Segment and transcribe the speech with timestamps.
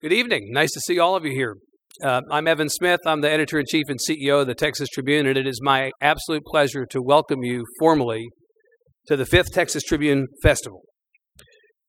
[0.00, 0.52] Good evening.
[0.52, 1.56] Nice to see all of you here.
[2.04, 3.00] Uh, I'm Evan Smith.
[3.04, 5.90] I'm the editor in chief and CEO of the Texas Tribune, and it is my
[6.00, 8.28] absolute pleasure to welcome you formally
[9.08, 10.82] to the fifth Texas Tribune Festival.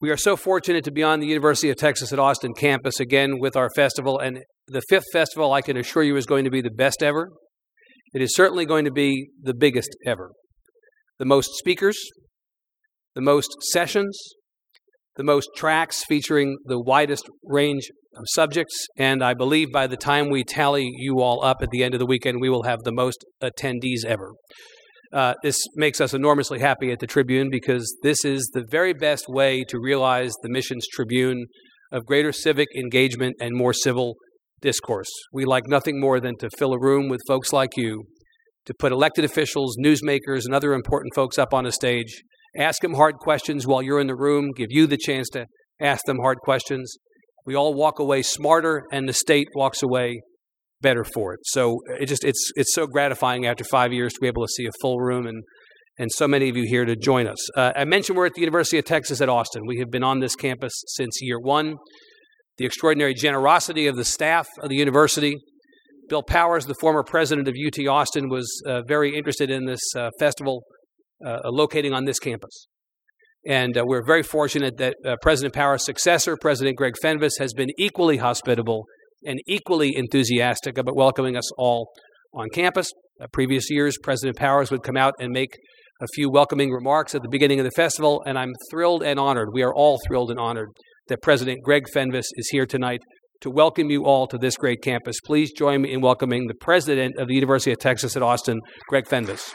[0.01, 3.37] We are so fortunate to be on the University of Texas at Austin campus again
[3.37, 6.61] with our festival, and the fifth festival, I can assure you, is going to be
[6.61, 7.29] the best ever.
[8.15, 10.31] It is certainly going to be the biggest ever.
[11.19, 11.99] The most speakers,
[13.13, 14.19] the most sessions,
[15.19, 20.29] the most tracks featuring the widest range of subjects, and I believe by the time
[20.29, 22.93] we tally you all up at the end of the weekend, we will have the
[22.93, 24.31] most attendees ever.
[25.11, 29.25] Uh, this makes us enormously happy at the Tribune because this is the very best
[29.27, 31.47] way to realize the mission's Tribune
[31.91, 34.15] of greater civic engagement and more civil
[34.61, 35.09] discourse.
[35.33, 38.05] We like nothing more than to fill a room with folks like you,
[38.67, 42.23] to put elected officials, newsmakers, and other important folks up on a stage,
[42.57, 45.45] ask them hard questions while you're in the room, give you the chance to
[45.79, 46.97] ask them hard questions.
[47.45, 50.21] We all walk away smarter, and the state walks away
[50.81, 51.39] better for it.
[51.43, 54.65] So it just it's it's so gratifying after five years to be able to see
[54.65, 55.43] a full room and
[55.97, 57.57] and so many of you here to join us.
[57.57, 59.63] Uh, I mentioned we're at the University of Texas at Austin.
[59.67, 61.75] We have been on this campus since year one.
[62.57, 65.37] The extraordinary generosity of the staff of the university.
[66.07, 70.09] Bill Powers, the former president of UT Austin, was uh, very interested in this uh,
[70.19, 70.63] festival
[71.21, 72.67] locating on this campus.
[73.45, 77.69] And uh, we're very fortunate that uh, President Powers' successor, President Greg Fenves, has been
[77.77, 78.85] equally hospitable
[79.25, 81.89] and equally enthusiastic about welcoming us all
[82.33, 82.91] on campus.
[83.21, 85.57] Uh, previous years, President Powers would come out and make
[86.01, 89.49] a few welcoming remarks at the beginning of the festival, and I'm thrilled and honored.
[89.53, 90.69] We are all thrilled and honored
[91.07, 93.01] that President Greg Fenves is here tonight
[93.41, 95.17] to welcome you all to this great campus.
[95.25, 98.59] Please join me in welcoming the president of the University of Texas at Austin,
[98.89, 99.53] Greg Fenves.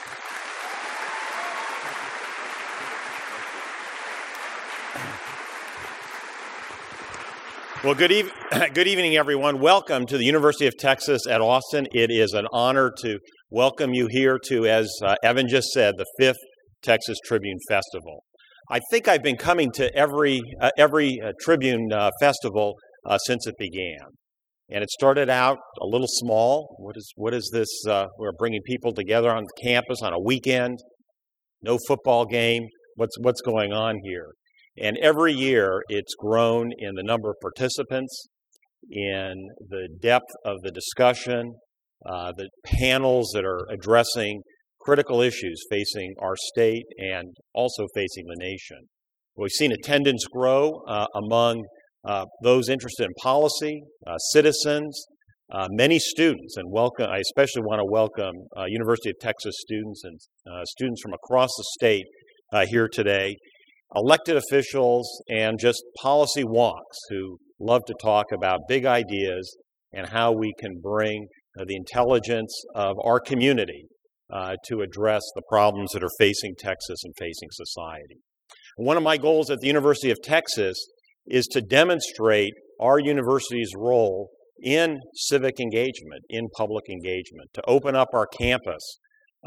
[7.85, 8.11] Well, good,
[8.73, 9.61] good evening, everyone.
[9.61, 11.87] Welcome to the University of Texas at Austin.
[11.93, 13.19] It is an honor to
[13.51, 16.39] welcome you here to, as uh, Evan just said, the fifth
[16.81, 18.25] Texas Tribune Festival.
[18.71, 23.47] I think I've been coming to every, uh, every uh, Tribune uh, festival uh, since
[23.47, 23.99] it began.
[24.71, 26.77] And it started out a little small.
[26.79, 27.69] What is, what is this?
[27.87, 30.79] Uh, we're bringing people together on campus on a weekend,
[31.61, 32.67] no football game.
[32.97, 34.29] What's, what's going on here?
[34.81, 38.27] And every year it's grown in the number of participants,
[38.91, 41.55] in the depth of the discussion,
[42.05, 44.43] uh, the panels that are addressing
[44.81, 48.79] critical issues facing our state and also facing the nation.
[49.37, 51.65] We've seen attendance grow uh, among
[52.05, 55.07] uh, those interested in policy, uh, citizens,
[55.51, 57.07] uh, many students, and welcome.
[57.09, 60.19] I especially want to welcome uh, University of Texas students and
[60.67, 62.05] students from across the state
[62.69, 63.35] here today
[63.95, 69.57] elected officials and just policy wonks who love to talk about big ideas
[69.93, 71.29] and how we can bring
[71.59, 73.87] uh, the intelligence of our community
[74.33, 78.17] uh, to address the problems that are facing Texas and facing society.
[78.77, 80.77] One of my goals at the University of Texas
[81.27, 88.09] is to demonstrate our university's role in civic engagement, in public engagement, to open up
[88.13, 88.99] our campus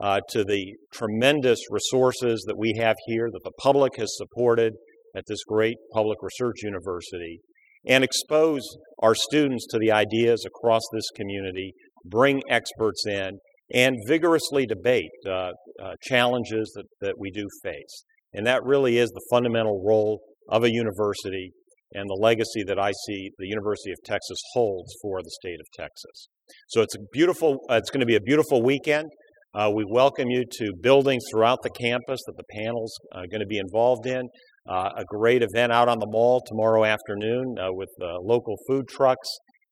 [0.02, 4.74] uh, to the tremendous resources that we have here that the public has supported
[5.16, 7.40] at this great public research university
[7.86, 8.62] and expose
[9.02, 11.74] our students to the ideas across this community,
[12.06, 13.40] bring experts in,
[13.74, 18.04] and vigorously debate uh, uh, challenges that, that we do face.
[18.34, 21.52] And that really is the fundamental role of a university
[21.94, 25.68] and the legacy that I see the University of Texas holds for the state of
[25.74, 26.28] Texas.
[26.68, 29.10] So it's a beautiful, uh, it's going to be a beautiful weekend.
[29.58, 33.48] Uh, we welcome you to buildings throughout the campus that the panel's uh, going to
[33.48, 34.22] be involved in.
[34.70, 37.90] Uh, a great event out on the mall tomorrow afternoon uh, with
[38.22, 39.28] local food trucks,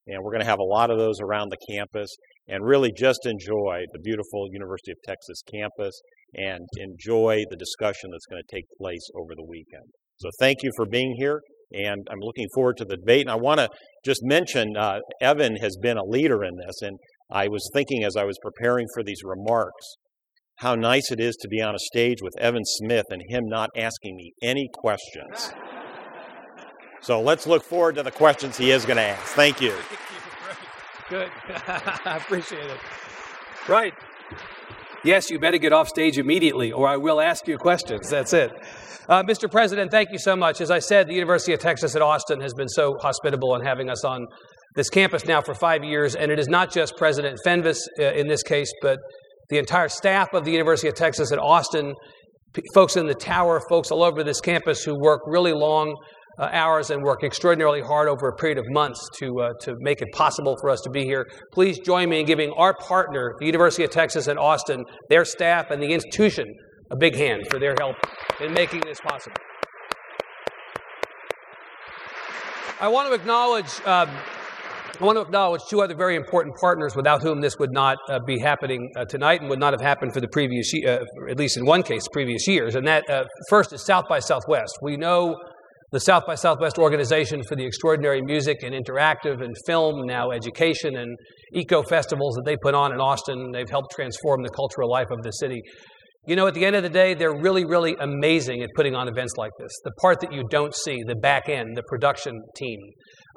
[0.08, 2.10] and we're going to have a lot of those around the campus.
[2.48, 6.00] And really just enjoy the beautiful University of Texas campus
[6.34, 9.86] and enjoy the discussion that's going to take place over the weekend.
[10.18, 11.42] So thank you for being here,
[11.72, 13.22] and I'm looking forward to the debate.
[13.22, 13.70] And I want to
[14.04, 16.98] just mention uh, Evan has been a leader in this, and
[17.30, 19.96] I was thinking as I was preparing for these remarks
[20.60, 23.70] how nice it is to be on a stage with Evan Smith and him not
[23.76, 25.52] asking me any questions.
[27.02, 29.34] So let's look forward to the questions he is going to ask.
[29.34, 29.76] Thank you.
[31.10, 31.30] Good.
[31.50, 32.80] I appreciate it.
[33.68, 33.94] Right.
[35.04, 38.10] Yes, you better get off stage immediately, or I will ask you questions.
[38.10, 38.52] That's it.
[39.08, 39.52] Uh, Mr.
[39.52, 40.62] President, thank you so much.
[40.62, 43.88] As I said, the University of Texas at Austin has been so hospitable in having
[43.88, 44.26] us on
[44.76, 48.28] this campus now for five years, and it is not just President Fenves uh, in
[48.28, 49.00] this case, but
[49.50, 51.94] the entire staff of the University of Texas at Austin,
[52.74, 55.96] folks in the tower, folks all over this campus who work really long
[56.40, 60.02] uh, hours and work extraordinarily hard over a period of months to, uh, to make
[60.02, 61.26] it possible for us to be here.
[61.54, 65.72] Please join me in giving our partner, the University of Texas at Austin, their staff,
[65.72, 66.46] and the institution
[66.92, 67.96] a big hand for their help
[68.42, 69.38] in making this possible.
[72.80, 73.82] I want to acknowledge.
[73.86, 74.10] Um,
[75.00, 78.20] I want to acknowledge two other very important partners without whom this would not uh,
[78.20, 81.00] be happening uh, tonight and would not have happened for the previous, uh,
[81.30, 82.76] at least in one case, previous years.
[82.76, 84.78] And that uh, first is South by Southwest.
[84.82, 85.36] We know
[85.92, 90.96] the South by Southwest organization for the extraordinary music and interactive and film, now education
[90.96, 91.18] and
[91.54, 93.52] eco festivals that they put on in Austin.
[93.52, 95.62] They've helped transform the cultural life of the city.
[96.28, 99.08] You know, at the end of the day, they're really, really amazing at putting on
[99.08, 99.72] events like this.
[99.84, 102.80] The part that you don't see, the back end, the production team.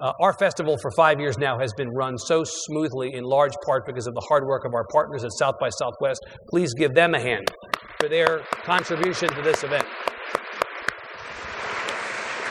[0.00, 3.85] Uh, our festival for five years now has been run so smoothly, in large part
[3.85, 6.20] because of the hard work of our partners at South by Southwest.
[6.49, 7.46] Please give them a hand
[8.00, 9.85] for their contribution to this event.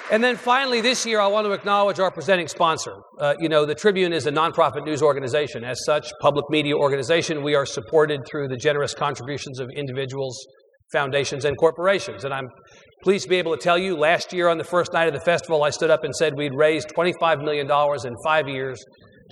[0.09, 2.93] And then finally, this year, I want to acknowledge our presenting sponsor.
[3.19, 5.65] Uh, you know, the Tribune is a nonprofit news organization.
[5.65, 10.37] As such, public media organization, we are supported through the generous contributions of individuals,
[10.93, 12.23] foundations, and corporations.
[12.23, 12.47] And I'm
[13.03, 15.19] pleased to be able to tell you, last year on the first night of the
[15.19, 18.81] festival, I stood up and said we'd raised $25 million in five years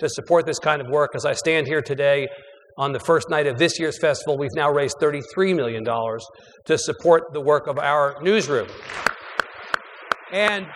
[0.00, 1.12] to support this kind of work.
[1.14, 2.28] As I stand here today,
[2.76, 5.84] on the first night of this year's festival, we've now raised $33 million
[6.66, 8.68] to support the work of our newsroom.
[10.32, 10.66] And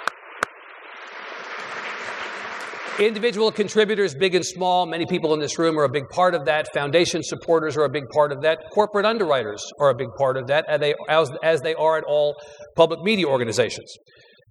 [3.00, 6.44] individual contributors, big and small, many people in this room are a big part of
[6.44, 6.68] that.
[6.72, 8.58] Foundation supporters are a big part of that.
[8.72, 12.04] Corporate underwriters are a big part of that, as they, as, as they are at
[12.04, 12.36] all
[12.76, 13.92] public media organizations.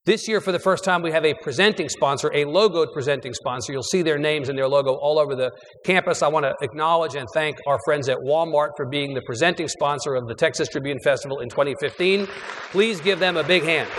[0.06, 3.74] This year, for the first time, we have a presenting sponsor, a logoed presenting sponsor.
[3.74, 5.51] You'll see their names and their logo all over the
[5.86, 6.24] campus.
[6.24, 10.16] I want to acknowledge and thank our friends at Walmart for being the presenting sponsor
[10.16, 12.28] of the Texas Tribune Festival in 2015.
[12.72, 13.90] Please give them a big hand.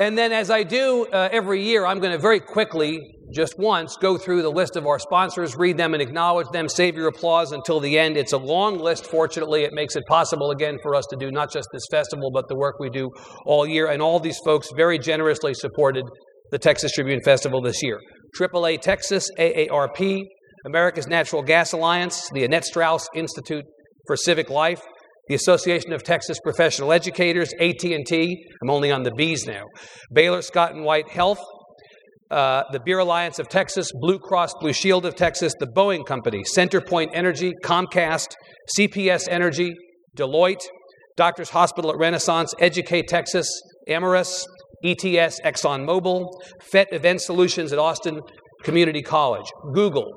[0.00, 3.00] And then, as I do uh, every year, I'm going to very quickly,
[3.32, 6.96] just once, go through the list of our sponsors, read them and acknowledge them, save
[6.96, 8.16] your applause until the end.
[8.16, 9.06] It's a long list.
[9.06, 12.48] Fortunately, it makes it possible again for us to do not just this festival, but
[12.48, 13.08] the work we do
[13.46, 13.86] all year.
[13.86, 16.04] And all these folks very generously supported
[16.50, 18.00] the Texas Tribune Festival this year.
[18.36, 20.24] AAA Texas, AARP,
[20.66, 23.64] America's Natural Gas Alliance, the Annette Strauss Institute
[24.08, 24.82] for Civic Life,
[25.28, 29.64] the Association of Texas Professional Educators, AT&T, I'm only on the B's now,
[30.12, 31.40] Baylor Scott and White Health,
[32.30, 36.42] uh, the Beer Alliance of Texas, Blue Cross Blue Shield of Texas, the Boeing Company,
[36.56, 38.34] CenterPoint Energy, Comcast,
[38.78, 39.74] CPS Energy,
[40.16, 40.66] Deloitte,
[41.16, 43.46] Doctors Hospital at Renaissance, Educate Texas,
[43.88, 44.44] Amyris,
[44.82, 46.28] ETS, ExxonMobil,
[46.60, 48.20] FET Event Solutions at Austin
[48.62, 50.10] Community College, Google,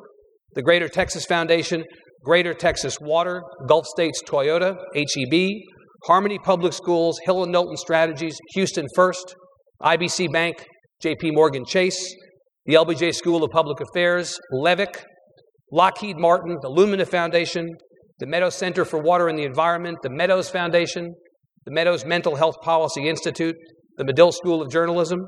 [0.55, 1.83] the Greater Texas Foundation,
[2.23, 5.61] Greater Texas Water, Gulf States Toyota, HEB,
[6.05, 9.35] Harmony Public Schools, Hill and Knowlton Strategies, Houston First,
[9.81, 10.65] IBC Bank,
[11.03, 12.15] JP Morgan Chase,
[12.65, 15.03] the LBJ School of Public Affairs, Levick,
[15.71, 17.69] Lockheed Martin, the Lumina Foundation,
[18.19, 21.13] the Meadows Center for Water and the Environment, the Meadows Foundation,
[21.65, 23.55] the Meadows Mental Health Policy Institute,
[23.97, 25.19] the Medill School of Journalism,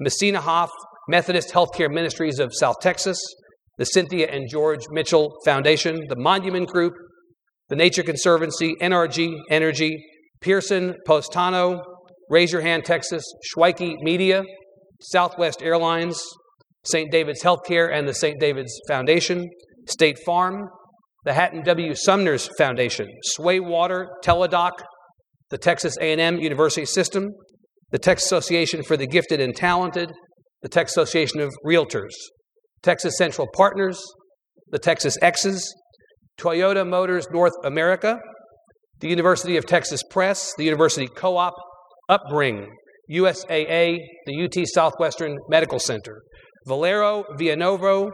[0.00, 0.70] Messina Hof,
[1.08, 3.18] Methodist Healthcare Ministries of South Texas,
[3.78, 6.94] the Cynthia and George Mitchell Foundation, the Monument Group,
[7.68, 10.02] the Nature Conservancy, NRG Energy,
[10.40, 11.82] Pearson Postano,
[12.30, 14.42] Raise Your Hand Texas, Schweike Media,
[15.00, 16.20] Southwest Airlines,
[16.84, 17.10] St.
[17.10, 18.38] David's Healthcare and the St.
[18.40, 19.48] David's Foundation,
[19.88, 20.68] State Farm,
[21.24, 21.94] the Hatton W.
[21.94, 24.72] Sumners Foundation, Sway Water, Teladoc,
[25.50, 27.28] the Texas A&M University System,
[27.90, 30.12] the Texas Association for the Gifted and Talented,
[30.62, 32.14] the Texas Association of Realtors,
[32.86, 34.00] Texas Central Partners,
[34.70, 35.74] the Texas Exes,
[36.38, 38.20] Toyota Motors North America,
[39.00, 41.54] the University of Texas Press, the University Co op,
[42.08, 42.68] Upbring,
[43.10, 46.22] USAA, the UT Southwestern Medical Center,
[46.68, 48.12] Valero Villanovo,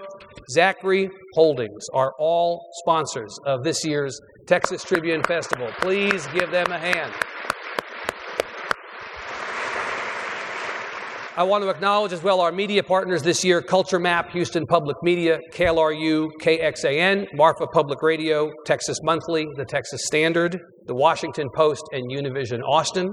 [0.57, 5.69] Zachry Holdings are all sponsors of this year's Texas Tribune Festival.
[5.81, 7.13] Please give them a hand.
[11.35, 14.99] I want to acknowledge as well our media partners this year Culture Map, Houston Public
[15.03, 22.11] Media, KLRU, KXAN, Marfa Public Radio, Texas Monthly, the Texas Standard, the Washington Post, and
[22.11, 23.09] Univision Austin.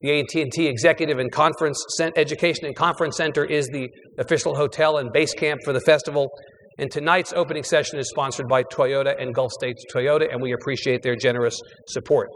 [0.00, 1.80] The AT&T Executive and Conference
[2.16, 6.30] Education and Conference Center is the official hotel and base camp for the festival.
[6.78, 11.02] And tonight's opening session is sponsored by Toyota and Gulf States Toyota, and we appreciate
[11.04, 12.30] their generous support.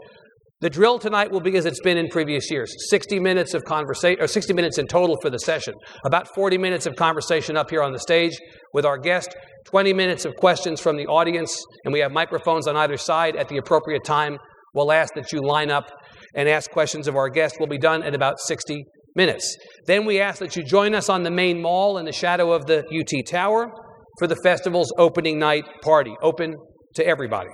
[0.61, 4.21] The drill tonight will be as it's been in previous years 60 minutes of conversation,
[4.21, 5.73] or 60 minutes in total for the session.
[6.03, 8.37] About 40 minutes of conversation up here on the stage
[8.73, 9.33] with our guest,
[9.67, 13.47] 20 minutes of questions from the audience, and we have microphones on either side at
[13.47, 14.37] the appropriate time.
[14.73, 15.89] We'll ask that you line up
[16.35, 17.55] and ask questions of our guest.
[17.57, 18.83] We'll be done in about 60
[19.15, 19.55] minutes.
[19.85, 22.65] Then we ask that you join us on the main mall in the shadow of
[22.65, 23.71] the UT Tower
[24.19, 26.55] for the festival's opening night party, open
[26.95, 27.49] to everybody.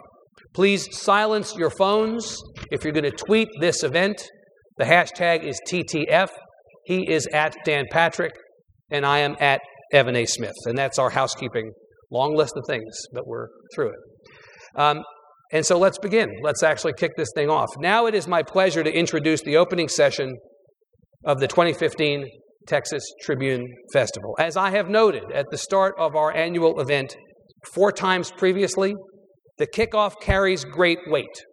[0.56, 2.42] Please silence your phones.
[2.72, 4.26] If you're going to tweet this event,
[4.78, 6.30] the hashtag is TTF.
[6.86, 8.32] He is at Dan Patrick,
[8.90, 9.60] and I am at
[9.92, 10.26] Evan A.
[10.26, 10.56] Smith.
[10.64, 11.72] And that's our housekeeping
[12.10, 14.80] long list of things, but we're through it.
[14.80, 15.02] Um,
[15.52, 16.30] and so let's begin.
[16.42, 17.70] Let's actually kick this thing off.
[17.78, 20.38] Now it is my pleasure to introduce the opening session
[21.26, 22.30] of the 2015
[22.66, 24.38] Texas Tribune Festival.
[24.40, 27.18] As I have noted at the start of our annual event
[27.74, 28.96] four times previously,
[29.58, 31.44] the kickoff carries great weight.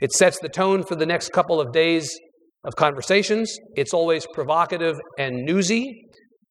[0.00, 2.18] It sets the tone for the next couple of days
[2.64, 3.56] of conversations.
[3.74, 6.04] It's always provocative and newsy,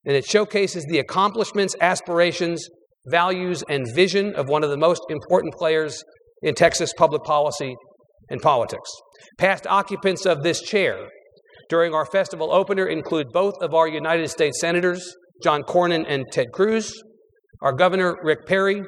[0.06, 2.68] and it showcases the accomplishments, aspirations,
[3.08, 6.04] values, and vision of one of the most important players
[6.42, 7.76] in Texas public policy
[8.30, 8.90] and politics.
[9.38, 11.08] Past occupants of this chair
[11.70, 16.48] during our festival opener include both of our United States Senators, John Cornyn and Ted
[16.54, 17.02] Cruz,
[17.62, 18.82] our Governor, Rick Perry,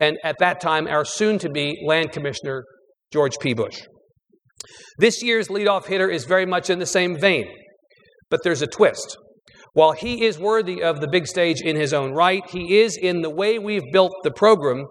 [0.00, 2.64] and at that time, our soon to be Land Commissioner,
[3.12, 3.54] George P.
[3.54, 3.82] Bush.
[4.98, 7.46] This year's leadoff hitter is very much in the same vein,
[8.30, 9.16] but there's a twist.
[9.74, 13.22] While he is worthy of the big stage in his own right, he is, in
[13.22, 14.84] the way we've built the program,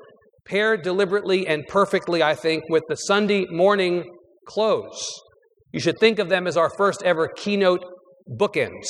[0.45, 4.03] paired deliberately and perfectly, I think, with the Sunday morning
[4.47, 5.21] close
[5.71, 7.83] you should think of them as our first ever keynote
[8.29, 8.87] bookends.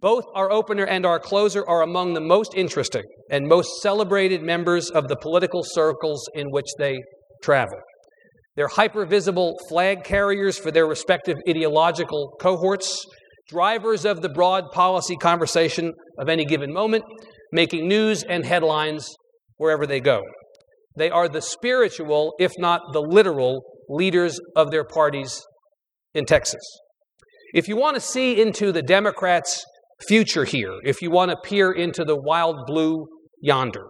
[0.00, 4.88] Both our opener and our closer are among the most interesting and most celebrated members
[4.90, 7.00] of the political circles in which they
[7.42, 7.78] travel.
[8.56, 13.04] They're hyper visible flag carriers for their respective ideological cohorts,
[13.48, 17.04] drivers of the broad policy conversation of any given moment,
[17.52, 19.14] making news and headlines
[19.56, 20.22] wherever they go.
[20.96, 25.42] They are the spiritual, if not the literal, leaders of their parties
[26.14, 26.62] in Texas.
[27.52, 29.64] If you want to see into the Democrats'
[30.06, 33.06] future here, if you want to peer into the wild blue
[33.40, 33.86] yonder,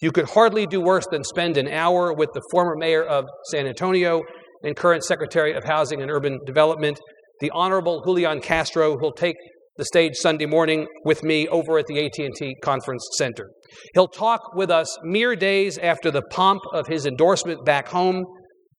[0.00, 3.66] you could hardly do worse than spend an hour with the former mayor of San
[3.66, 4.22] Antonio
[4.62, 6.98] and current Secretary of Housing and Urban Development,
[7.40, 9.36] the Honorable Julian Castro, who'll take
[9.76, 13.50] the stage Sunday morning with me over at the AT&T Conference Center.
[13.94, 18.24] He'll talk with us mere days after the pomp of his endorsement back home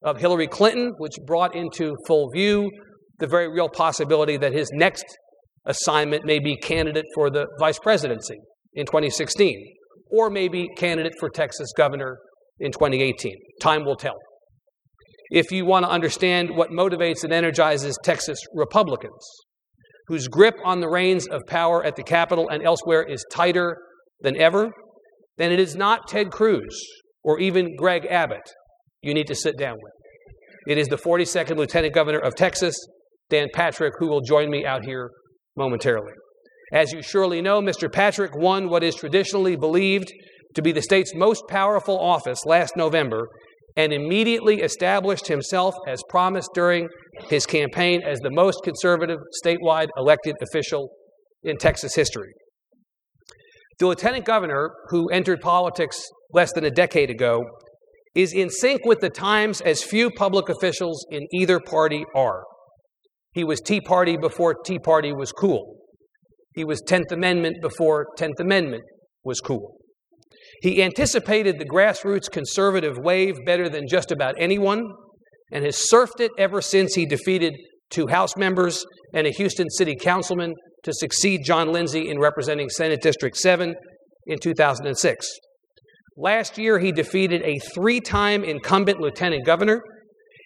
[0.03, 2.69] of Hillary Clinton, which brought into full view
[3.19, 5.05] the very real possibility that his next
[5.65, 8.37] assignment may be candidate for the vice presidency
[8.73, 9.73] in 2016,
[10.09, 12.17] or maybe candidate for Texas governor
[12.59, 13.35] in 2018.
[13.61, 14.15] Time will tell.
[15.29, 19.25] If you want to understand what motivates and energizes Texas Republicans,
[20.07, 23.77] whose grip on the reins of power at the Capitol and elsewhere is tighter
[24.19, 24.71] than ever,
[25.37, 26.85] then it is not Ted Cruz
[27.23, 28.51] or even Greg Abbott
[29.01, 29.93] you need to sit down with.
[30.67, 32.75] It is the 42nd Lieutenant Governor of Texas,
[33.29, 35.09] Dan Patrick, who will join me out here
[35.55, 36.13] momentarily.
[36.73, 37.91] As you surely know, Mr.
[37.91, 40.11] Patrick won what is traditionally believed
[40.55, 43.27] to be the state's most powerful office last November
[43.77, 46.89] and immediately established himself, as promised during
[47.29, 50.89] his campaign, as the most conservative statewide elected official
[51.43, 52.31] in Texas history.
[53.79, 56.03] The lieutenant governor, who entered politics
[56.33, 57.43] less than a decade ago,
[58.13, 62.43] is in sync with the times as few public officials in either party are.
[63.33, 65.77] He was Tea Party before Tea Party was cool.
[66.53, 68.83] He was 10th Amendment before 10th Amendment
[69.23, 69.77] was cool.
[70.61, 74.83] He anticipated the grassroots conservative wave better than just about anyone
[75.51, 77.53] and has surfed it ever since he defeated
[77.89, 83.01] two House members and a Houston City Councilman to succeed Jon Lindsay in representing Senate
[83.01, 83.75] District 7
[84.27, 85.27] in 2006.
[86.17, 89.81] Last year, he defeated a three time incumbent lieutenant governor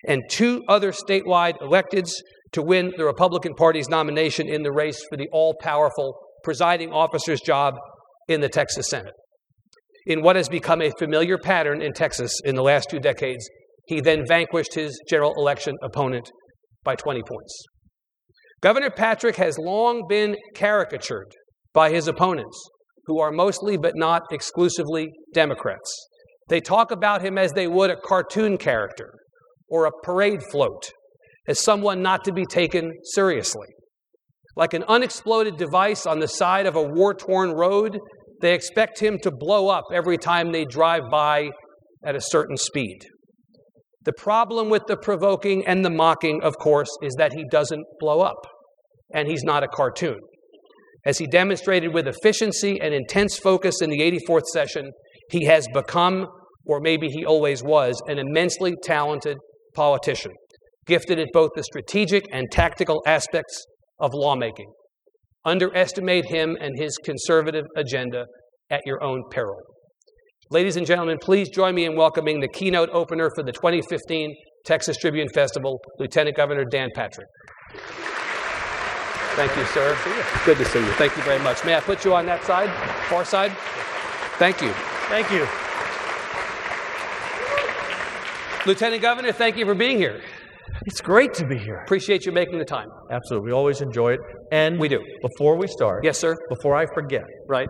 [0.08, 2.12] and two other statewide electeds
[2.56, 7.42] to win the Republican Party's nomination in the race for the all powerful presiding officer's
[7.42, 7.76] job
[8.30, 9.14] in the Texas Senate.
[10.06, 13.46] In what has become a familiar pattern in Texas in the last two decades,
[13.88, 16.32] he then vanquished his general election opponent
[16.86, 17.66] by 20 points.
[18.62, 21.34] Governor Patrick has long been caricatured
[21.74, 22.58] by his opponents
[23.06, 26.08] who are mostly but not exclusively Democrats.
[26.48, 29.12] They talk about him as they would a cartoon character
[29.68, 30.92] or a parade float,
[31.48, 33.68] as someone not to be taken seriously.
[34.56, 38.00] Like an unexploded device on the side of a war torn road,
[38.42, 41.50] they expect him to blow up every time they drive by
[42.04, 43.00] at a certain speed.
[44.04, 48.22] The problem with the provoking and the mocking, of course, is that he doesn't blow
[48.22, 48.38] up,
[49.14, 50.20] and he's not a cartoon.
[51.06, 54.92] As he demonstrated with efficiency and intense focus in the 84th session,
[55.32, 56.28] he has become,
[56.66, 59.38] or maybe he always was, an immensely talented
[59.75, 60.32] politician.
[60.88, 63.65] Gifted at both the strategic and tactical aspects
[64.00, 64.72] of lawmaking.
[65.44, 68.25] Underestimate him and his conservative agenda
[68.70, 69.58] at your own peril.
[70.51, 74.98] Ladies and gentlemen, please join me in welcoming the keynote opener for the 2015 Texas
[74.98, 77.27] Tribune Festival, Lieutenant Governor Dan Patrick.
[79.36, 79.98] Thank you, sir.
[80.46, 80.92] Good to see you.
[80.94, 81.65] Thank you very much.
[81.65, 82.70] May I put you on that side,
[83.10, 83.51] far side?
[84.38, 84.72] Thank you.
[85.10, 85.48] Thank you.
[88.65, 90.22] Lieutenant Governor, thank you for being here.
[90.86, 91.77] It's great to be here.
[91.86, 92.88] Appreciate you making the time.
[93.12, 93.48] Absolutely.
[93.48, 94.20] We always enjoy it.
[94.51, 95.00] And We do.
[95.22, 96.36] Before we start, Yes, sir.
[96.50, 97.68] before I forget, Right.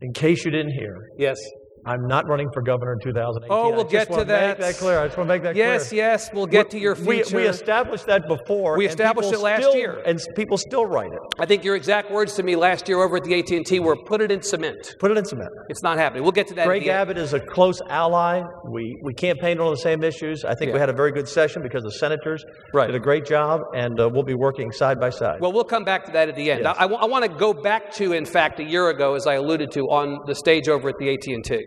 [0.00, 1.38] in case you didn't hear, Yes.
[1.84, 3.48] I'm not running for governor in 2018.
[3.50, 4.58] Oh, we'll I just get to that.
[4.58, 4.98] Make that clear.
[5.00, 6.02] I just want to make that Yes, clear.
[6.04, 6.30] yes.
[6.32, 7.36] We'll get to your We, future.
[7.38, 8.76] we established that before.
[8.78, 10.00] We established it last still- year.
[10.06, 11.18] and people still write it.
[11.40, 14.20] I think your exact words to me last year over at the AT&T were "put
[14.20, 15.50] it in cement." Put it in cement.
[15.68, 16.22] It's not happening.
[16.22, 16.66] We'll get to that.
[16.66, 16.86] Greg.
[16.86, 18.42] Abbott is a close ally.
[18.70, 20.44] We we campaigned on the same issues.
[20.44, 20.74] I think Yeah.
[20.74, 22.86] we had a very good session because the senators Right.
[22.86, 25.40] did a great job, and uh, we'll be working side by side.
[25.40, 26.62] Well, we'll come back to that at the end.
[26.62, 26.76] Yes.
[26.78, 29.80] I, want to go back to, in fact, a year ago, as I alluded to,
[29.90, 31.64] on the stage over at the AT&T.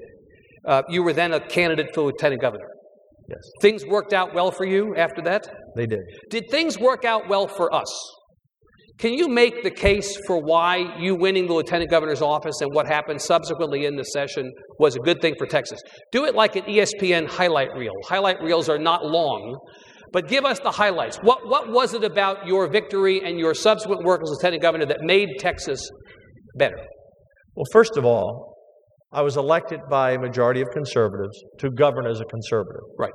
[0.67, 2.67] Uh, you were then a candidate for lieutenant governor.
[3.29, 5.47] yes, Things worked out well for you after that.
[5.75, 5.99] they did.
[6.29, 7.91] Did things work out well for us?
[8.97, 12.87] Can you make the case for why you winning the lieutenant governor's office and what
[12.87, 15.81] happened subsequently in the session was a good thing for Texas?
[16.13, 17.91] Do it like an ESPN highlight reel.
[18.07, 19.59] Highlight reels are not long,
[20.13, 21.17] but give us the highlights.
[21.17, 25.01] What, what was it about your victory and your subsequent work as lieutenant governor that
[25.01, 25.81] made Texas
[26.57, 26.79] better?
[27.57, 28.54] Well, first of all,
[29.15, 32.83] I was elected by a majority of conservatives to govern as a conservative.
[32.99, 33.13] Right.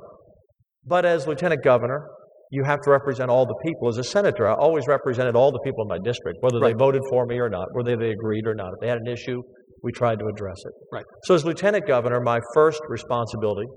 [0.83, 2.07] But as lieutenant governor,
[2.49, 3.87] you have to represent all the people.
[3.87, 7.03] As a senator, I always represented all the people in my district, whether they voted
[7.11, 8.69] for me or not, whether they agreed or not.
[8.73, 9.43] If they had an issue,
[9.83, 10.71] we tried to address it.
[10.91, 11.05] Right.
[11.25, 13.67] So, as lieutenant governor, my first responsibility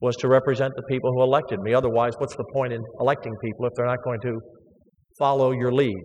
[0.00, 1.74] was to represent the people who elected me.
[1.74, 4.38] Otherwise, what's the point in electing people if they're not going to
[5.18, 6.00] follow your lead?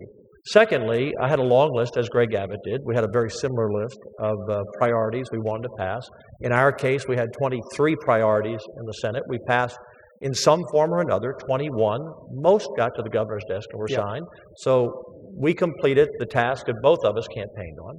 [0.48, 2.80] Secondly, I had a long list, as Greg Abbott did.
[2.84, 6.06] We had a very similar list of uh, priorities we wanted to pass.
[6.42, 9.24] In our case, we had 23 priorities in the Senate.
[9.28, 9.76] We passed
[10.20, 12.00] in some form or another 21.
[12.30, 14.02] Most got to the governor's desk and were Yeah.
[14.02, 14.26] signed.
[14.58, 14.92] So
[15.36, 17.98] we completed the task that both of us campaigned on.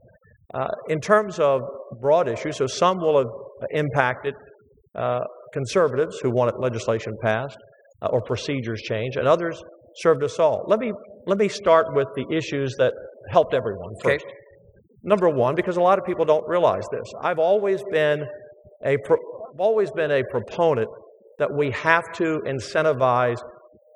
[0.53, 1.61] Uh, in terms of
[1.99, 3.27] broad issues, so some will have
[3.71, 4.33] impacted
[4.95, 5.19] uh,
[5.53, 7.57] conservatives who wanted legislation passed
[8.01, 9.61] uh, or procedures changed, and others
[9.99, 10.63] served us all.
[10.67, 10.91] Let me
[11.25, 12.93] let me start with the issues that
[13.29, 14.15] helped everyone Okay.
[14.17, 14.25] first.
[15.03, 18.25] Number one, because a lot of people don't realize this, I've always been
[18.85, 19.17] a pro-
[19.53, 20.89] I've always been a proponent
[21.39, 23.37] that we have to incentivize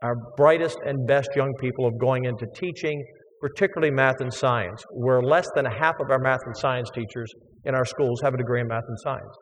[0.03, 3.03] our brightest and best young people of going into teaching,
[3.39, 7.31] particularly math and science, where less than half of our math and science teachers
[7.65, 9.35] in our schools have a degree in math and science.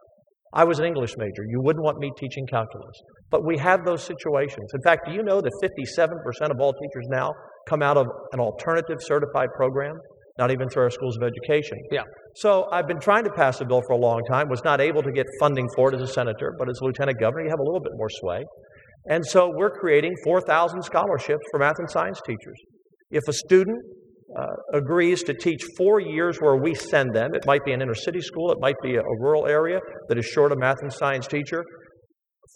[0.53, 1.43] I was an English major.
[1.47, 2.95] You wouldn't want me teaching calculus.
[3.29, 4.71] But we have those situations.
[4.73, 7.31] In fact, do you know that 57% of all teachers now
[7.67, 9.95] come out of an alternative certified program,
[10.39, 11.77] not even through our schools of education?
[11.91, 12.03] Yeah.
[12.35, 15.03] So I've been trying to pass a bill for a long time, was not able
[15.03, 17.59] to get funding for it as a senator, but as a lieutenant governor, you have
[17.59, 18.43] a little bit more sway.
[19.07, 22.57] And so we're creating 4,000 scholarships for math and science teachers.
[23.11, 23.77] If a student
[24.37, 27.95] uh, agrees to teach four years where we send them, it might be an inner
[27.95, 30.91] city school, it might be a, a rural area that is short a math and
[30.93, 31.63] science teacher,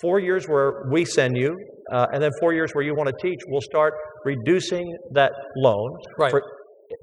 [0.02, 1.56] four years where we send you,
[1.92, 3.94] uh, and then four years where you want to teach, we'll start
[4.26, 6.32] reducing that loan Right.
[6.32, 6.42] for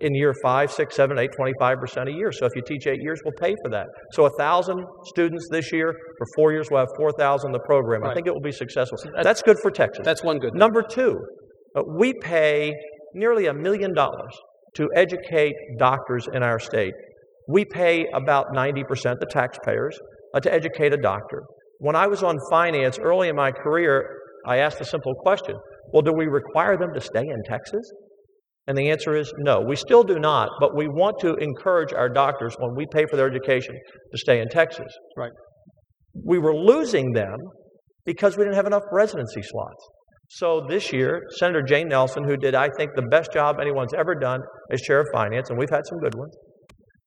[0.01, 2.31] in year five, six, seven, eight, 25% a year.
[2.31, 3.87] So if you teach eight years, we'll pay for that.
[4.13, 8.05] So a thousand students this year, for four years, we'll have 4,000 in the program.
[8.05, 8.99] I think it will be successful.
[9.23, 10.05] That's good for Texas.
[10.05, 10.55] That's one good.
[10.55, 11.19] Number two,
[11.77, 12.73] uh, we pay
[13.15, 14.33] nearly a million dollars
[14.77, 16.95] to educate doctors in our state.
[17.49, 19.99] We pay about 90%, the taxpayers,
[20.35, 21.43] uh, to educate a doctor.
[21.79, 24.07] When I was on finance early in my career,
[24.47, 25.57] I asked a simple question
[25.93, 27.91] Well, do we require them to stay in Texas?
[28.67, 29.61] And the answer is no.
[29.61, 33.17] We still do not, but we want to encourage our doctors when we pay for
[33.17, 33.75] their education
[34.13, 34.93] to stay in Texas.
[35.17, 35.33] Right.
[36.15, 37.37] We were losing them
[38.05, 39.89] because we didn't have enough residency slots.
[40.33, 44.15] So this year, Senator Jane Nelson, who did, I think, the best job anyone's ever
[44.15, 44.41] done
[44.71, 46.33] as chair of finance, and we've had some good ones,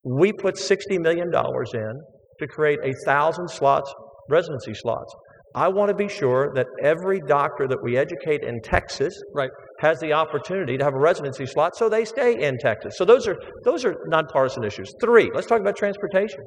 [0.03, 2.01] we put $60 million in
[2.39, 3.93] to create a thousand slots,
[4.29, 5.15] residency slots.
[5.55, 9.51] I want to be sure that every doctor that we educate in Texas Right.
[9.79, 12.97] has the opportunity to have a residency slot so they stay in Texas.
[12.97, 14.91] So those are those are nonpartisan issues.
[14.99, 16.39] Three, let's talk about transportation.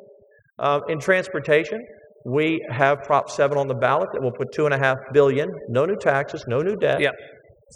[0.58, 1.80] Uh, in transportation,
[2.26, 5.48] we have Prop 7 on the ballot that will put two and a half billion,
[5.68, 7.10] no new taxes, no new debt, Yeah.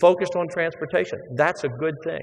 [0.01, 1.19] focused on transportation.
[1.37, 2.23] That's a good thing.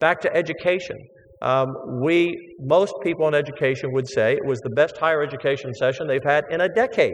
[0.00, 0.96] Back to education.
[1.42, 1.68] Um,
[2.02, 6.24] we, most people in education would say it was the best higher education session they've
[6.24, 7.12] had in a decade.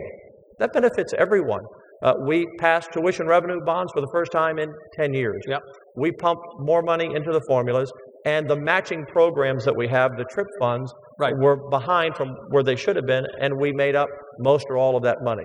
[0.60, 1.62] That benefits everyone.
[2.04, 5.42] Uh, we passed tuition revenue bonds for the first time in 10 years.
[5.48, 5.60] Yep.
[5.96, 7.92] We pumped more money into the formulas,
[8.24, 11.36] and the matching programs that we have, the TRIP funds, Right.
[11.36, 14.96] were behind from where they should have been, and we made up most or all
[14.96, 15.44] of that money.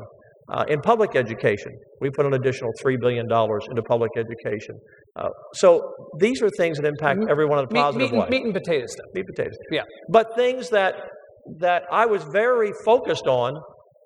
[0.49, 4.75] Uh, in public education, we put an additional $3 billion into public education.
[5.19, 5.81] Uh, so
[6.19, 8.21] these are things that impact M- everyone in a Meat, positive meat, way.
[8.23, 9.05] and, meat and potato stuff.
[9.13, 9.57] Meat potatoes.
[9.71, 9.83] Yeah.
[10.09, 10.95] But things that
[11.59, 13.53] that I was very focused on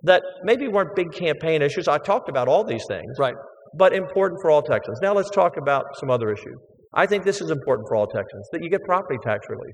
[0.04, 1.88] that maybe weren't big campaign issues.
[1.88, 3.36] I talked about all these things, Right.
[3.76, 5.00] but important for all Texans.
[5.02, 6.56] Now let's talk about some other issues.
[6.94, 9.74] I think this is important for all Texans that you get property tax relief.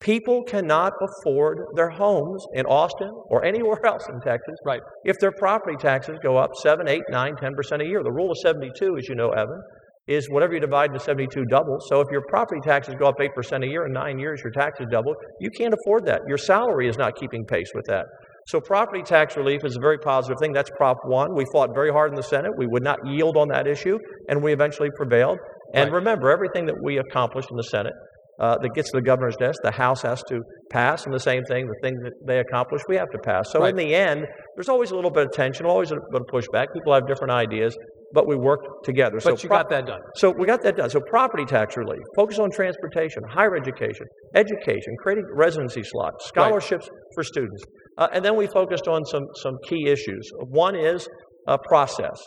[0.00, 4.80] People cannot afford their homes in Austin or anywhere else in Texas Right.
[5.04, 8.02] if their property taxes go up 7, 8, 9, 10% a year.
[8.02, 9.60] The rule of 72, as you know, Evan,
[10.06, 11.86] is whatever you divide into 72 doubles.
[11.88, 14.86] So if your property taxes go up 8% a year in nine years, your taxes
[14.90, 15.14] double.
[15.40, 16.20] You can't afford that.
[16.28, 18.04] Your salary is not keeping pace with that.
[18.46, 20.52] So property tax relief is a very positive thing.
[20.52, 21.34] That's Prop 1.
[21.34, 22.52] We fought very hard in the Senate.
[22.56, 25.38] We would not yield on that issue, and we eventually prevailed.
[25.74, 25.96] And Right.
[25.96, 27.94] remember, everything that we accomplished in the Senate
[28.40, 31.42] uh, that gets to the governor's desk, the House has to pass, and the same
[31.44, 33.50] thing, the thing that they accomplish, we have to pass.
[33.50, 33.70] So Right.
[33.70, 36.66] in the end, there's always a little bit of tension, always a bit of pushback.
[36.74, 37.76] People have different ideas,
[38.12, 39.14] but we work together.
[39.16, 40.00] But so you pro- got that done.
[40.16, 40.90] so we got that done.
[40.90, 47.22] So property tax relief, focus on transportation, higher education, education, creating residency slots, scholarships for
[47.22, 47.62] students,
[47.98, 50.30] uh, and then we focused on some some key issues.
[50.48, 51.08] One is
[51.48, 52.20] uh, process.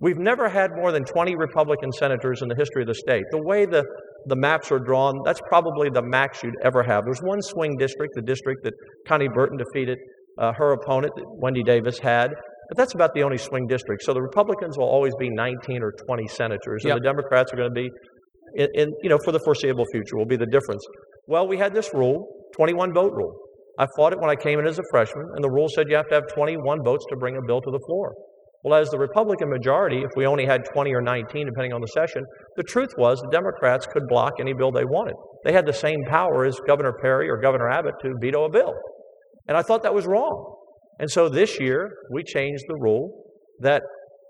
[0.00, 3.24] We've never had more than 20 Republican senators in the history of the state.
[3.32, 3.84] The way the
[4.26, 7.04] the maps are drawn, that's probably the max you'd ever have.
[7.04, 8.74] There's one swing district, the district that
[9.08, 9.98] Konni Burton defeated
[10.38, 12.30] uh, her opponent, that Wendy Davis had.
[12.68, 14.02] But that's about the only swing district.
[14.02, 16.98] So the Republicans will always be 19 or 20 senators, and Yep.
[16.98, 17.90] the Democrats are going to be,
[18.56, 20.84] in, in, you know, for the foreseeable future, will be the difference.
[21.26, 23.34] Well, we had this rule, 21 vote rule.
[23.78, 25.96] I fought it when I came in as a freshman, and the rule said you
[25.96, 28.12] have to have 21 votes to bring a bill to the floor.
[28.64, 31.86] Well, as the Republican majority, if we only had 20 or 19, depending on the
[31.88, 32.24] session,
[32.56, 35.14] the truth was the Democrats could block any bill they wanted.
[35.44, 38.74] They had the same power as Governor Perry or Governor Abbott to veto a bill.
[39.46, 40.56] And I thought that was wrong.
[40.98, 43.24] And so this year, we changed the rule
[43.60, 43.82] that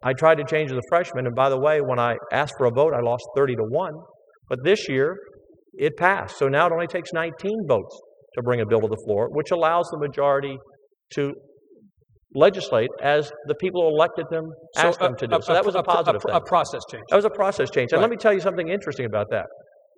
[0.04, 1.26] I tried to change as a freshman.
[1.26, 3.92] And by the way, when I asked for a vote, I lost 30 to 1.
[4.50, 5.16] But this year,
[5.74, 6.38] it passed.
[6.38, 7.32] So now it only takes 19
[7.66, 7.98] votes
[8.34, 10.58] to bring a bill to the floor, which allows the majority
[11.14, 11.32] to
[12.34, 14.44] legislate as the people who elected them
[14.76, 15.42] asked them to uh, do.
[15.42, 16.40] So that was a positive a, thing.
[16.46, 17.04] process change.
[17.10, 17.92] That was a process change.
[17.92, 18.02] And Right.
[18.02, 19.46] let me tell you something interesting about that.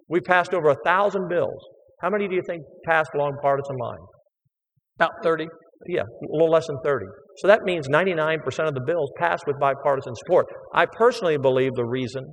[0.08, 1.60] We passed over a thousand bills.
[2.02, 4.06] How many do you think passed along partisan lines?
[4.98, 5.46] About 30.
[5.88, 7.06] Yeah, a little less than 30.
[7.38, 8.38] So that means 99%
[8.68, 10.46] of the bills passed with bipartisan support.
[10.74, 12.24] I personally believe the reason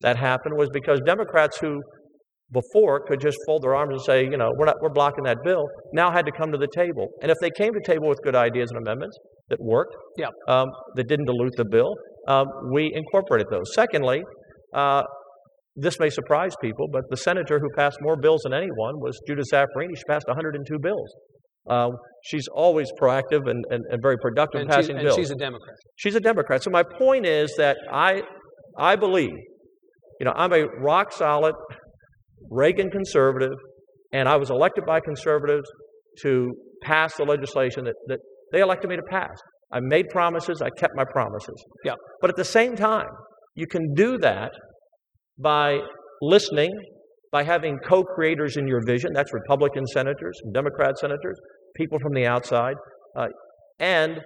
[0.00, 1.80] that happened was because Democrats who
[2.52, 5.38] before could just fold their arms and say, you know, we're not we're blocking that
[5.44, 7.08] bill, now had to come to the table.
[7.22, 9.16] And if they came to the table with good ideas and amendments
[9.48, 10.28] that worked, Yeah.
[10.48, 11.94] um, that didn't dilute the bill,
[12.28, 13.72] um, we incorporated those.
[13.74, 14.22] Secondly,
[14.74, 15.02] uh,
[15.76, 19.46] this may surprise people, but the senator who passed more bills than anyone was Judith
[19.52, 19.96] Zaffirini.
[19.96, 21.14] She passed 102 bills.
[21.68, 21.90] Uh,
[22.24, 25.16] she's always proactive and, and, and very productive And, she's, passing and bills.
[25.16, 25.76] she's a Democrat.
[25.96, 26.62] She's a Democrat.
[26.62, 28.22] So my point is that I,
[28.78, 29.32] I believe,
[30.20, 31.54] you know, I'm a rock solid
[32.50, 33.54] Reagan conservative,
[34.12, 35.68] and I was elected by conservatives
[36.22, 38.18] to pass the legislation that, that
[38.52, 39.36] they elected me to pass.
[39.72, 41.62] I made promises, I kept my promises.
[41.84, 41.94] Yeah.
[42.20, 43.08] But at the same time,
[43.54, 44.52] you can do that
[45.38, 45.80] by
[46.22, 46.70] listening,
[47.32, 49.12] by having co creators in your vision.
[49.12, 51.38] That's Republican senators, Democrat senators,
[51.74, 52.74] people from the outside.
[53.16, 53.26] Uh,
[53.78, 54.20] and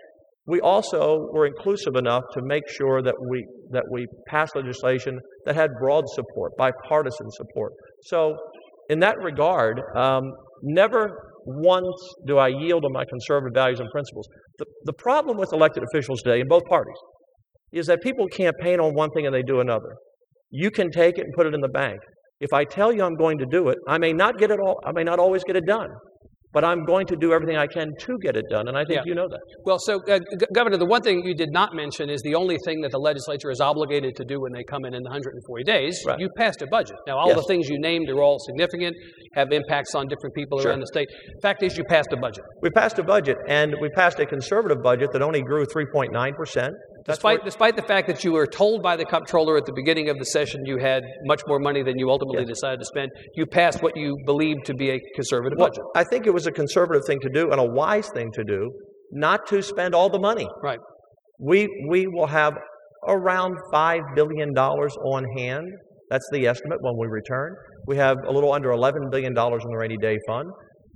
[0.46, 5.54] we also were inclusive enough to make sure that we that we passed legislation that
[5.54, 7.72] had broad support, bipartisan support.
[8.02, 8.36] So,
[8.88, 10.24] in that regard, um,
[10.62, 14.28] never once do I yield on my conservative values and principles.
[14.58, 16.96] The, the problem with elected officials today in both parties
[17.72, 19.94] is that people campaign on one thing and they do another.
[20.50, 22.00] You can take it and put it in the bank.
[22.40, 24.80] If I tell you I'm going to do it, I may not get it all.
[24.84, 25.88] I may not always get it done,
[26.52, 28.96] but I'm going to do everything I can to get it done, and I think
[28.98, 29.02] Yeah.
[29.06, 29.40] you know that.
[29.64, 32.56] Well, so, uh, G- Governor, the one thing you did not mention is the only
[32.64, 35.62] thing that the legislature is obligated to do when they come in in the 140
[35.64, 36.02] days.
[36.06, 36.18] Right.
[36.18, 36.96] You passed a budget.
[37.06, 37.36] Now, all Yes.
[37.36, 38.96] the things you named are all significant,
[39.34, 40.70] have impacts on different people Sure.
[40.70, 41.08] around the state.
[41.42, 42.44] Fact is, you passed a budget.
[42.62, 46.74] We passed a budget, and we passed a conservative budget that only grew 3.9 percent.
[47.06, 50.18] Despite, despite the fact that you were told by the comptroller at the beginning of
[50.18, 52.48] the session you had much more money than you ultimately Yes.
[52.48, 55.84] decided to spend, you passed what you believed to be a conservative Well, budget.
[55.94, 58.70] I think it was a conservative thing to do and a wise thing to do,
[59.12, 60.48] not to spend all the money.
[60.62, 60.78] Right.
[61.38, 62.54] We we will have
[63.08, 65.66] around five billion dollars on hand.
[66.10, 67.54] That's the estimate when we return.
[67.86, 70.50] We have a little under eleven billion dollars in the rainy day fund.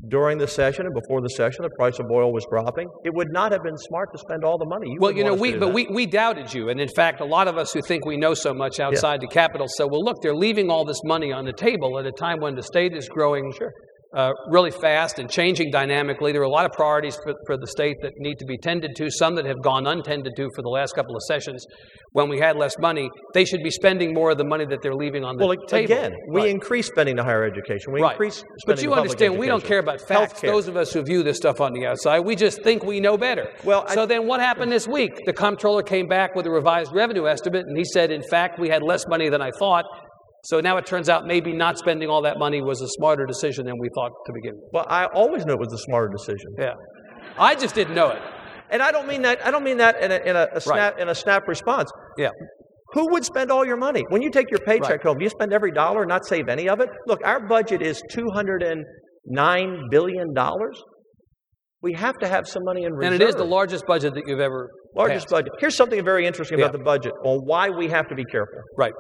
[0.09, 2.89] During the session and before the session, the price of oil was dropping.
[3.05, 4.91] It would not have been smart to spend all the money.
[4.91, 5.75] You well, you know, want us to we but that.
[5.75, 8.35] we, we doubted you, and in fact, a lot of us who think we know
[8.35, 11.53] so much outside the capital said, "Well, look, they're leaving all this money on the
[11.53, 13.53] table at a time when the state is growing
[14.15, 16.31] uh, really fast and changing dynamically.
[16.33, 18.95] There are a lot of priorities for, for the state that need to be tended
[18.97, 21.67] to, some that have gone untended to for the last couple of sessions.
[22.13, 24.95] When we had less money, they should be spending more of the money that they're
[24.95, 25.93] leaving on the well, table.
[25.93, 26.51] again, we Right.
[26.51, 27.93] increase spending to higher education.
[27.93, 28.13] We Right.
[28.13, 30.41] increase spending But you understand, we don't care about facts.
[30.41, 30.47] Healthcare.
[30.53, 33.17] Those of us who view this stuff on the outside, we just think we know
[33.17, 33.51] better.
[33.65, 35.19] Well, I- so then what happened this week?
[35.27, 38.69] The comptroller came back with a revised revenue estimate, and he said, in fact, we
[38.69, 39.85] had less money than I thought.
[40.45, 43.65] So now it turns out maybe not spending all that money was a smarter decision
[43.67, 44.71] than we thought to begin with.
[44.73, 46.49] Well, I always knew it was a smarter decision.
[46.59, 46.75] Yeah.
[47.39, 48.21] I just didn't know it.
[48.71, 49.45] And I don't mean that.
[49.47, 51.91] I don't mean that in a, in a, a snap in a snap response.
[52.19, 52.31] Yeah.
[52.93, 55.03] Who would spend all your money when you take your paycheck Right.
[55.03, 55.19] home?
[55.19, 56.89] Do you spend every dollar and not save any of it?
[57.07, 58.85] Look, our budget is two hundred and
[59.27, 60.81] nine billion dollars.
[61.83, 63.13] We have to have some money in reserve.
[63.15, 65.31] And it is the largest budget that you've ever largest passed.
[65.31, 65.53] budget.
[65.59, 66.79] Here's something very interesting about Yeah.
[66.79, 68.61] the budget on why we have to be careful.
[68.79, 68.93] Right.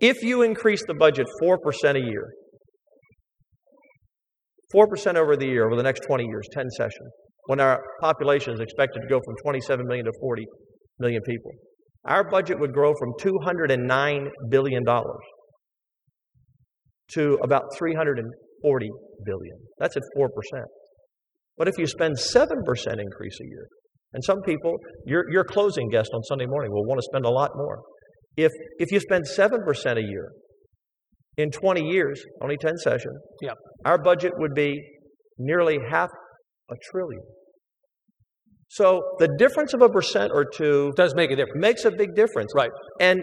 [0.00, 2.26] If you increase the budget four percent a year,
[4.72, 7.10] four percent over the year over the next twenty years, ten sessions,
[7.46, 10.46] when our population is expected to go from 27 million to 40
[10.98, 11.50] million people,
[12.04, 15.24] our budget would grow from 209 billion dollars
[17.12, 18.90] to about 340
[19.24, 19.56] billion.
[19.78, 20.66] That's at four percent.
[21.58, 23.66] But if you spend seven percent increase a year,
[24.12, 27.30] and some people, your your closing guest on Sunday morning will want to spend a
[27.30, 27.82] lot more.
[28.36, 30.30] If if you spend seven percent a year,
[31.36, 33.52] in 20 years, only 10 sessions, Yeah.
[33.84, 34.78] our budget would be
[35.38, 36.10] nearly half
[36.70, 37.22] a trillion.
[38.68, 41.60] So the difference of a percent or two does make a difference.
[41.60, 42.52] makes a big difference.
[42.54, 42.70] Right.
[43.00, 43.22] And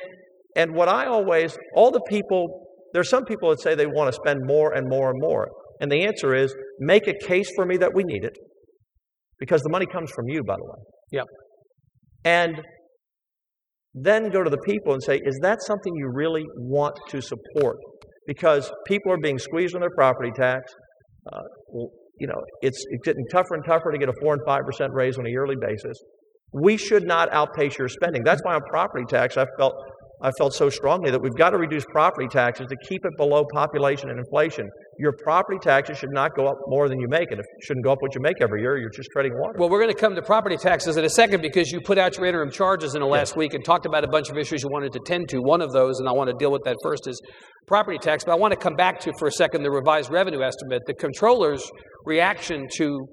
[0.56, 4.14] and what I always all the people there's some people that say they want to
[4.14, 5.48] spend more and more and more.
[5.80, 8.36] And the answer is make a case for me that we need it.
[9.40, 10.80] Because the money comes from you, by the way.
[11.12, 11.26] Yep.
[12.26, 12.62] And
[13.94, 17.78] then go to the people and say, is that something you really want to support?
[18.28, 20.74] Because people are being squeezed on their property tax.
[21.32, 21.42] Uh,
[22.20, 24.92] you know, it's, it's getting tougher and tougher to get a four and five percent
[24.94, 25.98] raise on a yearly basis.
[26.54, 28.24] We should not outpace your spending.
[28.24, 29.74] That's why on property tax, I felt
[30.20, 33.46] I felt so strongly that we've got to reduce property taxes to keep it below
[33.54, 34.68] population and inflation.
[34.98, 37.92] Your property taxes should not go up more than you make, and it shouldn't go
[37.92, 38.78] up what you make every year.
[38.78, 39.54] You're just treading water.
[39.60, 42.18] Well, we're going to come to property taxes in a second because you put out
[42.18, 44.70] your interim charges in the last week and talked about a bunch of issues you
[44.72, 45.40] wanted to tend to.
[45.40, 47.22] One of those, and I want to deal with that first, is
[47.68, 48.24] property tax.
[48.24, 50.82] But I want to come back to for a second the revised revenue estimate.
[50.88, 51.64] The controller's
[52.06, 53.08] reaction to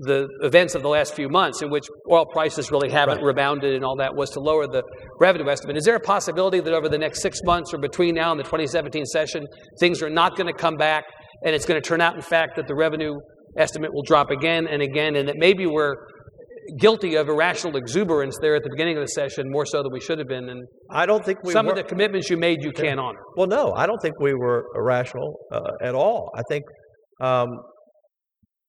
[0.00, 3.24] the events of the last few months, in which oil prices really haven't Right.
[3.24, 4.82] rebounded and all that, was to lower the
[5.20, 5.76] revenue estimate.
[5.76, 8.44] Is there a possibility that over the next six months or between now and the
[8.44, 9.46] 2017 session,
[9.78, 11.04] things are not going to come back
[11.44, 13.14] and it's going to turn out, in fact, that the revenue
[13.56, 15.94] estimate will drop again and again, and that maybe we're
[16.78, 20.00] guilty of irrational exuberance there at the beginning of the session, more so than we
[20.00, 22.62] should have been, and I don't think we some were, of the commitments you made
[22.62, 23.20] you can't honor.
[23.36, 26.30] Well, no, I don't think we were irrational uh, at all.
[26.36, 26.64] I think
[27.20, 27.48] um,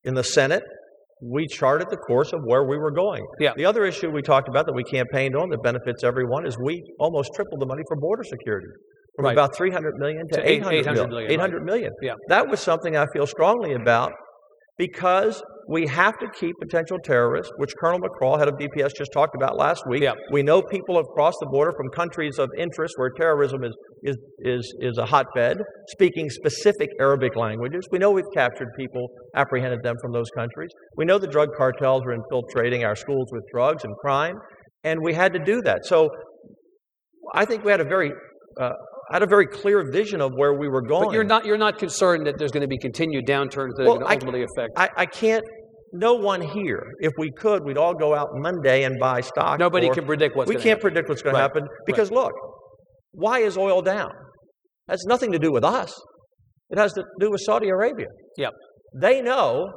[0.04, 0.64] in the Senate,
[1.22, 3.26] we charted the course of where we were going.
[3.40, 3.54] Yeah.
[3.56, 6.84] The other issue we talked about that we campaigned on that benefits everyone is we
[7.00, 8.68] almost tripled the money for border security
[9.16, 9.34] from Right.
[9.34, 11.10] about 300 million to, To 800 800 million.
[11.10, 11.92] million, 800 million.
[12.02, 12.14] Yeah.
[12.30, 14.14] That was something I feel strongly about
[14.78, 19.36] because we have to keep potential terrorists, which Colonel McCraw, head of DPS, just talked
[19.36, 20.04] about last week.
[20.04, 20.14] Yeah.
[20.32, 24.18] We know people have crossed the border from countries of interest where terrorism is, is,
[24.40, 27.88] is, is a hotbed, speaking specific Arabic languages.
[27.92, 30.72] We know we've captured people, apprehended them from those countries.
[30.98, 34.36] We know the drug cartels are infiltrating our schools with drugs and crime,
[34.84, 35.86] and we had to do that.
[35.86, 36.10] So
[37.34, 38.12] I think we had a very
[38.60, 38.72] uh,
[39.14, 41.06] had a very clear vision of where we were going.
[41.06, 43.96] But you're not you're not concerned that there's going to be continued downturns that Well,
[43.96, 44.74] are going to ultimately affect.
[44.78, 45.44] I, I can't.
[45.94, 46.84] No one here.
[47.00, 49.60] If we could, we'd all go out Monday and buy stock.
[49.60, 50.82] Nobody can predict what's we can't happen.
[50.82, 52.32] predict what's going Right, to happen because look,
[53.12, 54.12] why is oil down?
[54.88, 55.94] Has nothing to do with us.
[56.70, 58.08] It has to do with Saudi Arabia.
[58.38, 58.54] Yep.
[58.96, 59.68] They know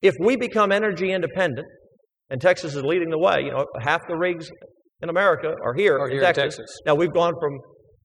[0.00, 1.66] if we become energy independent,
[2.30, 3.42] and Texas is leading the way.
[3.44, 4.50] You know, half the rigs
[5.00, 6.56] in America are here, Are in, here in Texas.
[6.58, 6.78] Texas.
[6.86, 7.58] Now we've gone from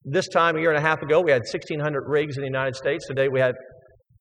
[0.09, 2.75] this time a year and a half ago, we had 1,600 rigs in the United
[2.75, 3.05] States.
[3.07, 3.55] Today we had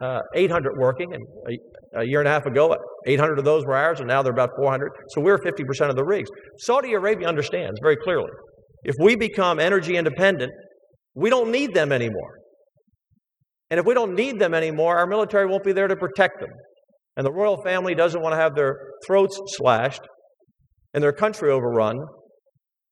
[0.00, 3.76] uh, 800 working, and a, a year and a half ago, 800 of those were
[3.76, 4.90] ours, and now they're about 400.
[5.10, 6.28] So we're 50% of the rigs.
[6.58, 8.30] Saudi Arabia understands very clearly
[8.86, 10.52] if we become energy independent,
[11.14, 12.38] we don't need them anymore.
[13.70, 16.50] And if we don't need them anymore, our military won't be there to protect them.
[17.16, 20.02] And the royal family doesn't want to have their throats slashed
[20.94, 21.96] and their country overrun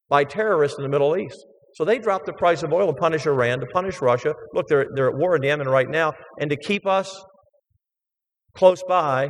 [0.08, 1.44] by terrorists in the Middle East.
[1.74, 4.32] So they dropped the price of oil to punish Iran, to punish Russia.
[4.52, 6.12] Look, they're, they're at war in Yemen right now.
[6.40, 7.10] And to keep us
[8.56, 9.28] close by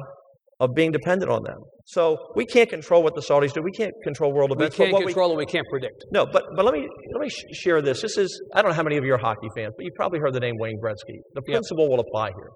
[0.61, 1.57] of being dependent on them.
[1.87, 3.61] So we can't control what the Saudis do.
[3.63, 4.77] We can't control world events.
[4.77, 5.97] but can't what control and we can't predict.
[6.13, 8.01] no, but but let me let me sh- share this.
[8.01, 10.19] This is I don't know how many of you are hockey fans, but you've probably
[10.19, 11.19] heard the name Wayne Gretzky.
[11.35, 11.55] The Yep.
[11.57, 12.51] principle will apply here.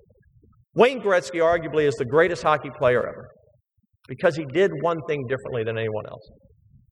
[0.74, 3.28] Wayne Gretzky arguably is the greatest hockey player ever
[4.06, 6.26] because he did one thing differently than anyone else.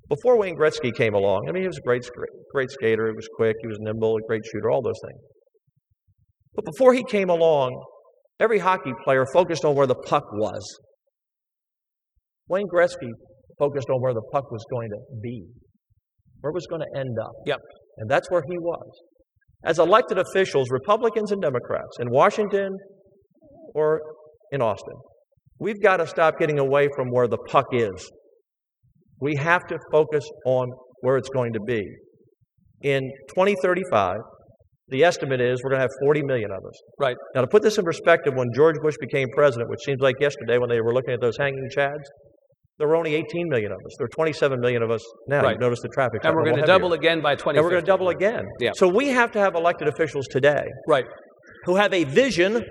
[0.09, 2.09] Before Wayne Gretzky came along, I mean, he was a great
[2.53, 3.09] great skater.
[3.09, 3.57] He was quick.
[3.61, 4.17] He was nimble.
[4.17, 4.71] A great shooter.
[4.71, 5.21] All those things.
[6.55, 7.83] But before he came along,
[8.41, 10.79] every hockey player focused on where the puck was.
[12.49, 13.11] Wayne Gretzky
[13.59, 15.45] focused on where the puck was going to be,
[16.41, 17.33] where it was going to end up.
[17.45, 17.61] Yep.
[17.99, 18.91] And that's where he was.
[19.65, 22.77] As elected officials, Republicans and Democrats in Washington
[23.75, 24.01] or
[24.53, 24.95] in Austin,
[25.59, 28.11] we've got to stop getting away from where the puck is.
[29.21, 30.69] We have to focus on
[31.01, 31.85] where it's going to be.
[32.83, 34.19] In 2035,
[34.89, 36.81] the estimate is we're going to have 40 million of us.
[37.01, 37.17] Right.
[37.35, 40.59] Now, to put this in perspective, when George Bush became president, which seems like yesterday
[40.59, 42.05] when they were looking at those hanging chads,
[42.79, 43.95] there were only 18 million of us.
[43.99, 45.43] There are 27 million of us now.
[45.43, 45.53] Right.
[45.53, 46.21] You've noticed the traffic.
[46.25, 47.57] And we're going to double again by 2050.
[47.59, 48.45] And we're going to double again.
[48.61, 48.73] Yeah.
[48.75, 51.07] So we have to have elected officials today Right.
[51.65, 52.63] who have a vision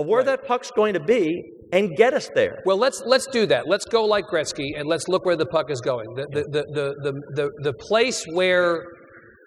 [0.00, 0.26] of where Right.
[0.38, 2.58] that puck's going to be and get us there.
[2.66, 3.68] Well, let's let's do that.
[3.68, 6.06] Let's go like Gretzky and let's look where the puck is going.
[6.16, 8.82] The the the the the, the, the place where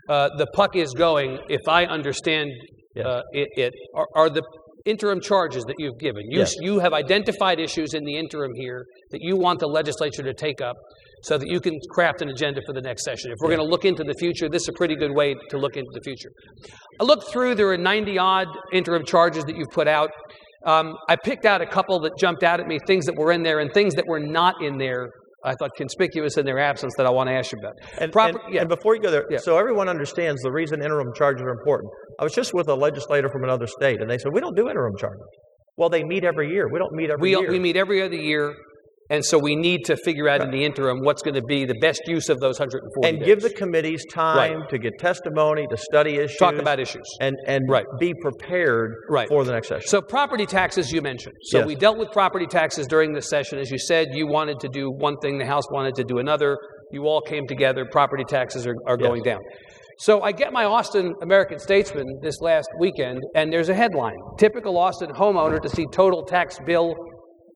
[0.10, 2.52] uh, the puck is going, if I understand
[2.96, 3.06] Yes.
[3.08, 4.44] uh, it, it are, are the
[4.86, 6.24] interim charges that you've given.
[6.30, 6.56] You Yes.
[6.62, 10.62] you have identified issues in the interim here that you want the legislature to take
[10.62, 10.76] up.
[11.24, 13.32] So that you can craft an agenda for the next session.
[13.32, 13.56] If we're Yeah.
[13.58, 15.90] going to look into the future, this is a pretty good way to look into
[15.94, 16.30] the future.
[17.00, 20.10] I looked through, there are 90 odd interim charges that you've put out.
[20.66, 23.44] Um, I picked out a couple that jumped out at me, things that were in
[23.44, 25.10] there and things that were not in there.
[25.46, 27.74] I thought conspicuous in their absence that I want to ask you about.
[27.98, 28.62] And, Proper- and- yeah.
[28.62, 29.40] and before you go there, Yeah.
[29.40, 31.92] so everyone understands the reason interim charges are important.
[32.18, 34.70] I was just with a legislator from another state, and they said, We don't do
[34.70, 35.22] interim charges.
[35.76, 36.70] Well, they meet every year.
[36.72, 37.52] We don't meet every We, year.
[37.52, 38.56] we meet every other year,
[39.10, 41.76] and so we need to figure out in the interim what's going to be the
[41.82, 46.16] best use of those 140 and give the committees time to get testimony, to study
[46.18, 47.04] issues, talk about issues.
[47.20, 47.86] and, and Right.
[48.00, 49.28] be prepared Right.
[49.28, 49.88] for the next session.
[49.88, 51.36] So property taxes you mentioned.
[51.44, 51.68] So Yes.
[51.68, 53.60] we dealt with property taxes during this session.
[53.60, 56.58] As you said, you wanted to do one thing, the House wanted to do another.
[56.92, 57.86] You all came together.
[57.92, 59.08] Property taxes are, are Yes.
[59.08, 59.40] going down.
[60.00, 64.78] So I get my Austin American Statesman this last weekend, and there's a headline: Typical
[64.78, 66.96] Austin homeowner to see total tax bill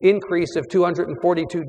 [0.00, 1.64] increase of $242.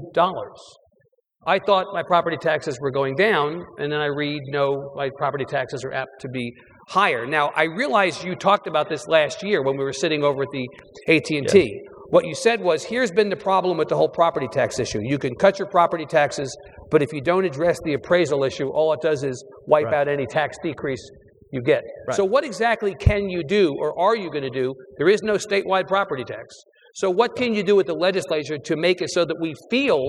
[1.48, 5.46] I thought my property taxes were going down, and then I read, no, my property
[5.46, 6.52] taxes are apt to be
[6.90, 7.26] higher.
[7.26, 10.50] Now, I realize you talked about this last year when we were sitting over at
[10.52, 10.68] the
[11.08, 11.82] AT&T.
[12.10, 15.00] What you said was, here's been the problem with the whole property tax issue.
[15.02, 16.56] You can cut your property taxes,
[16.92, 19.94] but if you don't address the appraisal issue, all it does is wipe Right.
[19.94, 21.08] out any tax decrease
[21.52, 21.84] you get.
[22.08, 22.18] Right.
[22.18, 24.74] So what exactly can you do, or are you going to do?
[24.98, 26.56] There is no statewide property tax.
[27.00, 30.02] So what can you do with the legislature to make it so that we feel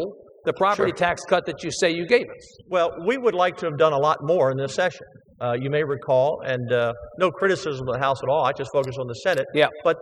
[0.45, 0.97] the property Sure.
[0.97, 2.57] tax cut that you say you gave us?
[2.69, 5.07] Well, we would like to have done a lot more in this session.
[5.41, 8.45] Uh, you may recall, and uh, no criticism of the House at all.
[8.45, 9.47] I just focus on the Senate.
[9.55, 9.69] Yeah.
[9.85, 9.97] But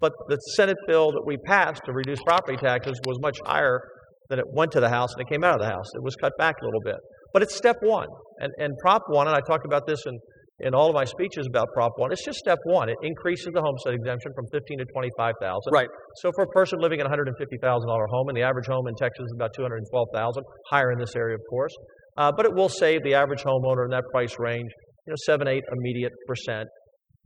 [0.00, 3.82] but the Senate bill that we passed to reduce property taxes was much higher
[4.30, 5.90] than it went to the House and it came out of the House.
[5.94, 6.96] It was cut back a little bit.
[7.34, 8.08] But it's step one.
[8.38, 10.18] And and Prop one, and I talked about this in
[10.62, 12.12] in all of my speeches about Prop one.
[12.12, 12.88] It's just step one.
[12.88, 15.72] It increases the homestead exemption from fifteen to twenty five thousand.
[15.72, 15.88] Right.
[16.22, 18.42] So for a person living in a hundred and fifty thousand dollar home, and the
[18.42, 21.34] average home in Texas is about two hundred and twelve thousand, higher in this area,
[21.34, 21.74] of course.
[22.16, 24.70] Uh, but it will save the average homeowner in that price range,
[25.06, 26.68] you know, seven, eight immediate percent.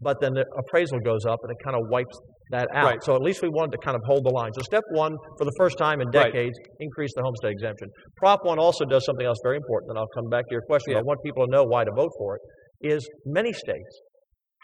[0.01, 2.19] But then the appraisal goes up, and it kind of wipes
[2.51, 2.85] that out.
[2.85, 3.03] Right.
[3.03, 4.51] So at least we wanted to kind of hold the line.
[4.55, 6.31] So step one, for the first time in Right.
[6.31, 7.89] decades, increase the homestead exemption.
[8.19, 10.93] Prop one also does something else very important, and I'll come back to your question.
[10.93, 10.99] Yeah.
[10.99, 12.43] I want people to know why to vote for it.
[12.85, 14.01] Is many states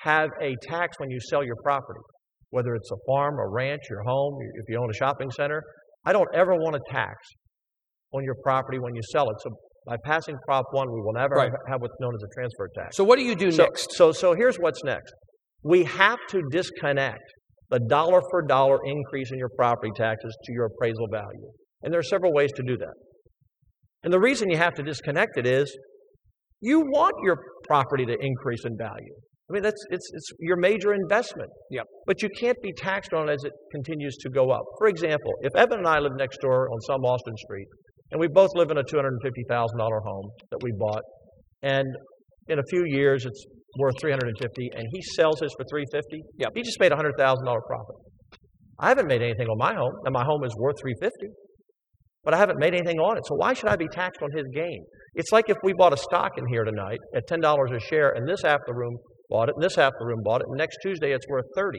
[0.05, 2.01] have a tax when you sell your property,
[2.51, 5.63] whether it's a farm, a ranch, your home, if you own a shopping center.
[6.05, 7.15] I don't ever want a tax
[8.13, 9.37] on your property when you sell it.
[9.41, 9.51] So
[9.87, 11.53] by passing Prop 1, we will never Right.
[11.69, 12.97] have what's known as a transfer tax.
[12.97, 13.93] So what do you do So, next?
[13.93, 15.13] so, so here's what's next.
[15.63, 17.23] We have to disconnect
[17.71, 21.51] the dollar for dollar increase in your property taxes to your appraisal value.
[21.83, 22.95] And there are several ways to do that.
[24.03, 25.75] And the reason you have to disconnect it is
[26.61, 29.15] you want your property to increase in value.
[29.51, 31.51] I mean, that's it's, it's your major investment.
[31.71, 31.85] Yep.
[32.07, 34.63] But you can't be taxed on it as it continues to go up.
[34.79, 37.67] For example, if Evan and I live next door on some Austin Street,
[38.13, 41.03] and we both live in a $250,000 home that we bought,
[41.63, 41.87] and
[42.49, 43.45] in a few years it's
[43.79, 46.53] worth 350 and he sells his for 350 Yep.
[46.55, 47.97] he just made a $100,000 profit.
[48.79, 51.27] I haven't made anything on my home, and my home is worth 350
[52.25, 53.23] but I haven't made anything on it.
[53.27, 54.85] So why should I be taxed on his gain?
[55.15, 58.29] It's like if we bought a stock in here tonight at $10 a share, and
[58.29, 58.97] this half of the room
[59.29, 61.47] bought it, and this half of the room bought it, and next Tuesday it's worth
[61.57, 61.79] 30.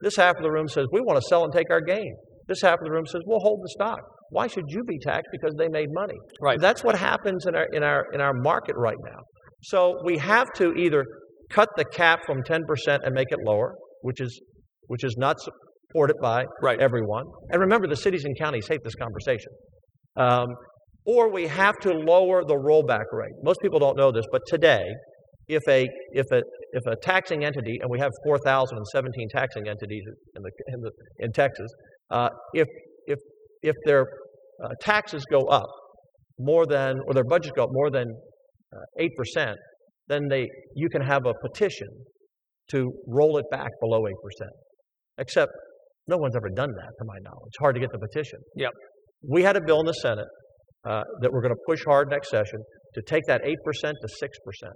[0.00, 2.14] This half of the room says, we want to sell and take our gain.
[2.46, 4.00] This half of the room says, we'll hold the stock.
[4.30, 6.60] Why should you be taxed because they made money?" Right.
[6.60, 9.20] That's what happens in our in our in our market right now.
[9.62, 11.04] So we have to either
[11.50, 12.60] cut the cap from 10%
[13.04, 14.40] and make it lower, which is
[14.86, 16.80] which is not supported by Right.
[16.80, 17.24] everyone.
[17.50, 19.50] And remember, the cities and counties hate this conversation.
[20.16, 20.48] Um,
[21.04, 23.32] or we have to lower the rollback rate.
[23.42, 24.84] Most people don't know this, but today,
[25.48, 26.42] if a if a
[26.72, 30.04] if a taxing entity, and we have 4,017 taxing entities
[30.36, 30.90] in the in the
[31.20, 31.70] in Texas,
[32.10, 32.68] uh, if
[33.06, 33.18] if
[33.62, 34.06] if their
[34.62, 35.68] uh, taxes go up
[36.38, 38.06] more than or their budgets go up more than
[38.74, 39.56] uh, eight percent,
[40.08, 41.88] then they you can have a petition
[42.70, 44.52] to roll it back below eight percent.
[45.16, 45.50] Except
[46.06, 47.48] no one's ever done that, to my knowledge.
[47.48, 48.38] It's hard to get the petition.
[48.56, 48.72] Yep.
[49.22, 50.26] We had a bill in the Senate
[50.86, 52.60] uh, that we're going to push hard next session
[52.94, 54.70] to take that 8% to 6%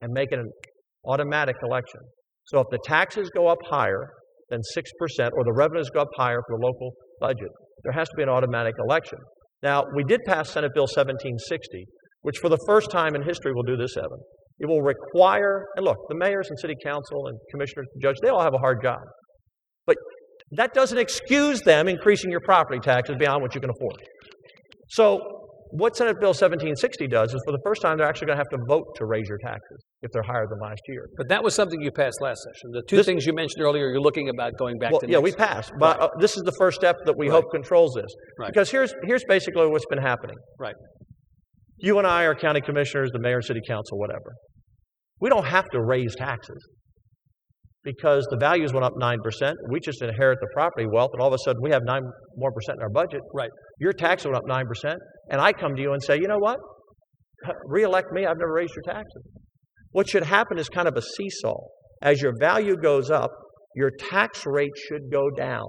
[0.00, 0.50] and make it an
[1.06, 2.00] automatic election.
[2.46, 4.08] So if the taxes go up higher
[4.48, 7.48] than 6% or the revenues go up higher for the local budget,
[7.84, 9.18] there has to be an automatic election.
[9.62, 11.84] Now, we did pass Senate Bill 1760,
[12.22, 14.18] which for the first time in history will do this, Evan.
[14.58, 18.28] It will require, and look, the mayors and city council and commissioners and judges, they
[18.28, 19.00] all have a hard job.
[19.86, 19.96] But
[20.56, 23.96] that doesn't excuse them increasing your property taxes beyond what you can afford.
[24.88, 25.20] So,
[25.74, 28.50] what Senate Bill 1760 does is for the first time they're actually going to have
[28.50, 31.06] to vote to raise your taxes if they're higher than last year.
[31.16, 32.72] But that was something you passed last session.
[32.72, 35.18] The two This- things you mentioned earlier, you're looking about going back Well, to yeah,
[35.18, 35.24] next.
[35.24, 37.36] we passed, but uh, this is the first step that we Right.
[37.36, 38.12] hope controls this.
[38.38, 38.48] Right.
[38.52, 40.36] Because here's here's basically what's been happening.
[40.58, 40.74] Right.
[41.78, 44.34] You and I are county commissioners, the mayor, city council, whatever.
[45.20, 46.62] We don't have to raise taxes
[47.84, 49.54] because the values went up 9%.
[49.70, 52.02] We just inherit the property wealth, and all of a sudden we have 9
[52.36, 53.20] more percent in our budget.
[53.34, 53.50] Right.
[53.78, 54.64] Your tax went up 9%,
[55.30, 56.58] and I come to you and say, you know what?
[57.66, 59.22] Reelect me, I've never raised your taxes.
[59.90, 61.56] What should happen is kind of a seesaw.
[62.00, 63.30] As your value goes up,
[63.74, 65.66] your tax rate should go down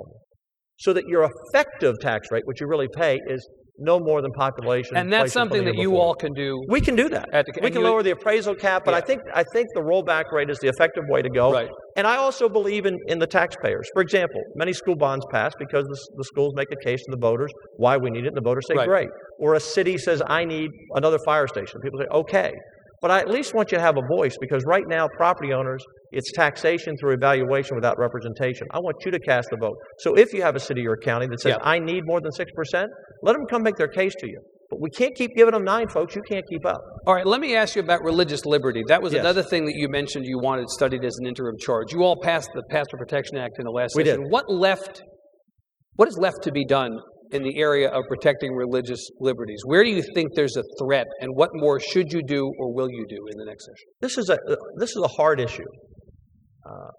[0.77, 3.47] so that your effective tax rate, which you really pay, is
[3.79, 4.95] no more than population.
[4.97, 6.05] And that's inflation from the something that you before.
[6.05, 6.61] all can do.
[6.69, 7.27] We can do that.
[7.33, 9.81] At the- we can you- lower the appraisal cap, but I think I think the
[9.81, 11.51] rollback rate is the effective way to go.
[11.51, 11.69] Right.
[11.95, 13.89] And I also believe in, in the taxpayers.
[13.93, 17.17] For example, many school bonds pass because the, the schools make a case to the
[17.17, 18.87] voters why we need it, and the voters say Right.
[18.87, 19.09] great.
[19.39, 21.79] Or a city says I need another fire station.
[21.81, 22.53] People say okay.
[23.03, 25.83] But I at least want you to have a voice because right now property owners,
[26.13, 28.65] it's taxation through evaluation without representation.
[28.71, 29.75] I want you to cast the vote.
[29.99, 31.69] So if you have a city or a county that says Yeah.
[31.69, 32.89] I need more than six percent,
[33.21, 34.39] let them come make their case to you.
[34.69, 36.15] But we can't keep giving them nine, folks.
[36.15, 36.79] You can't keep up.
[37.05, 38.83] All right, let me ask you about religious liberty.
[38.87, 39.19] That was Yes.
[39.19, 41.91] another thing that you mentioned you wanted studied as an interim charge.
[41.93, 44.21] You all passed the Pastor Protection Act in the last We session.
[44.23, 44.31] did.
[44.31, 45.03] What left?
[45.97, 46.97] What is left to be done
[47.33, 49.59] in the area of protecting religious liberties?
[49.65, 52.89] Where do you think there's a threat, and what more should you do or will
[52.89, 53.87] you do in the next session?
[54.01, 54.37] This is a
[54.77, 55.65] this is a hard issue,
[56.65, 56.91] uh,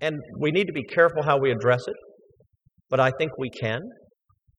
[0.00, 1.96] and we need to be careful how we address it.
[2.90, 3.80] But I think we can.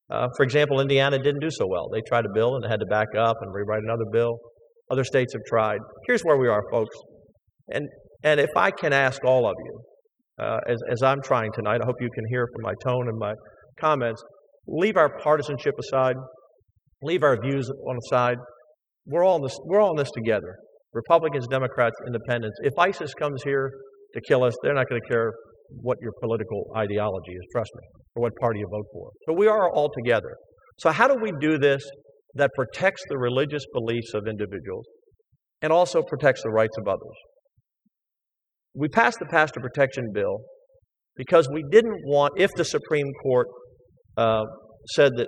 [0.09, 1.89] Uh, for example, Indiana didn't do so well.
[1.91, 4.37] They tried a bill and had to back up and rewrite another bill.
[4.91, 5.79] Other states have tried.
[6.07, 6.95] Here's where we are, folks.
[7.69, 7.87] And
[8.23, 9.79] and if I can ask all of you,
[10.43, 13.17] uh, as as I'm trying tonight, I hope you can hear from my tone and
[13.17, 13.33] my
[13.79, 14.23] comments.
[14.67, 16.15] Leave our partisanship aside.
[17.01, 18.37] Leave our views on the side
[19.05, 20.55] we're all in this we're all in this together.
[20.93, 22.57] Republicans, Democrats, Independents.
[22.63, 23.69] If ISIS comes here
[24.13, 25.33] to kill us, they're not going to care
[25.81, 27.83] what your political ideology is, trust me,
[28.15, 29.11] or what party you vote for.
[29.27, 30.35] So we are all together.
[30.79, 31.83] So how do we do this
[32.35, 34.85] that protects the religious beliefs of individuals
[35.61, 37.17] and also protects the rights of others?
[38.73, 40.39] We passed the pastor protection bill
[41.17, 43.47] because we didn't want, if the Supreme Court
[44.17, 44.43] uh,
[44.87, 45.27] said that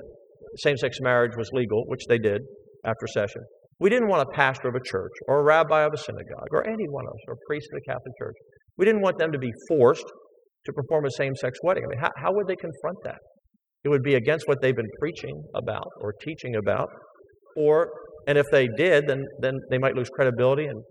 [0.60, 2.42] same-sex marriage was legal, which they did
[2.86, 3.42] after session,
[3.80, 6.68] we didn't want a pastor of a church or a rabbi of a synagogue or
[6.68, 8.36] any one of us or a priest of the Catholic Church.
[8.78, 10.06] We didn't want them to be forced
[10.66, 11.84] to perform a same sex wedding.
[11.86, 13.20] I mean, how, how would they confront that?
[13.84, 16.90] It would be against what they've been preaching about or teaching about.
[17.56, 17.90] Or,
[18.28, 20.82] and if they did, then, then they might lose credibility and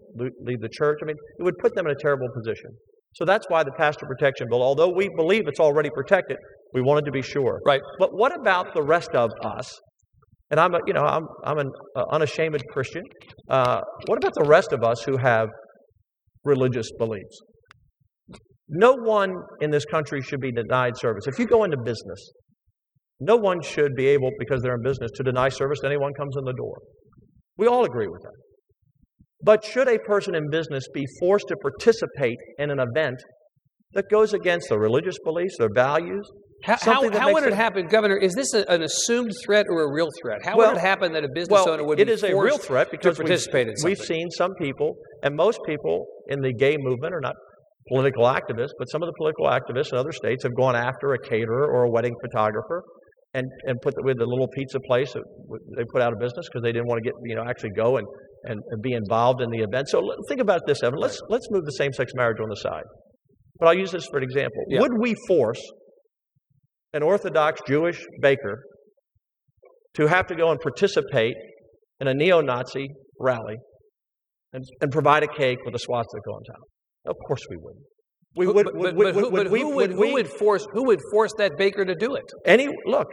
[0.40, 0.98] leave the church.
[1.02, 2.70] I mean, it would put them in a terrible position.
[3.14, 6.36] So that's why the pastor protection bill, although we believe it's already protected,
[6.74, 7.60] we wanted to be sure.
[7.66, 7.80] Right.
[7.98, 9.80] But what about the rest of us
[10.50, 13.02] and I'm a, you know, I'm, I'm an uh, unashamed Christian.
[13.48, 15.48] Uh, what about the rest of us who have
[16.44, 17.40] religious beliefs?
[18.68, 21.26] No one in this country should be denied service.
[21.26, 22.30] If you go into business,
[23.20, 26.36] no one should be able, because they're in business, to deny service to anyone comes
[26.36, 26.76] in the door.
[27.56, 28.34] We all agree with that.
[29.42, 33.16] But should a person in business be forced to participate in an event
[33.92, 36.28] that goes against their religious beliefs, their values?
[36.64, 38.16] How, how, how would it it- happen, Governor?
[38.16, 40.40] Is this a, an assumed threat or a real threat?
[40.44, 42.34] How Well- would it happen that a business well, owner would it be is a
[42.34, 46.76] real threat because participate we've, we've seen some people, and most people in the gay
[46.78, 47.34] movement are not
[47.88, 51.18] political activists, but some of the political activists in other states have gone after a
[51.18, 52.82] caterer or a wedding photographer
[53.34, 55.22] and, and put the, with the little pizza place that
[55.76, 57.98] they put out of business because they didn't want to get you know actually go
[57.98, 58.06] and,
[58.44, 59.88] and, and be involved in the event.
[59.88, 60.98] So think about this, Evan.
[60.98, 62.84] Let's let's move the same-sex marriage on the side.
[63.58, 64.64] But I'll use this for an example.
[64.68, 64.80] Yeah.
[64.80, 65.60] Would we force
[66.96, 68.56] an Orthodox Jewish baker
[69.94, 71.36] to have to go and participate
[72.00, 72.86] in a neo-Nazi
[73.20, 73.56] rally
[74.52, 76.64] and, and provide a cake with a swastika on top?
[77.12, 77.84] Of course we wouldn't.
[78.38, 81.52] We would, but, would, but, would, who, would, who would force who would force that
[81.56, 82.24] baker to do it?
[82.44, 83.08] Any look,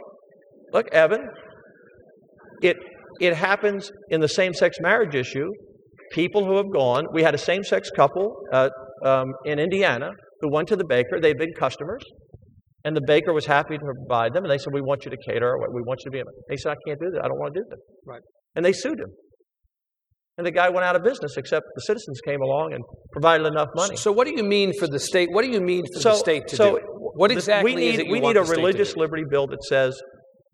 [0.72, 1.22] look, Evan.
[2.62, 2.76] It
[3.20, 5.48] it happens in the same-sex marriage issue.
[6.12, 7.04] People who have gone.
[7.12, 8.68] We had a same-sex couple uh,
[9.02, 10.10] um, in Indiana
[10.40, 11.18] who went to the baker.
[11.20, 12.02] They've been customers,
[12.84, 14.44] and the baker was happy to provide them.
[14.44, 15.56] And they said, "We want you to cater.
[15.72, 17.24] We want you to be." They said, "I can't do that.
[17.24, 18.20] I don't want to do that." Right.
[18.54, 19.10] And they sued him.
[20.36, 22.82] And the guy went out of business, except the citizens came along and
[23.12, 23.96] provided enough money.
[23.96, 25.28] So, what do you mean for the state?
[25.30, 26.80] What do you mean for so, the state to so do?
[27.16, 30.00] What exactly we need, is it We need a religious liberty bill that says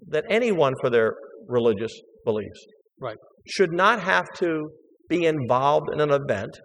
[0.08, 1.14] that anyone for their
[1.48, 1.92] religious
[2.24, 2.62] beliefs
[3.00, 3.16] right.
[3.46, 4.68] should not have to
[5.08, 6.60] be involved in an event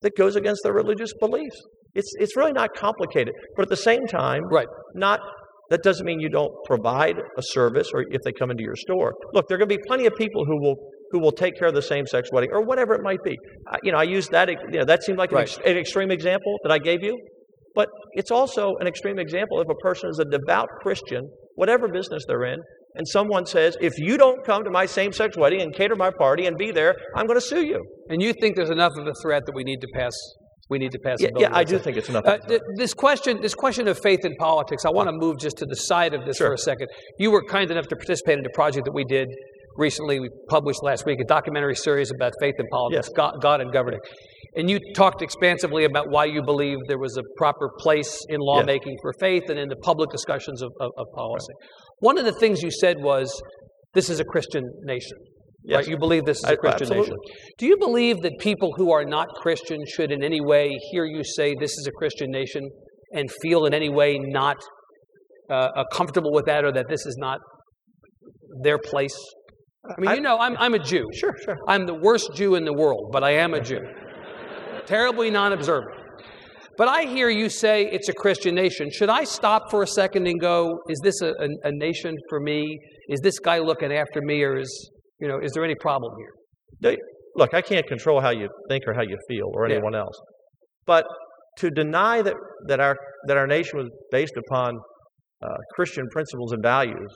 [0.00, 1.60] that goes against their religious beliefs.
[1.94, 3.34] It's, it's really not complicated.
[3.56, 4.66] But at the same time, right.
[4.94, 5.20] not
[5.70, 9.14] that doesn't mean you don't provide a service or if they come into your store.
[9.32, 10.76] Look, there are going to be plenty of people who will
[11.10, 13.36] who will take care of the same-sex wedding or whatever it might be.
[13.70, 14.48] Uh, you know, I use that.
[14.48, 17.16] You know, that seemed like an, ex- an extreme example that I gave you,
[17.74, 21.22] but it's also an extreme example if a person is a devout Christian,
[21.54, 22.58] whatever business they're in,
[22.96, 26.10] and someone says, if you don't come to my same sex wedding and cater my
[26.10, 27.84] party and be there, I'm going to sue you.
[28.08, 30.12] And you think there's enough of a threat that we need to pass
[30.70, 32.24] we need to pass yeah, yeah I do think it's enough.
[32.26, 35.58] Uh, th- this question, this question of faith in politics, I want to move just
[35.58, 36.48] to the side of this sure.
[36.48, 36.88] for a second.
[37.18, 39.28] You were kind enough to participate in a project that we did
[39.76, 40.20] recently.
[40.20, 43.16] We published last week a documentary series about faith in politics, yes.
[43.16, 44.00] God, God and governing.
[44.56, 48.92] And you talked expansively about why you believe there was a proper place in lawmaking
[48.92, 48.98] yes.
[49.02, 51.52] for faith and in the public discussions of, of, of policy.
[51.60, 51.68] Right.
[51.98, 53.42] One of the things you said was,
[53.94, 55.18] this is a Christian nation.
[55.64, 55.78] Yes.
[55.78, 55.88] Right?
[55.88, 57.14] You believe this is a Christian I, nation.
[57.58, 61.24] Do you believe that people who are not Christian should in any way hear you
[61.24, 62.68] say this is a Christian nation
[63.12, 64.56] and feel in any way not
[65.50, 67.38] uh, uh comfortable with that or that this is not
[68.62, 69.18] their place?
[69.88, 71.06] I mean, I, you know, I'm, I'm a Jew.
[71.14, 71.56] Sure, sure.
[71.66, 73.80] I'm the worst Jew in the world, but I am a Jew.
[74.86, 75.94] Terribly non observant.
[76.76, 78.88] But I hear you say it's a Christian nation.
[78.90, 82.40] Should I stop for a second and go, is this a, a, a nation for
[82.40, 82.78] me?
[83.08, 84.90] Is this guy looking after me, or is
[85.20, 86.96] you know, is there any problem here?
[87.36, 90.00] Look, I can't control how you think or how you feel or anyone yeah.
[90.00, 90.20] else.
[90.86, 91.04] But
[91.58, 92.34] to deny that,
[92.68, 92.96] that, our,
[93.26, 94.76] that our nation was based upon
[95.42, 97.10] uh, Christian principles and values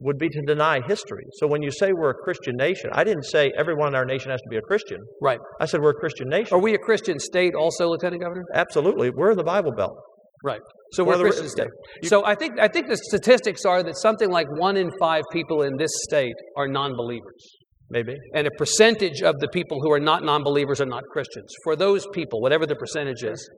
[0.00, 1.24] would be to deny history.
[1.34, 4.30] So when you say we're a Christian nation, I didn't say everyone in our nation
[4.30, 4.98] has to be a Christian.
[5.20, 5.40] Right.
[5.60, 6.54] I said we're a Christian nation.
[6.54, 8.44] Are we a Christian state also, Lieutenant Governor?
[8.54, 9.10] Absolutely.
[9.10, 9.96] We're in the Bible Belt.
[10.44, 10.60] Right.
[10.92, 11.68] So we're, we're a Christian state.
[12.04, 15.62] So I think I think the statistics are that something like one in five people
[15.62, 17.56] in this state are non-believers.
[17.90, 18.14] Maybe.
[18.34, 21.52] And a percentage of the people who are not non-believers are not Christians.
[21.64, 23.50] For those people, whatever the percentage is,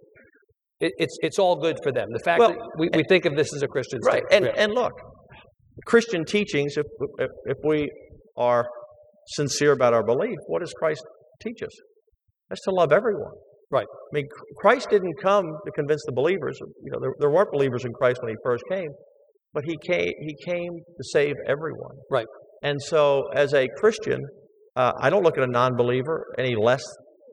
[0.81, 2.09] it, it's it's all good for them.
[2.13, 4.23] The fact well, that we, we think of this as a Christian right.
[4.27, 4.37] state.
[4.37, 4.63] And yeah.
[4.63, 4.93] and look,
[5.87, 6.87] Christian teachings, if,
[7.19, 7.91] if if we
[8.37, 8.67] are
[9.27, 11.05] sincere about our belief, what does Christ
[11.43, 11.73] teach us?
[12.49, 13.35] That's to love everyone.
[13.71, 13.87] Right.
[13.87, 16.59] I mean, Christ didn't come to convince the believers.
[16.83, 18.89] You know, there, there weren't believers in Christ when he first came,
[19.55, 21.97] but he came, he came to save everyone.
[22.11, 22.27] Right.
[22.63, 24.21] And so, as a Christian,
[24.77, 26.83] uh, I don't look at a non-believer any less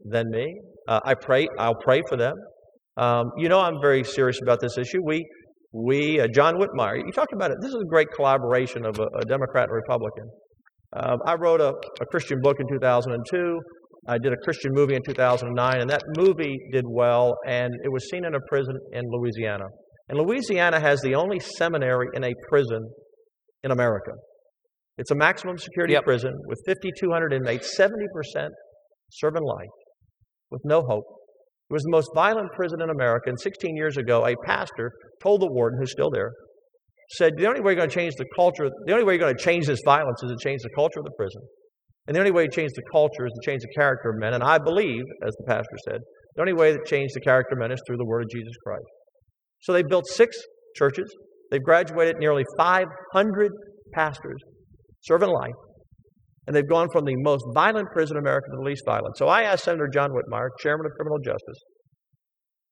[0.06, 0.60] than me.
[0.88, 1.48] Uh, I pray.
[1.58, 2.34] I'll pray for them.
[2.98, 5.00] Um, you know, I'm very serious about this issue.
[5.04, 5.26] We,
[5.74, 6.98] we, uh, John Whitmire.
[6.98, 7.58] You talk about it.
[7.62, 10.30] This is a great collaboration of a, a Democrat and Republican.
[10.96, 13.60] Um, I wrote a, a Christian book in 2002.
[14.08, 18.10] I did a Christian movie in 2009, and that movie did well, and it was
[18.10, 19.66] seen in a prison in Louisiana.
[20.08, 22.88] And Louisiana has the only seminary in a prison
[23.64, 24.12] in America.
[24.98, 26.04] It's a maximum security yep.
[26.04, 28.48] prison with 5,200 inmates, 70%
[29.12, 29.68] serving life
[30.50, 31.04] with no hope.
[31.70, 34.92] It was the most violent prison in America, and 16 years ago, a pastor
[35.22, 36.32] told the warden, who's still there,
[37.12, 39.36] said, The only way you're going to change the culture, the only way you're going
[39.36, 41.42] to change this violence is to change the culture of the prison.
[42.08, 44.34] And the only way to change the culture is to change the character of men.
[44.34, 46.00] And I believe, as the pastor said,
[46.36, 48.54] the only way to change the character of men is through the word of Jesus
[48.64, 48.86] Christ.
[49.62, 50.38] So they built six
[50.76, 51.14] churches.
[51.52, 53.52] They've graduated nearly 500
[53.94, 54.42] pastors
[55.02, 55.56] serving life.
[56.46, 59.18] And they've gone from the most violent prison in America to the least violent.
[59.18, 61.62] So I asked Senator John Whitmire, chairman of criminal justice,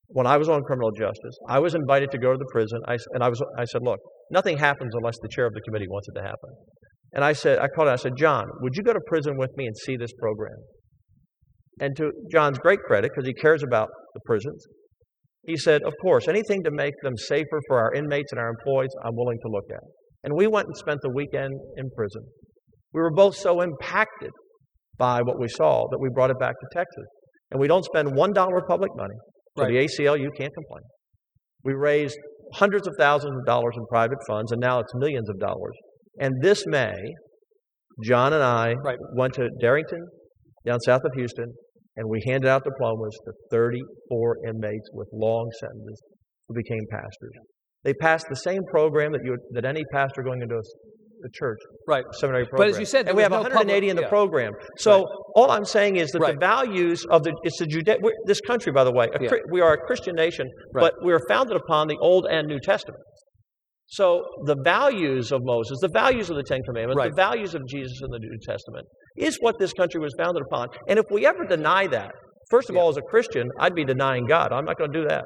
[0.08, 2.80] when I was on criminal justice, I was invited to go to the prison.
[2.88, 4.00] I, and I, was, I said, look,
[4.32, 6.52] nothing happens unless the chair of the committee wants it to happen.
[7.16, 9.52] And I said, I called him, I said, John, would you go to prison with
[9.56, 10.58] me and see this program?
[11.80, 14.64] And to John's great credit, because he cares about the prisons,
[15.44, 18.90] He said, Of course, anything to make them safer for our inmates and our employees,
[19.04, 19.84] I'm willing to look at.
[20.24, 22.24] And we went and spent the weekend in prison.
[22.94, 24.32] We were both so impacted
[24.98, 27.06] by what we saw that we brought it back to Texas.
[27.52, 29.14] And we don't spend $1 of public money.
[29.56, 29.72] For Right.
[29.72, 30.84] the ACLU can't complain.
[31.64, 32.18] We raised
[32.54, 35.76] hundreds of thousands of dollars in private funds, and now it's millions of dollars.
[36.20, 36.96] And this May,
[38.04, 38.98] John and I Right.
[39.16, 40.06] went to Darrington,
[40.66, 41.54] down south of Houston,
[41.96, 46.02] and we handed out diplomas to 34 inmates with long sentences
[46.48, 47.32] who became pastors.
[47.84, 51.58] They passed the same program that you that any pastor going into a church
[51.88, 52.04] Right.
[52.14, 52.68] seminary program.
[52.68, 54.10] But as you said, and we have no 180 in the yeah.
[54.10, 54.54] program.
[54.78, 55.06] So
[55.36, 56.34] all I'm saying is that Right.
[56.34, 59.32] the values of the it's the Juda- we're- this country, by the way, a Yeah.
[59.50, 60.82] We are a Christian nation, Right.
[60.82, 63.02] but we are founded upon the Old and New Testament.
[63.88, 67.12] So the values of Moses, the values of the Ten Commandments, Right.
[67.12, 68.86] the values of Jesus in the New Testament
[69.18, 70.68] is what this country was founded upon.
[70.88, 72.12] And if we ever deny that,
[72.50, 72.82] first of Yeah.
[72.82, 74.52] all, as a Christian, I'd be denying God.
[74.52, 75.24] I'm not going to do that.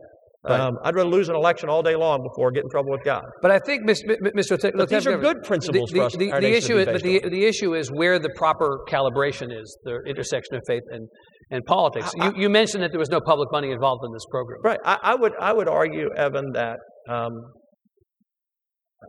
[0.48, 0.58] Right.
[0.60, 3.24] Um, I'd rather lose an election all day long before get in trouble with God.
[3.42, 4.58] But I think, Mis- Mi- Mi- Mr.
[4.60, 6.16] Te- But these are good principles the, for us.
[6.16, 8.30] the, our the issue to is, be but based the, the issue is where the
[8.38, 11.10] proper calibration is, the intersection of faith and,
[11.52, 12.14] and politics.
[12.20, 14.60] I- You, you mentioned that there was no public money involved in this program.
[14.64, 14.80] Right.
[14.86, 16.78] I, I would I would argue, Evan, that
[17.10, 17.32] um,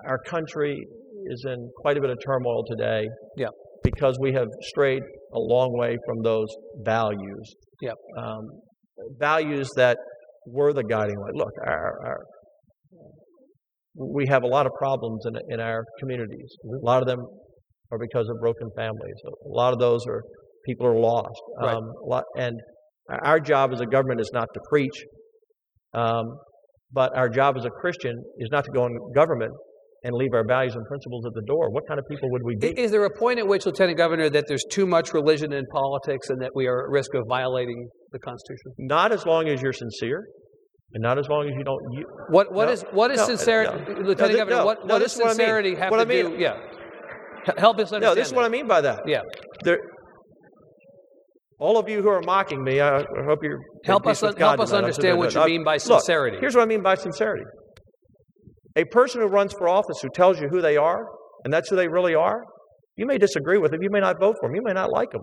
[0.06, 0.76] our country
[1.26, 3.06] is in quite a bit of turmoil today.
[3.36, 3.48] Yeah.
[3.82, 5.02] Because we have strayed
[5.34, 6.48] a long way from those
[6.84, 7.54] values.
[7.80, 7.92] Yeah.
[8.18, 8.48] Um,
[9.18, 9.96] values that
[10.46, 11.34] were the guiding light.
[11.34, 12.18] Look, our, our
[13.96, 16.56] we have a lot of problems in in our communities.
[16.64, 17.20] A lot of them
[17.90, 19.14] are because of broken families.
[19.26, 20.22] A lot of those are
[20.66, 21.40] people are lost.
[21.60, 21.74] Right.
[21.74, 22.56] Um, a lot, and
[23.24, 25.04] our job as a government is not to preach,
[25.94, 26.24] um,
[26.92, 29.52] but our job as a Christian is not to go in government
[30.02, 31.70] and leave our values and principles at the door.
[31.70, 32.68] What kind of people would we be?
[32.80, 36.30] Is there a point at which, Lieutenant Governor, that there's too much religion in politics
[36.30, 38.72] and that we are at risk of violating the Constitution?
[38.78, 40.24] Not as long as you're sincere,
[40.94, 41.80] and not as long as you don't.
[41.92, 44.00] You, What, what No, is what is no, sincerity, no.
[44.00, 44.56] Lieutenant No, Governor?
[44.56, 45.36] no, what, what does is what I mean.
[45.36, 46.36] sincerity have What to I mean- do?
[46.38, 46.56] Yeah,
[47.58, 48.02] help us understand.
[48.02, 49.00] no, this is what I mean by that.
[49.06, 49.20] Yeah,
[49.64, 49.78] There,
[51.58, 55.18] all of you who are mocking me, I, hope you're help us help us understand
[55.18, 56.38] what you mean by Look, sincerity.
[56.40, 57.44] Here's what I mean by sincerity.
[58.76, 61.06] A person who runs for office who tells you who they are,
[61.44, 62.42] and that's who they really are,
[62.96, 65.10] you may disagree with them, you may not vote for them, you may not like
[65.10, 65.22] them,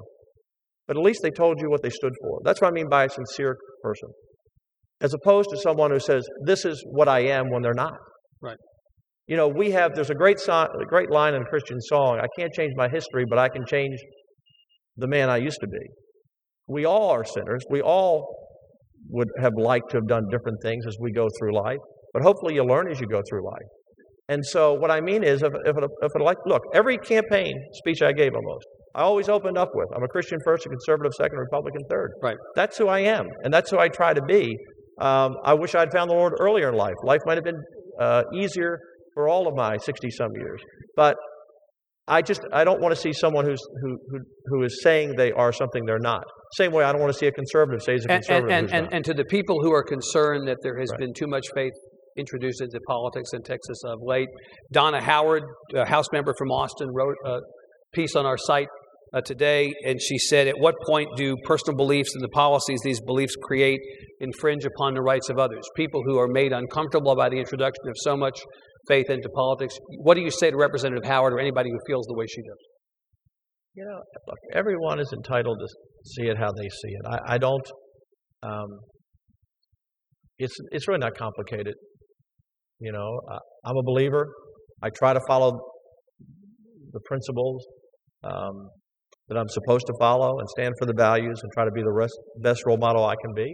[0.88, 2.40] but at least they told you what they stood for.
[2.44, 4.10] That's what I mean by a sincere person.
[5.00, 7.98] As opposed to someone who says, This is what I am when they're not.
[8.42, 8.58] Right.
[9.28, 12.20] You know, we have, there's a great, song, a great line in a Christian song
[12.20, 13.98] I can't change my history, but I can change
[14.96, 15.86] the man I used to be.
[16.68, 17.64] We all are sinners.
[17.70, 18.47] We all
[19.10, 21.80] would have liked to have done different things as we go through life,
[22.14, 23.68] but hopefully you learn as you go through life.
[24.30, 27.56] And so, what I mean is, if, if, it, if it like, look, every campaign
[27.74, 31.14] speech I gave almost, I always opened up with, I'm a Christian first, a conservative
[31.14, 32.12] second, a Republican third.
[32.22, 32.36] Right.
[32.56, 34.58] That's who I am, and that's who I try to be.
[35.00, 36.96] Um, I wish I'd found the Lord earlier in life.
[37.04, 37.62] Life might have been
[38.00, 38.80] uh, easier
[39.14, 40.62] for all of my 60 some years.
[40.96, 41.16] But
[42.08, 45.32] I just I don't want to see someone who's who, who who is saying they
[45.34, 46.24] are something they're not.
[46.56, 48.58] Same way I don't want to see a conservative say he's a and, and, conservative.
[48.58, 48.94] and, and, not.
[48.94, 51.00] and to the people who are concerned that there has Right.
[51.00, 51.74] been too much faith
[52.18, 54.30] introduced into politics in Texas of late,
[54.72, 55.44] Donna Howard,
[55.76, 57.40] a House member from Austin, wrote a
[57.94, 58.68] piece on our site
[59.14, 63.00] uh, today, and she said, At what point do personal beliefs and the policies these
[63.02, 63.80] beliefs create
[64.20, 65.64] infringe upon the rights of others?
[65.76, 68.40] People who are made uncomfortable by the introduction of so much
[68.88, 69.78] faith into politics.
[70.00, 72.58] What do you say to Representative Howard or anybody who feels the way she does?
[73.76, 75.68] You know, look, everyone is entitled to
[76.06, 77.02] see it how they see it.
[77.06, 77.68] I, I don't.
[78.42, 78.80] Um,
[80.40, 81.76] it's it's really not complicated.
[82.80, 84.28] You know, I, I'm a believer.
[84.82, 85.52] I try to follow
[86.92, 87.66] the principles
[88.24, 88.70] um,
[89.28, 91.92] that I'm supposed to follow and stand for the values and try to be the
[91.92, 93.54] rest, best role model I can be.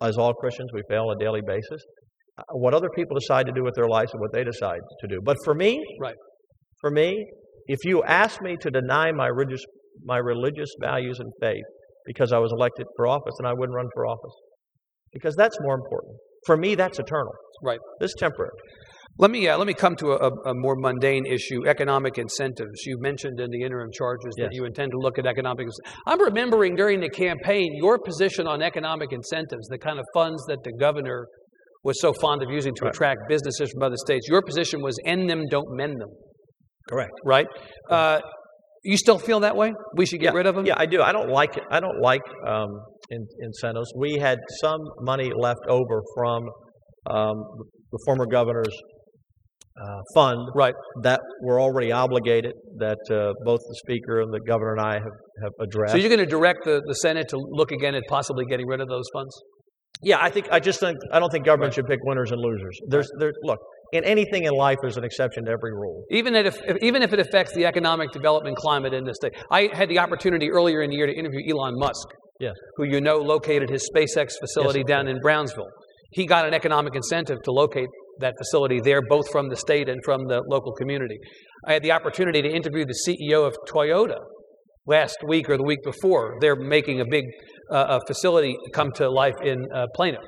[0.00, 1.82] As all Christians, we fail on a daily basis.
[2.52, 5.20] What other people decide to do with their lives and what they decide to do.
[5.24, 6.16] But for me, Right.
[6.82, 7.24] For me,
[7.66, 9.64] if you ask me to deny my religious
[10.04, 11.64] my religious values and faith
[12.04, 14.34] because I was elected for office, then I wouldn't run for office.
[15.12, 16.16] Because that's more important.
[16.44, 17.32] For me, that's eternal.
[17.64, 17.78] Right.
[18.00, 18.50] This is temporary.
[19.18, 22.84] Let me uh, let me come to a, a more mundane issue: economic incentives.
[22.84, 24.50] You mentioned in the interim charges that Yes.
[24.52, 25.66] you intend to look at economic.
[26.06, 30.58] I'm remembering during the campaign your position on economic incentives, the kind of funds that
[30.64, 31.26] the governor
[31.86, 32.94] was so fond of using to Right.
[32.94, 34.26] attract businesses from other states.
[34.28, 36.10] Your position was end them, don't mend them.
[36.90, 37.12] Correct.
[37.24, 37.46] Right?
[37.90, 38.20] Uh,
[38.84, 39.72] you still feel that way?
[39.96, 40.66] We should get rid of them.
[40.66, 41.00] Yeah, I do.
[41.02, 41.64] I don't like it.
[41.70, 42.68] I don't like um,
[43.10, 43.92] in, incentives.
[43.96, 46.38] We had some money left over from
[47.10, 47.36] um,
[47.92, 48.76] the former governor's
[49.82, 50.74] uh, fund Right.
[51.02, 52.52] that were already obligated.
[52.78, 55.92] That uh, both the speaker and the governor and I have, have addressed.
[55.92, 58.80] So you're going to direct the, the Senate to look again at possibly getting rid
[58.80, 59.34] of those funds?
[60.02, 62.78] Yeah, I think I just think I don't think government should pick winners and losers.
[62.88, 63.58] There's there look
[63.92, 66.04] in anything in life there's an exception to every rule.
[66.10, 69.32] Even if, if, even if it affects the economic development climate in the state.
[69.50, 72.08] I had the opportunity earlier in the year to interview Elon Musk,
[72.40, 72.54] Yes.
[72.76, 74.88] who you know located his SpaceX facility Yes.
[74.88, 75.70] down in Brownsville.
[76.10, 77.88] He got an economic incentive to locate
[78.20, 81.18] that facility there, both from the state and from the local community.
[81.66, 84.18] I had the opportunity to interview the CEO of Toyota
[84.86, 86.36] last week or the week before.
[86.40, 87.24] They're making a big
[87.70, 90.20] uh, a facility come to life in uh, Plano.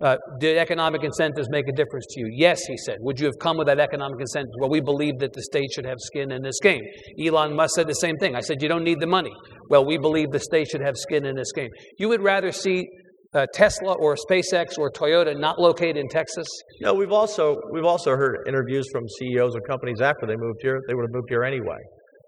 [0.00, 2.28] Uh, did economic incentives make a difference to you?
[2.32, 2.96] Yes, he said.
[3.00, 4.50] Would you have come with that economic incentive?
[4.58, 6.82] Well, we believe that the state should have skin in this game.
[7.24, 8.34] Elon Musk said the same thing.
[8.34, 9.30] I said, you don't need the money.
[9.70, 11.70] Well, we believe the state should have skin in this game.
[11.98, 12.88] You would rather see
[13.34, 16.46] uh, Tesla or SpaceX or Toyota not located in Texas?
[16.80, 20.80] No, we've also we've also heard interviews from CEOs of companies after they moved here.
[20.88, 21.78] They would have moved here anyway.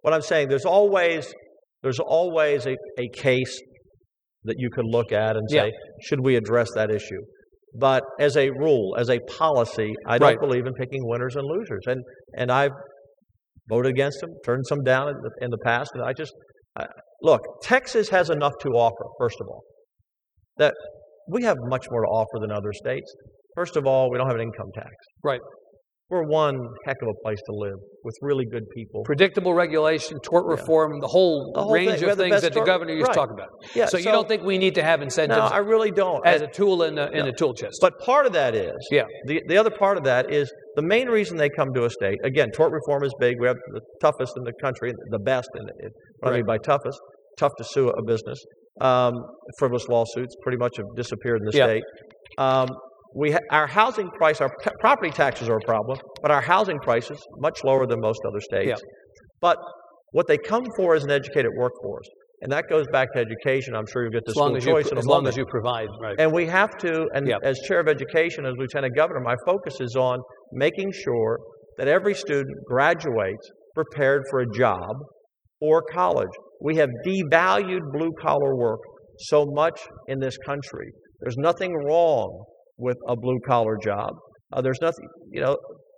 [0.02, 1.34] What I'm saying, there's always
[1.84, 3.60] there's always a, a case
[4.44, 5.70] that you could look at and say, Yeah.
[6.02, 7.20] should we address that issue?
[7.78, 10.40] But as a rule, as a policy, I don't Right.
[10.40, 11.82] believe in picking winners and losers.
[11.86, 12.00] And
[12.36, 12.72] and I've
[13.68, 15.90] voted against them, turned some down in the, in the past.
[15.94, 16.32] And I just
[16.76, 16.86] I,
[17.22, 19.04] look, Texas has enough to offer.
[19.18, 19.62] First of all,
[20.56, 20.74] that
[21.28, 23.12] we have much more to offer than other states.
[23.56, 24.90] First of all, we don't have an income tax.
[25.22, 25.40] Right.
[26.14, 29.02] We're one heck of a place to live with really good people.
[29.04, 32.08] Predictable regulation, tort reform, the whole, The whole range thing.
[32.08, 33.14] Of the things best that the governor used right.
[33.14, 33.48] to talk about.
[33.74, 36.24] Yeah, so, you don't think we need to have incentives No, I really don't.
[36.24, 37.78] as a tool in the, in the tool chest?
[37.80, 39.06] but part of that is Yeah.
[39.26, 42.18] The the other part of that is the main reason they come to a state.
[42.22, 43.40] Again, tort reform is big.
[43.40, 45.92] We have the toughest in the country, the best in it.
[46.20, 47.00] What I mean by toughest,
[47.38, 48.38] tough to sue a business.
[48.80, 49.14] Um,
[49.58, 51.66] frivolous lawsuits pretty much have disappeared in the Yeah.
[51.66, 51.82] state.
[52.38, 52.68] Um,
[53.14, 56.78] we ha- our housing price, our p- property taxes are a problem, but our housing
[56.80, 58.68] prices much lower than most other states.
[58.80, 58.90] Yeah.
[59.40, 59.56] But
[60.12, 62.06] what they come for is an educated workforce,
[62.42, 63.74] and that goes back to education.
[63.76, 65.88] I'm sure you'll get to as school choice in a as long as you provide,
[66.00, 66.16] right?
[66.18, 67.36] And we have to, and Yeah.
[67.42, 70.18] as chair of education, as lieutenant governor, my focus is on
[70.52, 71.38] making sure
[71.78, 74.90] that every student graduates prepared for a job
[75.60, 76.30] or college.
[76.60, 78.80] We have devalued blue collar work
[79.18, 80.90] so much in this country.
[81.20, 82.44] There's nothing wrong
[82.78, 84.10] with a blue collar job.
[84.52, 85.56] Uh, there's nothing, you know,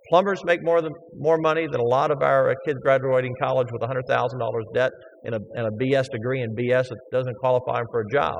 [0.09, 3.67] plumbers make more than more money than a lot of our uh, kids graduating college
[3.71, 4.91] with $100,000 debt
[5.23, 8.37] and a, and a BS degree in BS that doesn't qualify them for a job.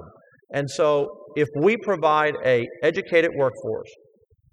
[0.54, 3.90] And so, if we provide a educated workforce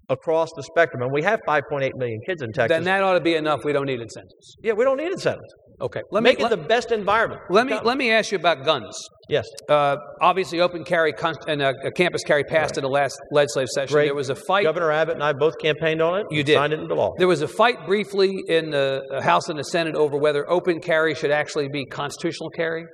[0.09, 3.21] across the spectrum, and we have 5.8 million kids in Texas, then that ought to
[3.21, 3.61] be enough.
[3.63, 4.55] We don't need incentives.
[4.61, 5.53] yeah, we don't need incentives.
[5.81, 6.01] Okay.
[6.11, 7.41] Let Make me it the best environment.
[7.49, 7.85] let me Come.
[7.85, 8.95] let me ask you about guns.
[9.29, 11.13] yes, Uh, obviously, open carry
[11.47, 13.93] and uh, a campus carry passed in the last legislative session.
[13.93, 14.05] Great.
[14.05, 14.63] There was a fight.
[14.63, 16.25] Governor Abbott and I both campaigned on it.
[16.31, 16.55] You did.
[16.55, 17.13] signed it into law.
[17.17, 20.79] There was a fight briefly in the uh, House and the Senate over whether open
[20.79, 22.85] carry should actually be constitutional carry.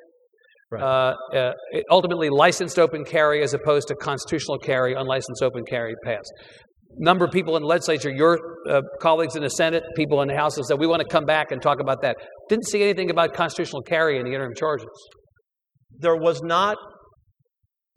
[0.71, 0.81] Right.
[0.81, 1.51] Uh, uh,
[1.89, 6.31] ultimately, licensed open carry as opposed to constitutional carry, unlicensed open carry passed.
[6.97, 8.39] Number of people in the legislature, your
[8.69, 11.25] uh, colleagues in the Senate, people in the House, have said we want to come
[11.25, 12.17] back and talk about that.
[12.49, 14.87] Didn't see anything about constitutional carry in the interim charges.
[15.99, 16.77] there was not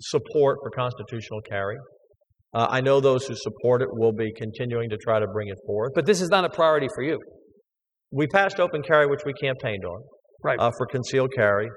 [0.01, 1.76] support for constitutional carry.
[2.53, 5.59] Uh, I know those who support it will be continuing to try to bring it
[5.66, 5.92] forth.
[5.95, 7.18] But this is not a priority for you.
[8.12, 10.01] We passed open carry, which we campaigned on,
[10.45, 10.59] Right.
[10.59, 11.68] uh, for concealed carry.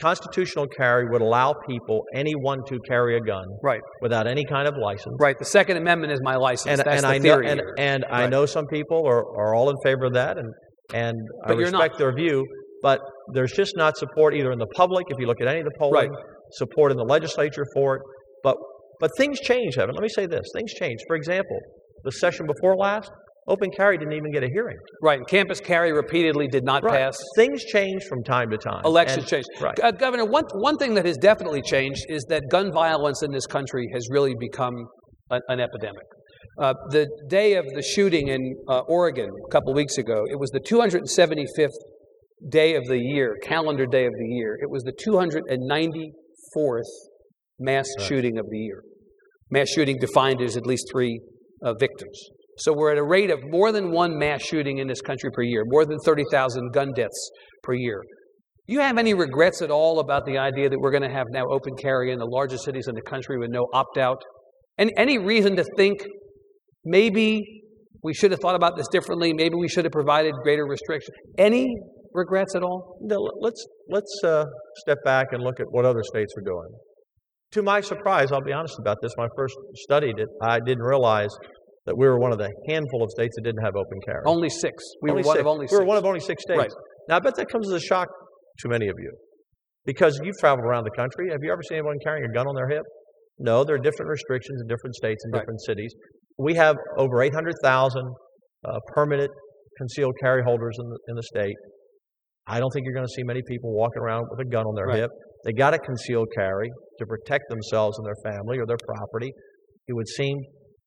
[0.00, 3.80] Constitutional carry would allow people, anyone, to carry a gun Right.
[4.02, 5.14] without any kind of license.
[5.20, 5.36] Right.
[5.38, 6.80] The Second Amendment is my license.
[6.80, 10.04] And, and I know, and, and I know some people are, are all in favor
[10.06, 10.52] of that, and
[10.92, 11.80] and I But you're not.
[11.80, 12.44] respect their view.
[12.82, 13.00] But
[13.32, 15.72] there's just not support either in the public, if you look at any of the
[15.78, 16.10] polling,
[16.52, 18.02] support in the legislature for it.
[18.42, 18.56] But
[19.00, 19.94] but things change, Evan.
[19.94, 21.00] Let me say this: things change.
[21.06, 21.58] For example,
[22.04, 23.10] the session before last,
[23.48, 24.76] open carry didn't even get a hearing.
[25.02, 25.18] right.
[25.18, 26.98] And campus carry repeatedly did not Right.
[26.98, 27.16] pass.
[27.36, 28.82] Things change from time to time.
[28.84, 29.44] Elections change.
[29.60, 29.78] Right.
[29.82, 33.46] Uh, Governor, one, one thing that has definitely changed is that gun violence in this
[33.46, 34.74] country has really become
[35.30, 36.04] a, an epidemic.
[36.58, 40.50] Uh, the day of the shooting in uh, Oregon a couple weeks ago, it was
[40.50, 41.70] the 275th
[42.48, 44.56] day of the year, calendar day of the year.
[44.62, 46.82] It was the 294th
[47.58, 48.06] mass Right.
[48.06, 48.82] shooting of the year.
[49.50, 51.20] Mass shooting defined as at least three
[51.62, 52.18] uh, victims.
[52.58, 55.42] So we're at a rate of more than one mass shooting in this country per
[55.42, 57.30] year, more than 30,000 gun deaths
[57.62, 58.02] per year.
[58.66, 61.44] You have any regrets at all about the idea that we're going to have now
[61.50, 64.22] open carry in the largest cities in the country with no opt out?
[64.78, 65.98] And any reason to think
[66.84, 67.42] maybe
[68.02, 69.32] we should have thought about this differently?
[69.34, 71.12] Maybe we should have provided greater restriction?
[71.36, 71.74] Any
[72.14, 72.96] regrets at all?
[73.02, 74.44] No, let's let's uh,
[74.76, 76.68] step back and look at what other states are doing.
[77.52, 79.12] To my surprise, I'll be honest about this.
[79.16, 81.30] When I first studied it, I didn't realize
[81.86, 84.22] that we were one of the handful of states that didn't have open carry.
[84.26, 84.82] Only six.
[85.02, 85.40] We Only were one six.
[85.40, 85.72] of only six.
[85.72, 86.58] we were one of only six states.
[86.58, 86.70] Right.
[87.08, 88.08] Now, I bet that comes as a shock
[88.60, 89.12] to many of you,
[89.84, 91.30] because you've traveled around the country.
[91.30, 92.82] Have you ever seen anyone carrying a gun on their hip?
[93.38, 95.40] No, there are different restrictions in different states and Right.
[95.40, 95.92] different cities.
[96.38, 98.02] We have over 800,000
[98.64, 99.30] uh, permanent
[99.76, 101.56] concealed carry holders in the, in the state.
[102.46, 104.74] I don't think you're going to see many people walking around with a gun on
[104.74, 105.00] their Right.
[105.00, 105.10] hip.
[105.44, 106.70] They got to conceal carry
[107.00, 109.30] to protect themselves and their family or their property.
[109.88, 110.38] It would seem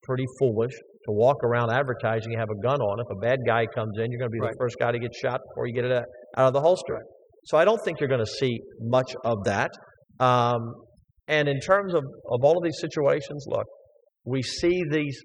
[0.07, 0.71] pretty foolish
[1.05, 2.99] to walk around advertising you have a gun on.
[2.99, 4.53] If a bad guy comes in, you're going to be Right.
[4.53, 6.05] the first guy to get shot before you get it out
[6.37, 6.97] out of the holster.
[7.45, 9.71] So I don't think you're going to see much of that.
[10.19, 10.59] Um,
[11.27, 13.65] and in terms of, of all of these situations, look,
[14.25, 15.17] we see these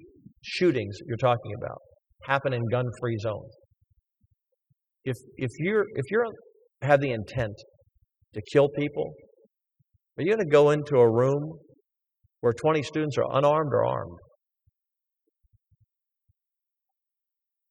[0.43, 1.79] shootings you're talking about
[2.25, 3.51] happen in gun-free zones.
[5.05, 6.27] If if you're if you're
[6.83, 7.55] have the intent
[8.35, 9.13] to kill people,
[10.17, 11.59] are you going to go into a room
[12.41, 14.19] where 20 students are unarmed or armed?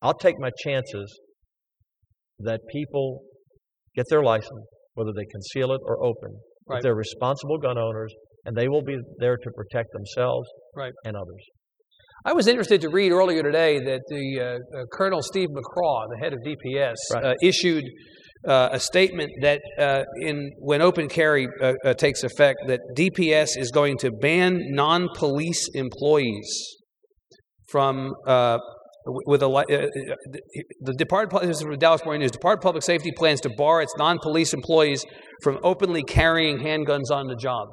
[0.02, 1.20] I'll take my chances
[2.40, 3.22] that people
[3.96, 6.32] get their license, whether they conceal it or open,
[6.68, 6.78] Right.
[6.78, 8.14] that they're responsible gun owners,
[8.46, 10.94] and they will be there to protect themselves Right.
[11.06, 11.44] and others.
[12.24, 16.18] I was interested to read earlier today that the uh, uh, Colonel Steve McCraw, the
[16.20, 17.24] head of DPS, Right.
[17.24, 17.84] uh, issued
[18.48, 23.58] uh, a statement that uh, in when open carry uh, uh, takes effect, that DPS
[23.58, 26.78] is going to ban non-police employees
[27.70, 28.58] from uh,
[29.06, 29.88] with a uh, uh,
[30.82, 32.32] the Department from Dallas Morning News.
[32.32, 35.06] Department of Public Safety plans to bar its non-police employees
[35.44, 37.68] from openly carrying handguns on the job.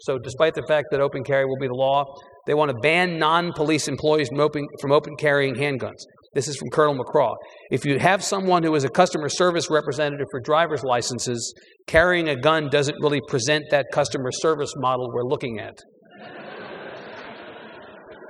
[0.00, 2.04] So, despite the fact that open carry will be the law,
[2.46, 6.02] they want to ban non-police employees from open, from open carrying handguns.
[6.34, 7.34] This is from Colonel McCraw.
[7.70, 11.54] If you have someone who is a customer service representative for driver's licenses,
[11.86, 15.78] carrying a gun doesn't really present that customer service model we're looking at.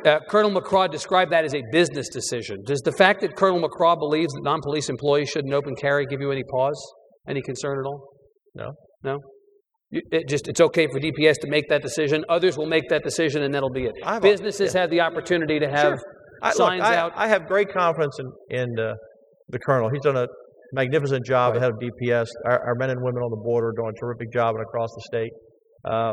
[0.04, 2.58] Uh, Colonel McCraw described that as a business decision.
[2.66, 6.30] Does the fact that Colonel McCraw believes that non-police employees shouldn't open carry give you
[6.30, 6.78] any pause,
[7.28, 8.10] any concern at all?
[8.54, 8.72] No.
[9.02, 9.18] No.
[9.90, 12.24] It just it's okay for DPS to make that decision.
[12.28, 13.92] Others will make that decision, and that'll be it.
[14.04, 16.02] I have a- Businesses have the opportunity to have Sure.
[16.42, 17.12] I, look, I, out.
[17.14, 18.94] I have great confidence in, in uh,
[19.48, 19.88] the colonel.
[19.90, 20.26] He's done a
[20.72, 21.58] magnificent job Right.
[21.62, 22.26] ahead of DPS.
[22.44, 24.90] Our, our men and women on the border are doing a terrific job and across
[24.94, 25.30] the state.
[25.88, 26.12] Uh,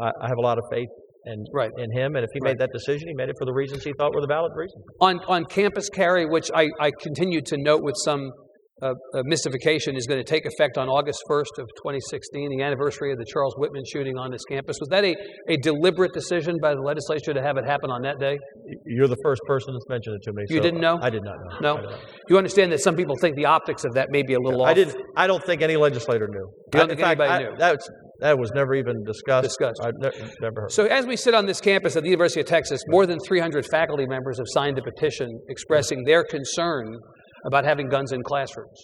[0.00, 0.88] I, I have a lot of faith
[1.26, 1.70] in, Right.
[1.78, 2.50] in him, and if he Right.
[2.52, 4.82] made that decision, he made it for the reasons he thought were the valid reasons.
[5.00, 8.30] on, on campus carry, which I, I continue to note with some
[8.82, 13.10] uh, uh, mystification, is going to take effect on August 1st of 2016, the anniversary
[13.10, 14.76] of the Charles Whitman shooting on this campus.
[14.80, 15.16] Was that a,
[15.48, 18.38] a deliberate decision by the legislature to have it happen on that day?
[18.84, 20.42] You're the first person that's mentioned it to me.
[20.50, 20.98] You so didn't know?
[21.00, 21.76] I did not know.
[21.76, 21.88] No?
[21.88, 21.98] I.
[22.28, 24.72] You understand that some people think the optics of that may be a little I
[24.72, 24.76] off?
[24.76, 24.96] didn't.
[25.16, 26.50] I don't think any legislator knew.
[26.78, 27.56] I- in fact, anybody I- knew?
[27.58, 27.88] That's,
[28.20, 29.44] that was never even discussed.
[29.44, 29.80] Discussed.
[29.82, 30.72] I've ne- never heard.
[30.72, 33.66] So, as we sit on this campus at the University of Texas, more than 300
[33.66, 36.96] faculty members have signed a petition expressing their concern
[37.46, 38.78] about having guns in classrooms.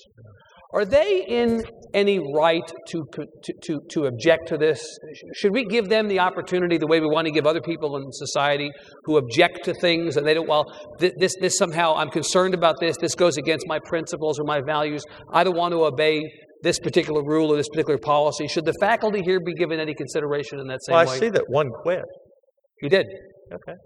[0.74, 3.26] Are they in any right to, to,
[3.64, 4.82] to, to object to this?
[5.34, 8.10] Should we give them the opportunity the way we want to give other people in
[8.10, 8.70] society
[9.04, 10.64] who object to things and they don't, well,
[10.98, 15.04] this, this somehow, I'm concerned about this, this goes against my principles or my values,
[15.34, 16.22] I don't want to obey
[16.62, 18.46] this particular rule or this particular policy.
[18.48, 21.18] Should the faculty here be given any consideration in that same well, I way?
[21.18, 22.02] see that one quit.
[22.80, 23.06] He did.
[23.52, 23.76] Okay.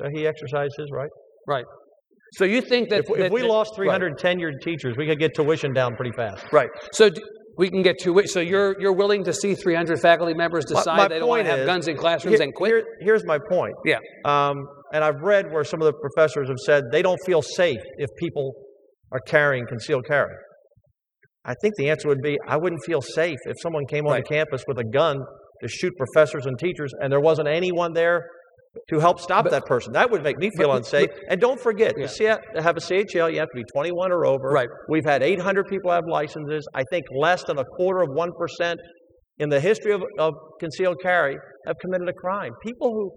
[0.00, 1.10] So he exercised his right.
[1.48, 1.64] Right.
[2.36, 5.18] So you think that If, if we that- lost right, 300 tenured teachers, we could
[5.18, 6.44] get tuition down pretty fast.
[6.52, 6.68] right?
[6.92, 7.22] So d-
[7.56, 8.26] we can get tuition.
[8.28, 11.50] So you're you're willing to see 300 faculty members decide my they don't want to
[11.50, 12.70] have is- guns in classrooms Here- and quit?
[12.72, 13.74] here- here's my point.
[13.84, 13.98] Yeah.
[14.24, 17.80] Um, and I've read where some of the professors have said they don't feel safe
[17.98, 18.52] if people
[19.12, 20.34] are carrying concealed carry.
[21.44, 24.26] I think the answer would be I wouldn't feel safe if someone came onto Right.
[24.26, 25.18] campus with a gun
[25.62, 28.24] to shoot professors and teachers and there wasn't anyone there
[28.90, 29.92] to help stop But- that person.
[29.92, 31.08] That would make me feel but- unsafe.
[31.28, 32.06] and don't forget, Yeah.
[32.06, 34.48] to, to have a CHL, you have to be 21 or over.
[34.48, 34.68] Right.
[34.88, 36.66] We've had 800 people have licenses.
[36.74, 38.80] I think less than a quarter of 1%
[39.38, 41.36] in the history of, of concealed carry
[41.66, 42.52] have committed a crime.
[42.64, 43.10] People who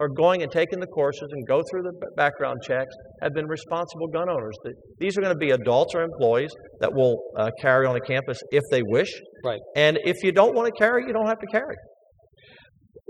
[0.00, 4.08] are going and taking the courses and go through the background checks have been responsible
[4.08, 4.56] gun owners.
[4.98, 8.40] These are going to be adults or employees that will uh, carry on a campus
[8.50, 9.12] if they wish.
[9.44, 9.60] Right.
[9.76, 11.76] And if you don't want to carry, you don't have to carry.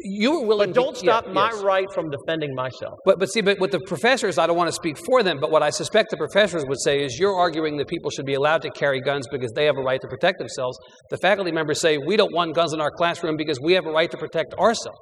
[0.03, 1.63] You were willing But to don't stop yeah, my yes.
[1.63, 2.95] right from defending myself.
[3.05, 5.51] But, but see, but with the professors, I don't want to speak for them, but
[5.51, 8.63] what I suspect the professors would say is you're arguing that people should be allowed
[8.63, 10.79] to carry guns because they have a right to protect themselves.
[11.11, 13.91] The faculty members say we don't want guns in our classroom because we have a
[13.91, 14.99] right to protect ourselves.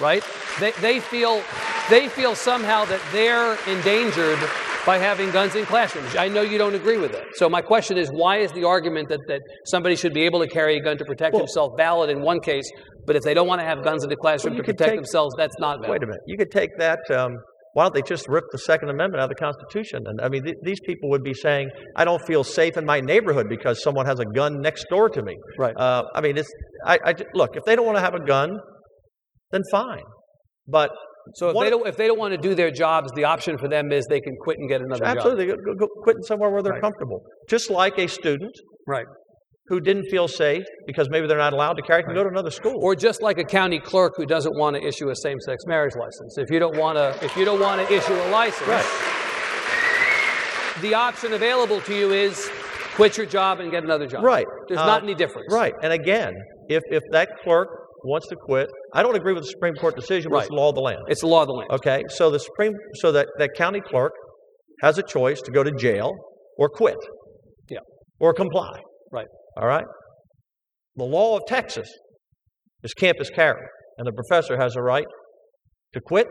[0.00, 0.24] Right?
[0.60, 1.42] They, they, feel,
[1.90, 4.38] they feel somehow that they're endangered
[4.86, 6.14] by having guns in classrooms.
[6.16, 7.24] I know you don't agree with that.
[7.36, 10.48] So my question is why is the argument that, that somebody should be able to
[10.48, 12.70] carry a gun to protect Well- himself valid in one case,
[13.06, 14.98] but if they don't want to have guns in the classroom Well, to protect take-
[14.98, 15.90] themselves, that's not valid?
[15.90, 16.20] Wait a minute.
[16.26, 16.98] You could take that.
[17.10, 17.36] Um,
[17.72, 20.04] why don't they just rip the Second Amendment out of the Constitution?
[20.06, 23.00] And I mean, th- these people would be saying, "I don't feel safe in my
[23.00, 25.74] neighborhood because someone has a gun next door to me." Right.
[25.76, 26.48] Uh, I mean, it's.
[26.86, 27.56] I, I look.
[27.56, 28.60] If they don't want to have a gun,
[29.54, 30.06] then fine.
[30.78, 30.90] But
[31.40, 33.68] So if they don't if they don't want to do their jobs, the option for
[33.74, 35.16] them is they can quit and get another job.
[35.16, 36.82] absolutely, go, go quit somewhere where they're Right.
[36.88, 37.20] comfortable.
[37.48, 38.54] Just like a student
[38.86, 39.06] Right.
[39.68, 42.50] who didn't feel safe because maybe they're not allowed to carry can go to another
[42.60, 42.76] school.
[42.86, 46.36] Or just like a county clerk who doesn't want to issue a same-sex marriage license.
[46.44, 48.84] If you don't want to if you don't want to issue a license, right.
[50.82, 52.50] the option available to you is
[52.96, 54.22] quit your job and get another job.
[54.24, 54.46] Right.
[54.68, 55.48] There's Uh, not any difference.
[55.52, 55.74] Right.
[55.82, 56.34] And again,
[56.68, 57.68] if, if that clerk
[58.04, 60.68] wants to quit, I don't agree with the Supreme Court decision, but it's the law
[60.68, 61.00] of the land.
[61.08, 61.70] It's the law of the land.
[61.72, 62.02] Okay.
[62.08, 64.12] So the Supreme so that, that county clerk
[64.82, 66.12] has a choice to go to jail
[66.58, 66.96] or quit.
[67.68, 67.78] Yeah.
[68.20, 68.80] Or comply.
[69.12, 69.26] Right.
[69.56, 69.84] All right.
[70.96, 71.88] The law of Texas
[72.82, 73.66] is campus carry,
[73.98, 75.06] and the professor has a right
[75.94, 76.28] to quit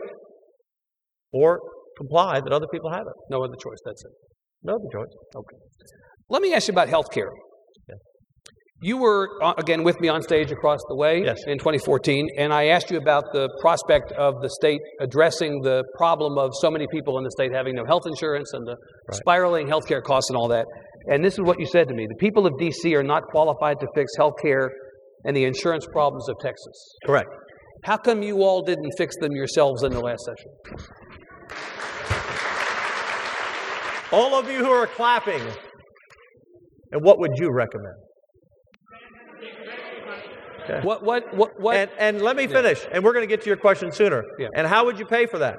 [1.32, 1.60] or
[1.98, 3.14] comply that other people have it.
[3.30, 3.78] No other choice.
[3.84, 4.12] That's it.
[4.62, 5.12] No other choice.
[5.36, 5.56] Okay.
[6.28, 7.30] Let me ask you about health care.
[8.84, 11.38] You were, uh, again, with me on stage across the way Yes.
[11.46, 16.36] in 2014, and I asked you about the prospect of the state addressing the problem
[16.36, 19.14] of so many people in the state having no health insurance and the Right.
[19.14, 20.66] spiraling health care costs and all that.
[21.08, 22.06] And this is what you said to me.
[22.06, 22.94] The people of D.C.
[22.94, 24.70] are not qualified to fix health care
[25.24, 26.76] and the insurance problems of Texas.
[27.06, 27.30] Correct.
[27.84, 30.50] How come you all didn't fix them yourselves in the last session?
[34.12, 35.40] All of you who are clapping,
[36.92, 37.94] and what would you recommend?
[40.82, 41.76] What, what, what, what?
[41.76, 44.22] And, and let me finish, and we're going to get to your question sooner.
[44.38, 44.48] Yeah.
[44.54, 45.56] And how would you pay for that?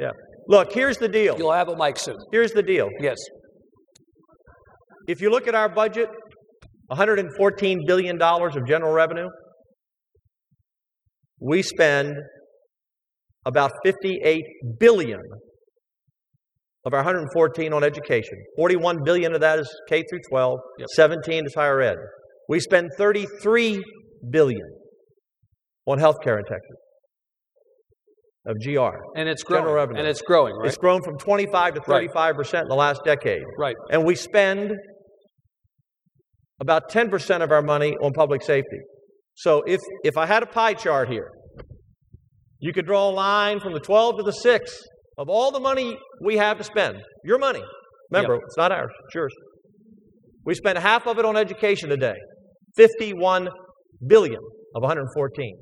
[0.00, 0.10] Yeah.
[0.48, 1.36] Look, here's the deal.
[1.38, 2.16] You'll have a mic soon.
[2.32, 2.88] Here's the deal.
[3.00, 3.16] Yes.
[5.08, 6.08] If you look at our budget,
[6.90, 9.28] $114 billion of general revenue,
[11.40, 12.14] we spend
[13.44, 14.42] about 58
[14.78, 15.20] billion
[16.84, 18.38] of our 114 on education.
[18.56, 20.88] 41 billion of that is K through 12, Yep.
[20.94, 21.96] 17 is higher ed.
[22.48, 23.82] We spend 33
[24.30, 24.62] billion
[25.86, 26.76] on healthcare in Texas
[28.46, 28.96] of GR.
[29.16, 29.76] And it's General growing.
[29.76, 29.98] revenue.
[30.00, 30.68] And it's growing, right?
[30.68, 33.42] It's grown from 25 to 35% in the last decade.
[33.58, 33.76] right.
[33.90, 34.72] And we spend
[36.60, 38.78] about 10% of our money on public safety.
[39.34, 41.28] So if, if I had a pie chart here,
[42.60, 44.82] you could draw a line from the 12 to the 6
[45.18, 47.02] of all the money we have to spend.
[47.24, 47.62] Your money.
[48.10, 49.34] Remember, it's not ours, it's yours.
[50.44, 52.14] We spend half of it on education today.
[52.76, 53.48] 51
[54.06, 54.40] billion
[54.74, 55.56] of 114.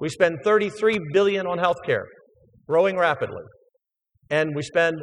[0.00, 2.04] We spend 33 billion on healthcare,
[2.68, 3.42] growing rapidly.
[4.30, 4.96] And we spend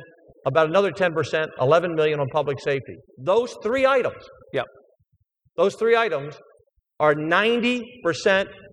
[0.46, 2.96] about another 10%, 11 million on public safety.
[3.18, 4.24] Those three items.
[4.54, 4.66] Yep.
[5.58, 6.36] Those three items
[7.00, 7.82] are 90%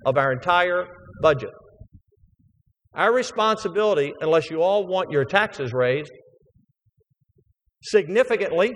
[0.05, 0.87] of our entire
[1.23, 1.51] budget.
[2.95, 6.13] Our responsibility, unless you all want your taxes raised
[7.83, 8.73] significantly,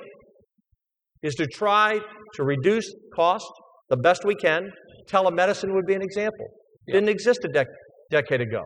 [1.22, 2.00] is to try
[2.34, 3.50] to reduce costs
[3.88, 4.70] the best we can.
[5.08, 6.46] Telemedicine would be an example.
[6.86, 7.66] Didn't exist a dec-
[8.10, 8.62] decade ago.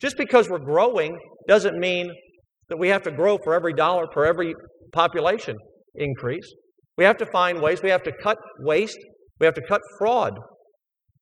[0.00, 2.10] Just because we're growing doesn't mean
[2.68, 4.54] that we have to grow for every dollar per every
[4.92, 5.56] population
[5.94, 6.48] increase.
[6.96, 8.98] We have to find ways, we have to cut waste,
[9.38, 10.34] we have to cut fraud.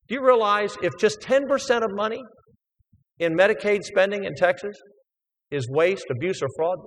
[0.08, 2.20] Do you realize if just 10% of money
[3.18, 4.76] in Medicaid spending in Texas
[5.50, 6.78] is waste, abuse, or fraud,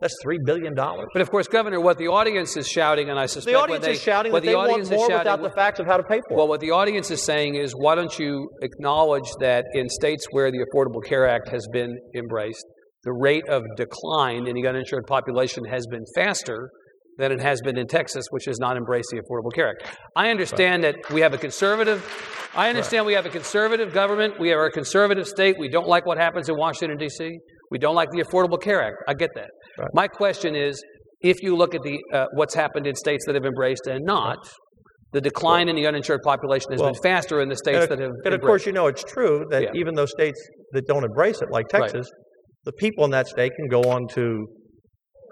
[0.00, 0.74] that's $3 billion.
[0.74, 3.92] But of course, Governor, what the audience is shouting, and I suspect The audience they,
[3.92, 6.02] is shouting what that the they want more shouting, without the facts of how to
[6.02, 6.36] pay for it.
[6.36, 6.48] Well, it.
[6.48, 10.58] what the audience is saying is, why don't you acknowledge that in states where the
[10.58, 12.64] Affordable Care Act has been embraced,
[13.04, 16.70] the rate of decline in the uninsured population has been faster
[17.16, 19.96] than it has been in Texas, which has not embraced the Affordable Care Act.
[20.16, 22.04] I understand that we have a conservative.
[22.56, 24.40] I understand we have a conservative government.
[24.40, 25.56] We are a conservative state.
[25.56, 27.38] We don't like what happens in Washington D.C.
[27.74, 28.98] We don't like the Affordable Care Act.
[29.08, 29.50] I get that.
[29.76, 29.88] Right.
[29.92, 30.80] My question is,
[31.22, 34.36] if you look at the uh, what's happened in states that have embraced and not,
[35.12, 38.12] the decline in the uninsured population has Well, been faster in the states that have.
[38.24, 39.68] and of course, you know it's true that Yeah.
[39.74, 41.80] even those states that don't embrace it, like Right.
[41.82, 42.08] Texas,
[42.62, 44.46] the people in that state can go on to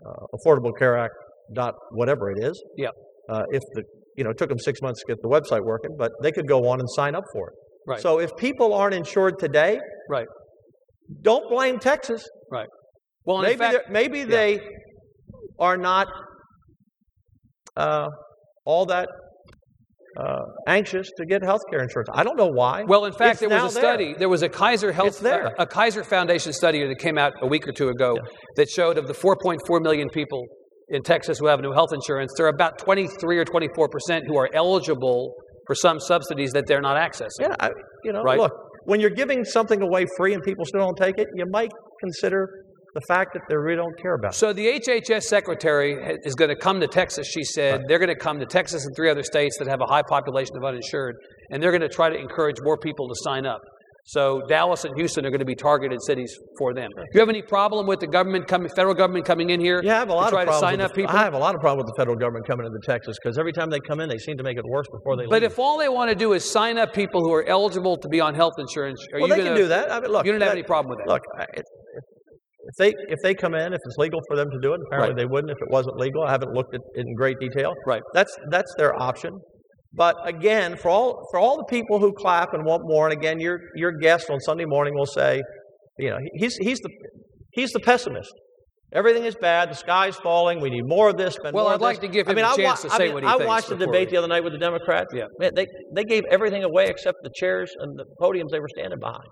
[0.05, 1.15] uh, Affordable Care Act
[1.55, 2.61] dot whatever it is.
[2.77, 2.89] Yeah.
[3.29, 3.85] Uh, if the
[4.17, 6.49] you know it took them six months to get the website working, but they could
[6.49, 7.55] go on and sign up for it.
[7.87, 8.01] Right.
[8.01, 9.79] So if people aren't insured today,
[10.11, 10.27] Right.
[11.21, 12.29] Don't blame Texas.
[12.51, 12.69] Right.
[13.25, 14.61] Well, in maybe fact, maybe they
[15.59, 16.09] are not
[17.77, 18.09] uh,
[18.65, 19.09] all that
[20.17, 22.09] uh, anxious to get health care insurance.
[22.13, 22.85] I don't know why.
[22.85, 24.15] Well, in fact, It's there was a study.
[24.19, 27.73] There was a Kaiser Health, a, Kaiser Foundation study that came out a week or
[27.73, 28.17] two ago
[28.57, 30.45] that showed of the 4.4 million people
[30.89, 34.37] in Texas who have no health insurance, there are about 23 or 24 percent who
[34.37, 35.35] are eligible
[35.67, 37.41] for some subsidies that they're not accessing.
[37.41, 37.71] Yeah, I,
[38.05, 38.39] you know, Right.
[38.39, 38.53] look,
[38.85, 42.65] when you're giving something away free and people still don't take it, you might consider
[42.95, 44.37] the fact that they really don't care about it.
[44.37, 47.27] So the HHS secretary is going to come to Texas.
[47.27, 49.87] She said they're going to come to Texas and three other states that have a
[49.87, 51.17] high population of uninsured,
[51.51, 53.63] and they're going to try to encourage more people to sign up.
[54.05, 56.91] So Dallas and Houston are going to be targeted cities for them.
[56.97, 59.95] Do you have any problem with the government coming, federal government coming in here Yeah,
[59.95, 61.17] I have a lot to try of to problems sign up the, people?
[61.17, 63.53] I have a lot of problem with the federal government coming into Texas because every
[63.53, 65.31] time they come in, they seem to make it worse before they leave.
[65.31, 65.53] But leave.
[65.53, 68.21] if all they want to do is sign up people who are eligible to be
[68.21, 69.93] on health insurance, are well, you they going can do that.
[69.93, 71.13] I mean, look, You don't have any problem with that.
[71.13, 72.05] Look, I- if, if,
[72.65, 75.11] if they if they come in, if it's legal for them to do it, apparently
[75.15, 75.17] Right.
[75.17, 76.25] they wouldn't if it wasn't legal.
[76.25, 77.73] I haven't looked at it in great detail.
[77.87, 78.03] Right.
[78.15, 79.31] That's that's their option.
[79.95, 83.39] But again, for all for all the people who clap and want more, and again,
[83.41, 85.43] your your guest on Sunday morning will say,
[85.99, 86.89] you know, he's he's the
[87.53, 88.33] he's the pessimist.
[88.95, 89.71] Everything is bad.
[89.71, 90.61] The sky's falling.
[90.61, 91.37] We need more of this.
[91.53, 92.09] Well, I'd like this.
[92.11, 93.29] to give I him mean, a I chance wa- to I say mean, what he
[93.29, 95.09] I thinks watched the debate we- the other night with the Democrats.
[95.15, 95.25] Yeah.
[95.39, 98.99] Man, they they gave everything away except the chairs and the podiums they were standing
[98.99, 99.29] behind.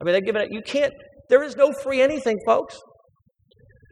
[0.00, 0.48] I mean, they give it.
[0.52, 0.92] You can't.
[1.28, 2.78] There is no free anything, folks.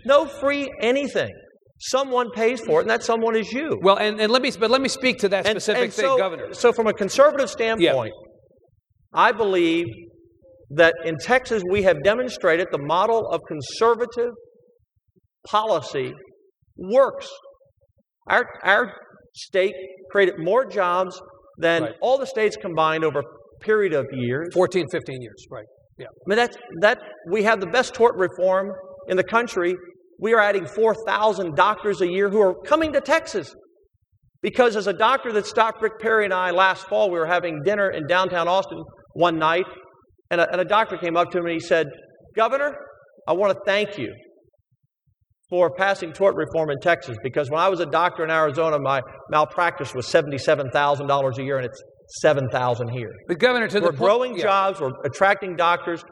[0.04, 1.32] No free anything.
[1.78, 3.78] Someone pays for it, and that someone is you.
[3.82, 6.04] Well, and, and let me but let me speak to that And- specific and thing,
[6.06, 6.54] so, Governor.
[6.54, 8.12] So, from a conservative standpoint,
[9.12, 9.86] I believe
[10.70, 14.30] that in Texas we have demonstrated the model of conservative
[15.46, 16.12] policy
[16.76, 17.28] works.
[18.28, 18.92] Our, our
[19.34, 19.74] state
[20.10, 21.20] created more jobs
[21.58, 21.92] than Right.
[22.00, 24.48] all the states combined over a period of years.
[24.52, 25.64] 14, 15 years, right?
[25.98, 26.06] Yeah.
[26.06, 26.98] I mean, that's, that,
[27.30, 28.72] we have the best tort reform
[29.08, 29.74] in the country.
[30.18, 33.54] We are adding 4,000 doctors a year who are coming to Texas.
[34.42, 37.62] Because as a doctor that stopped Rick Perry and I last fall, we were having
[37.64, 38.82] dinner in downtown Austin
[39.14, 39.64] one night,
[40.30, 41.86] and a, and a doctor came up to him and he said,
[42.36, 42.74] Governor,
[43.26, 44.12] I want to thank you
[45.48, 49.00] for passing tort reform in Texas because when I was a doctor in Arizona, my
[49.30, 51.80] malpractice was $77,000 a year and it's
[52.20, 53.10] 7,000 here.
[53.26, 54.42] But Governor, to We're the point- growing yeah.
[54.42, 56.04] jobs, we're attracting doctors.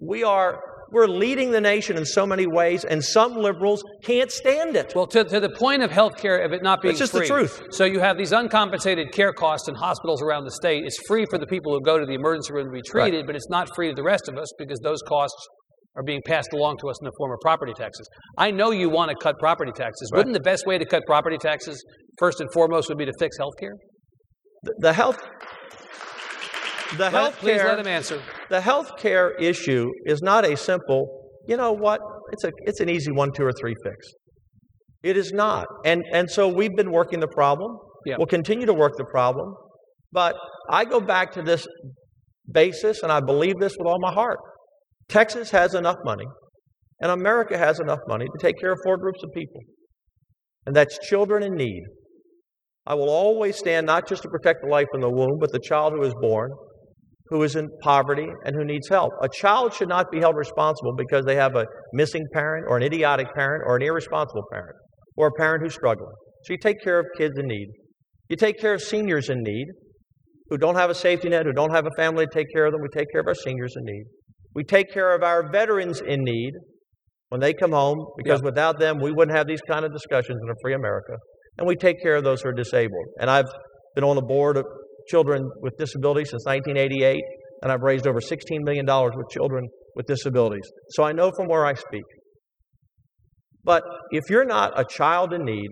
[0.00, 0.60] We are
[0.90, 4.92] we're leading the nation in so many ways, and some liberals can't stand it.
[4.94, 7.12] Well, to, to the point of health care, of it not being free It's just
[7.12, 7.62] the truth.
[7.70, 10.84] So you have these uncompensated care costs in hospitals around the state.
[10.84, 13.36] It's free for the people who go to the emergency room to be treated, but
[13.36, 15.46] it's not free to the rest of us because those costs
[15.96, 18.08] are being passed along to us in the form of property taxes.
[18.36, 20.10] I know you want to cut property taxes.
[20.12, 20.18] Right.
[20.18, 21.82] Wouldn't the best way to cut property taxes,
[22.18, 23.72] first and foremost, would be to fix health care?
[24.62, 25.20] The, the health
[26.96, 28.22] the health Please let care him answer.
[28.48, 32.00] the health care issue is not a simple, you know what?
[32.32, 34.06] It's a it's an easy one, two, or three fix.
[35.02, 35.66] It is not.
[35.84, 37.76] And and so we've been working the problem.
[38.06, 38.16] Yeah.
[38.16, 39.54] We'll continue to work the problem.
[40.12, 40.36] But
[40.70, 41.66] I go back to this
[42.50, 44.38] basis, and I believe this with all my heart.
[45.08, 46.26] Texas has enough money,
[47.00, 49.60] and America has enough money to take care of four groups of people.
[50.66, 51.82] And that's children in need.
[52.86, 55.60] I will always stand not just to protect the life in the womb, but the
[55.60, 56.50] child who is born,
[57.30, 59.12] who is in poverty and who needs help.
[59.22, 62.82] A child should not be held responsible because they have a missing parent or an
[62.82, 64.76] idiotic parent or an irresponsible parent
[65.16, 66.14] or a parent who's struggling.
[66.44, 67.68] So you take care of kids in need.
[68.28, 69.66] You take care of seniors in need
[70.48, 72.72] who don't have a safety net, who don't have a family to take care of
[72.72, 72.80] them.
[72.80, 74.04] We take care of our seniors in need.
[74.54, 76.52] We take care of our veterans in need
[77.28, 80.48] when they come home because without them, we wouldn't have these kind of discussions in
[80.48, 81.16] a free America.
[81.58, 83.04] And we take care of those who are disabled.
[83.20, 83.48] And I've
[83.94, 84.64] been on the board of
[85.08, 87.20] Children with Disabilities since 1988,
[87.62, 90.68] and I've raised over $16 million with children with disabilities.
[90.90, 92.04] So I know from where I speak.
[93.64, 95.68] But if you're not a child in need,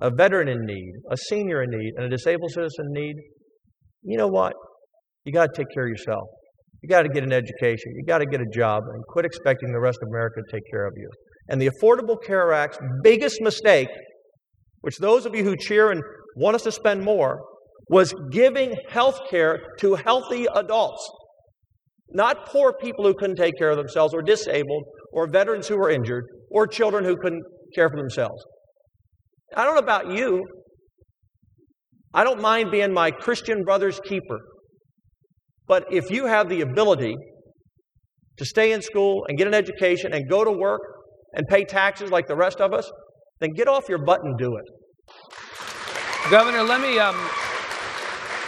[0.00, 3.14] a veteran in need, a senior in need, and a disabled citizen in need,
[4.02, 4.52] you know what?
[5.24, 6.28] You got to take care of yourself.
[6.82, 7.92] You got to get an education.
[7.96, 10.62] You got to get a job and quit expecting the rest of America to take
[10.70, 11.08] care of you.
[11.48, 13.88] And the Affordable Care Act's biggest mistake,
[14.82, 16.02] which those of you who cheer and
[16.36, 17.40] want us to spend more,
[17.88, 21.08] was giving health care to healthy adults,
[22.10, 25.90] not poor people who couldn't take care of themselves, or disabled, or veterans who were
[25.90, 27.42] injured, or children who couldn't
[27.74, 28.44] care for themselves.
[29.54, 30.44] I don't know about you.
[32.12, 34.40] I don't mind being my Christian brother's keeper.
[35.66, 37.16] But if you have the ability
[38.38, 40.80] to stay in school and get an education and go to work
[41.34, 42.90] and pay taxes like the rest of us,
[43.40, 44.64] then get off your butt and do it.
[46.30, 47.16] Governor, let me um,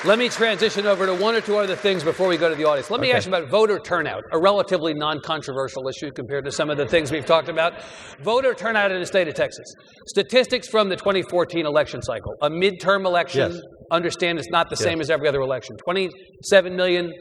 [0.05, 2.65] let me transition over to one or two other things before we go to the
[2.65, 2.91] audience.
[2.91, 3.16] Let me Okay.
[3.16, 7.11] ask you about voter turnout, a relatively non-controversial issue compared to some of the things
[7.11, 7.75] we've talked about.
[8.23, 9.66] Voter turnout in the state of Texas.
[10.07, 13.53] Statistics from the 2014 election cycle, a midterm election.
[13.53, 13.61] Yes.
[13.91, 14.83] Understand it's not the Yes.
[14.85, 15.77] same as every other election.
[15.85, 17.12] 27 million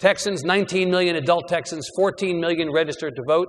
[0.00, 3.48] Texans, 19 million adult Texans, 14 million registered to vote.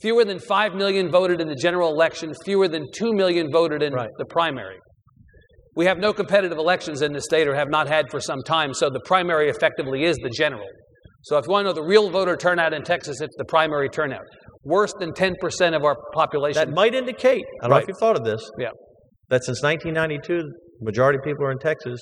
[0.00, 3.92] Fewer than 5 million voted in the general election, fewer than 2 million voted in
[3.92, 4.08] Right.
[4.18, 4.78] the primary.
[5.76, 8.72] We have no competitive elections in the state or have not had for some time,
[8.74, 10.66] so the primary effectively is the general.
[11.22, 13.88] So if you want to know the real voter turnout in Texas, it's the primary
[13.88, 14.22] turnout.
[14.66, 16.54] worse than 10% of our population.
[16.58, 18.70] That might indicate, I don't know if you've thought of this, Yeah.
[19.28, 22.00] that since 1992, the majority of people are in Texas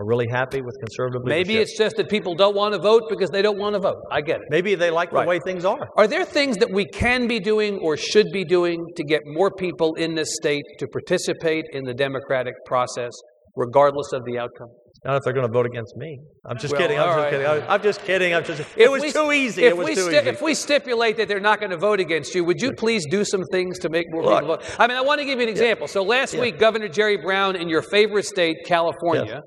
[0.00, 1.62] are really happy with conservative Maybe leadership.
[1.68, 3.98] it's just that people don't want to vote because they don't want to vote.
[4.10, 4.46] I get it.
[4.48, 5.24] Maybe they like Right.
[5.24, 5.86] the way things are.
[5.98, 9.50] Are there things that we can be doing or should be doing to get more
[9.50, 13.12] people in this state to participate in the democratic process,
[13.56, 14.68] regardless of the outcome?
[15.04, 16.18] Not if they're going to vote against me.
[16.46, 16.98] I'm just Well, kidding.
[16.98, 17.30] I'm just right.
[17.30, 17.46] kidding.
[17.46, 18.34] I- I'm just kidding.
[18.34, 18.60] I'm just.
[18.60, 19.64] If It was we- too easy.
[19.64, 20.28] If It was we too sti- easy.
[20.28, 23.24] If we stipulate that they're not going to vote against you, would you please do
[23.24, 24.40] some things to make more Look.
[24.40, 24.76] people vote?
[24.78, 25.86] I mean, I want to give you an example.
[25.86, 26.42] So last Yeah.
[26.42, 29.40] week, Governor Jerry Brown in your favorite state, California, yeah,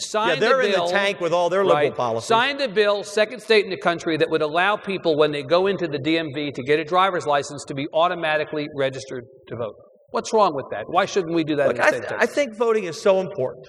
[0.00, 0.88] signed they're a in the bill.
[0.88, 2.28] tank with all their liberal right, policies.
[2.28, 5.66] Signed a bill, second state in the country, that would allow people when they go
[5.66, 9.74] into the DMV to get a driver's license to be automatically registered to vote.
[10.10, 10.84] What's wrong with that?
[10.88, 13.20] Why shouldn't we do that Look, in the I, th- I think voting is so
[13.20, 13.66] important.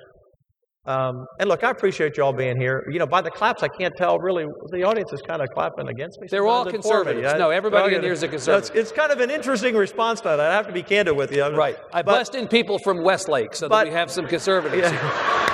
[0.85, 2.83] Um, and look, I appreciate you all being here.
[2.89, 4.45] You know, by the claps, I can't tell really.
[4.71, 6.27] The audience is kind of clapping against me.
[6.31, 7.05] They're all sometimes and for me.
[7.11, 7.33] conservatives.
[7.33, 8.75] I- No, everybody in here is a no, it's- conservative.
[8.77, 10.39] It's, kind of an interesting response to that.
[10.39, 11.43] I have to be candid with you.
[11.43, 11.77] I'm- Right.
[11.93, 14.89] I but- bussed in people from Westlake so that we have some conservatives.
[14.91, 15.45] Yeah.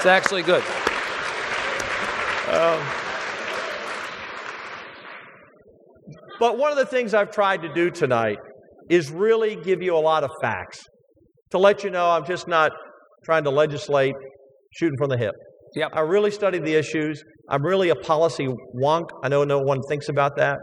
[0.00, 0.62] It's actually good.
[2.48, 2.80] Um,
[6.38, 8.38] but one of the things I've tried to do tonight
[8.88, 10.80] is really give you a lot of facts
[11.50, 12.72] to let you know I'm just not
[13.26, 14.14] trying to legislate
[14.72, 15.34] shooting from the hip.
[15.74, 15.90] Yep.
[15.92, 17.22] I really study the issues.
[17.50, 18.48] I'm really a policy
[18.82, 19.10] wonk.
[19.22, 20.56] I know no one thinks about that.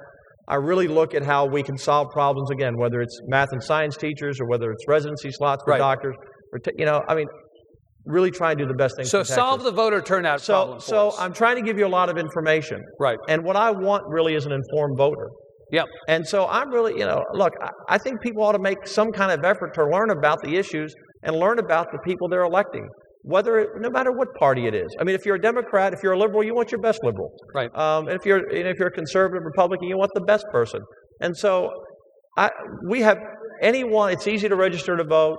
[0.48, 3.98] I really look at how we can solve problems again, whether it's math and science
[3.98, 5.78] teachers or whether it's residency slots for Right.
[5.78, 6.16] doctors.
[6.52, 7.28] Or t- you know, I mean,
[8.08, 9.06] really try and do the best thing.
[9.06, 11.20] So solve the voter turnout So, problem so us.
[11.20, 12.82] I'm trying to give you a lot of information.
[13.00, 13.18] right.
[13.28, 15.30] And what I want really is an informed voter.
[15.72, 15.86] Yep.
[16.08, 17.52] And so I'm really, you know, look,
[17.90, 20.96] I, think people ought to make some kind of effort to learn about the issues
[21.24, 22.88] and learn about the people they're electing,
[23.24, 24.88] whether, it, no matter what party it is.
[24.98, 27.30] I mean, if you're a Democrat, if you're a liberal, you want your best liberal.
[27.54, 27.70] Right.
[27.76, 30.80] Um, and if you're, and if you're a conservative Republican, you want the best person.
[31.20, 31.70] And so,
[32.38, 32.52] I,
[32.88, 33.18] we have
[33.62, 34.12] anyone.
[34.14, 35.38] It's easy to register to vote.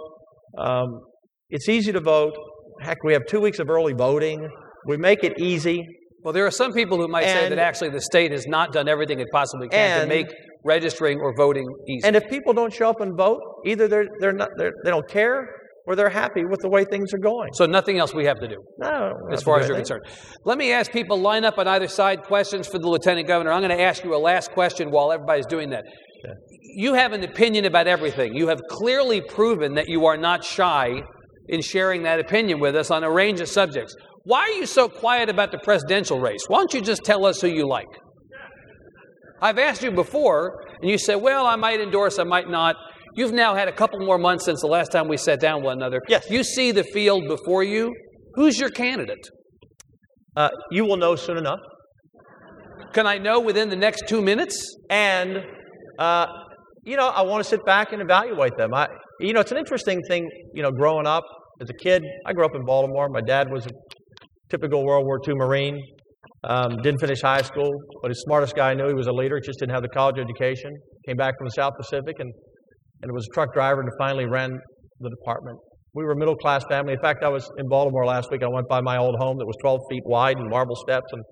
[0.59, 1.01] Um,
[1.49, 2.35] it's easy to vote.
[2.81, 4.49] Heck, we have two weeks of early voting.
[4.87, 5.87] We make it easy.
[6.23, 8.89] Well, there are some people who might say that actually the state has not done
[8.89, 10.27] everything it possibly can to make
[10.65, 12.07] registering or voting easy.
[12.07, 15.09] And if people don't show up and vote, either they're, they're not, they're, they don't
[15.09, 15.49] care
[15.87, 17.49] or they're happy with the way things are going.
[17.55, 20.05] so nothing else we have to do No, as far as you're concerned.
[20.45, 23.53] Let me ask people line up on either side questions for the lieutenant governor.
[23.53, 25.85] I'm going to ask you a last question while everybody's doing that.
[26.75, 28.35] You have an opinion about everything.
[28.35, 31.01] You have clearly proven that you are not shy
[31.49, 33.95] in sharing that opinion with us on a range of subjects.
[34.25, 36.45] Why are you so quiet about the presidential race?
[36.49, 37.87] Why don't you just tell us who you like?
[39.41, 42.77] I've asked you before, and you said, well, I might endorse, I might not.
[43.15, 45.65] You've now had a couple more months since the last time we sat down with
[45.65, 46.01] one another.
[46.09, 46.29] Yes.
[46.29, 47.95] You see the field before you.
[48.35, 49.27] Who's your candidate?
[50.37, 51.61] Uh, you will know soon enough.
[52.93, 54.77] Can I know within the next two minutes?
[54.91, 55.39] And,
[55.99, 56.27] uh,
[56.85, 58.73] you know, I want to sit back and evaluate them.
[58.75, 58.89] I,
[59.21, 61.25] you know, it's an interesting thing, you know, growing up
[61.61, 62.03] as a kid.
[62.27, 63.09] I grew up in Baltimore.
[63.09, 63.71] My dad was a
[64.51, 65.81] typical World War II Marine.
[66.45, 67.71] Um, didn't finish high school,
[68.01, 68.87] but his smartest guy I knew.
[68.87, 70.71] He was a leader, just didn't have the college education.
[71.07, 72.33] Came back from the South Pacific and,
[73.03, 74.59] and was a truck driver and finally ran
[75.01, 75.59] the department.
[75.95, 76.93] We were a middle class family.
[76.93, 78.43] In fact, I was in Baltimore last week.
[78.45, 81.07] I went by my old home that was 12 feet wide and marble steps.
[81.11, 81.23] And,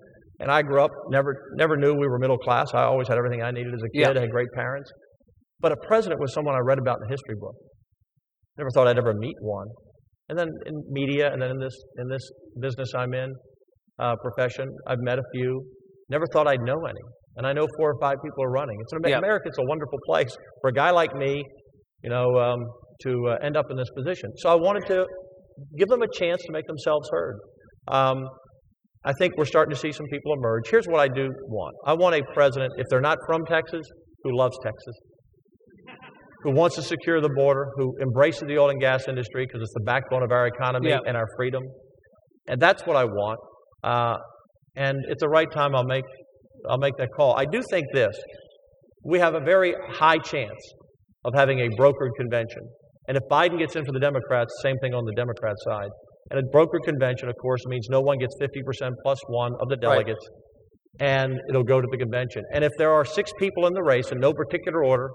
[0.41, 2.73] and I grew up, never, never knew we were middle class.
[2.73, 4.01] I always had everything I needed as a kid.
[4.01, 4.17] Yeah.
[4.17, 4.91] I had great parents.
[5.61, 7.55] But a president was someone I read about in the history book.
[8.57, 9.67] Never thought I'd ever meet one.
[10.29, 12.21] And then in media, and then in this, in this
[12.59, 13.33] business I'm in,
[13.99, 15.63] uh, profession, I've met a few.
[16.09, 17.01] Never thought I'd know any.
[17.37, 18.77] And I know four or five people are running.
[18.81, 19.17] It's an, Yeah.
[19.19, 21.43] America, it's a wonderful place for a guy like me,
[22.03, 22.59] you know, um,
[23.03, 24.31] to uh, end up in this position.
[24.37, 25.05] So I wanted to
[25.77, 27.35] give them a chance to make themselves heard.
[27.87, 28.27] Um,
[29.05, 30.63] I think we're starting to see some people emerge.
[30.69, 33.85] Here's what I do want I want a president, if they're not from Texas,
[34.23, 34.95] who loves Texas,
[36.43, 39.73] who wants to secure the border, who embraces the oil and gas industry because it's
[39.73, 40.99] the backbone of our economy Yeah.
[41.05, 41.63] and our freedom.
[42.47, 43.39] And that's what I want.
[43.83, 44.17] Uh,
[44.75, 46.05] and at the right time, I'll make,
[46.69, 47.35] I'll make that call.
[47.37, 48.15] I do think this
[49.03, 50.59] we have a very high chance
[51.23, 52.61] of having a brokered convention.
[53.07, 55.89] And if Biden gets in for the Democrats, same thing on the Democrat side.
[56.29, 59.75] And a brokered convention, of course, means no one gets 50% plus one of the
[59.75, 59.81] Right.
[59.81, 60.27] delegates,
[60.99, 62.43] and it'll go to the convention.
[62.53, 65.09] And if there are six people in the race in no particular order,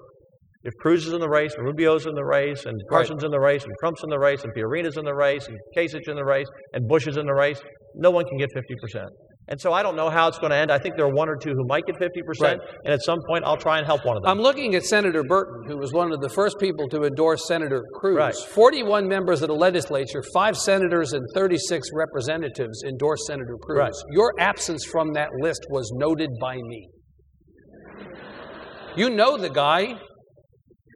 [0.65, 3.41] if Cruz is in the race, and Rubio's in the race, and Carson's in the
[3.41, 6.25] race, and Trump's in the race, and Fiorina's in the race, and Kasich in the
[6.25, 7.61] race, and Bush is in the race,
[7.97, 9.05] no one can get 50%.
[9.49, 10.71] And so I don't know how it's going to end.
[10.71, 12.59] I think there are one or two who might get 50%, Right.
[12.85, 14.31] and at some point I'll try and help one of them.
[14.31, 17.83] I'm looking at Senator Burton, who was one of the first people to endorse Senator
[17.97, 18.17] Cruz.
[18.17, 18.35] Right.
[18.37, 23.79] 41 members of the legislature, five senators, and 36 representatives endorsed Senator Cruz.
[23.79, 23.93] Right.
[24.13, 26.89] Your absence from that list was noted by me.
[28.97, 29.95] You know the guy.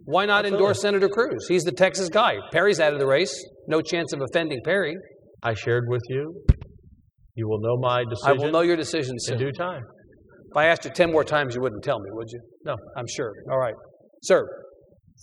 [0.06, 0.58] Why not Absolutely.
[0.58, 1.46] endorse Senator Cruz?
[1.48, 2.36] He's the Texas guy.
[2.52, 3.44] Perry's out of the race.
[3.66, 4.94] No chance of offending Perry.
[5.42, 6.32] I shared with you.
[7.34, 8.28] You will know my decision.
[8.28, 9.38] I will know your decision in soon.
[9.38, 9.82] due time.
[10.50, 12.40] If I asked you 10 more times, you wouldn't tell me, would you?
[12.64, 12.76] No.
[12.96, 13.32] I'm sure.
[13.50, 13.74] All right.
[14.22, 14.46] Sir,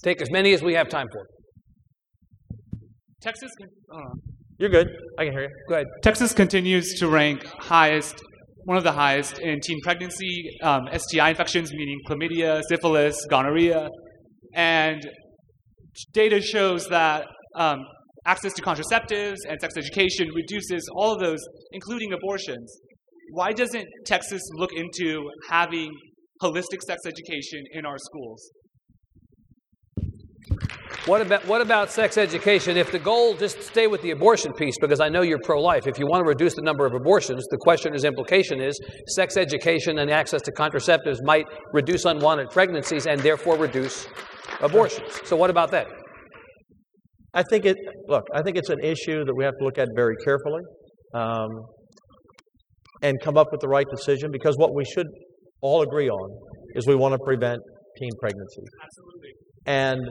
[0.04, 1.26] take as many as we have time for.
[3.22, 3.52] Texas,
[3.96, 4.00] uh,
[4.60, 4.90] You're good.
[5.18, 5.50] I can hear you.
[5.70, 5.88] Go ahead.
[6.04, 8.22] Texas continues to rank highest,
[8.66, 13.88] one of the highest in teen pregnancy, um, STI infections, meaning chlamydia, syphilis, gonorrhea,
[14.54, 15.02] and
[16.14, 17.26] data shows that
[17.56, 17.80] um,
[18.26, 21.40] access to contraceptives and sex education reduces all of those,
[21.72, 22.80] including abortions.
[23.32, 25.92] Why doesn't Texas look into having
[26.42, 28.52] holistic sex education in our schools?
[31.06, 32.78] What about what about sex education?
[32.78, 35.86] If the goal just stay with the abortion piece, because I know you're pro-life.
[35.86, 39.36] If you want to reduce the number of abortions, the question is implication is sex
[39.36, 44.08] education and access to contraceptives might reduce unwanted pregnancies and therefore reduce
[44.64, 45.12] abortions.
[45.26, 45.88] So what about that?
[47.34, 47.78] I think it.
[48.08, 50.62] Look, I think it's an issue that we have to look at very carefully,
[51.14, 51.50] um,
[53.02, 54.30] and come up with the right decision.
[54.32, 55.08] Because what we should
[55.62, 56.30] all agree on
[56.76, 57.60] is we want to prevent
[58.00, 58.62] teen pregnancy.
[58.84, 59.32] Absolutely.
[59.66, 60.02] And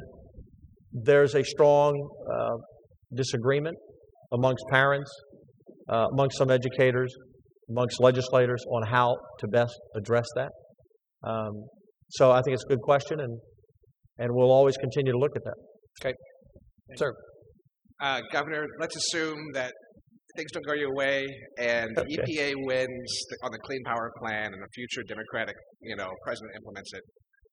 [0.92, 1.92] there's a strong
[2.32, 2.56] uh,
[3.14, 3.76] disagreement
[4.32, 5.10] amongst parents,
[5.88, 7.12] uh, amongst some educators,
[7.68, 10.50] amongst legislators on how to best address that.
[11.24, 11.52] Um,
[12.08, 13.38] so I think it's a good question, and
[14.22, 15.58] and we'll always continue to look at that.
[16.00, 16.14] Okay?
[16.96, 17.12] Sir.
[18.00, 19.72] Uh, Governor, let's assume that
[20.36, 21.26] things don't go your way
[21.58, 22.16] and the Okay.
[22.16, 26.52] EPA wins the, on the Clean Power Plan and a future Democratic, you know, president
[26.56, 27.02] implements it.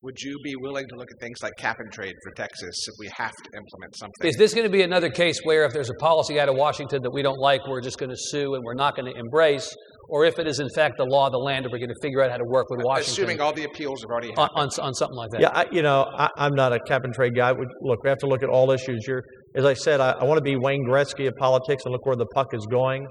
[0.02, 2.94] Would you be willing to look at things like cap and trade for Texas if
[2.98, 4.26] we have to implement something?
[4.26, 7.02] Is this going to be another case where if there's a policy out of Washington
[7.02, 9.68] that we don't like, we're just going to sue and we're not going to embrace?
[10.08, 12.00] Or if it is in fact the law of the land and we're going to
[12.00, 14.72] figure out how to work with Washington Assuming all the appeals have already on, happened.
[14.78, 15.40] on, on something like that?
[15.42, 17.52] Yeah, I, you know, I, I'm not a cap and trade guy.
[17.52, 19.04] We, look, we have to look at all issues.
[19.06, 19.22] You're,
[19.54, 22.16] as I said, I, I want to be Wayne Gretzky of politics and look where
[22.16, 23.06] the puck is going.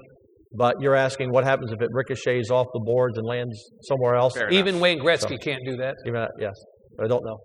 [0.52, 4.34] But you're asking what happens if it ricochets off the boards and lands somewhere else?
[4.34, 4.58] Fair enough.
[4.58, 5.94] Even Wayne Gretzky can't do that.
[6.04, 6.69] Even, yes, but
[7.02, 7.38] I don't know.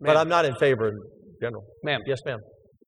[0.00, 0.94] But I'm not in favor in
[1.42, 1.64] general.
[1.84, 2.00] Ma'am.
[2.06, 2.38] Yes, ma'am.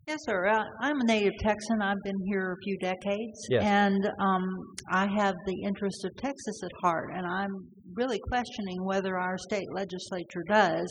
[0.06, 0.46] Yes, sir.
[0.46, 1.82] Uh, I'm a native Texan.
[1.82, 3.62] I've been here a few decades, Yes.
[3.64, 4.42] and um,
[4.90, 7.10] I have the interest of Texas at heart.
[7.14, 7.50] And I'm
[7.94, 10.88] really questioning whether our state legislature does.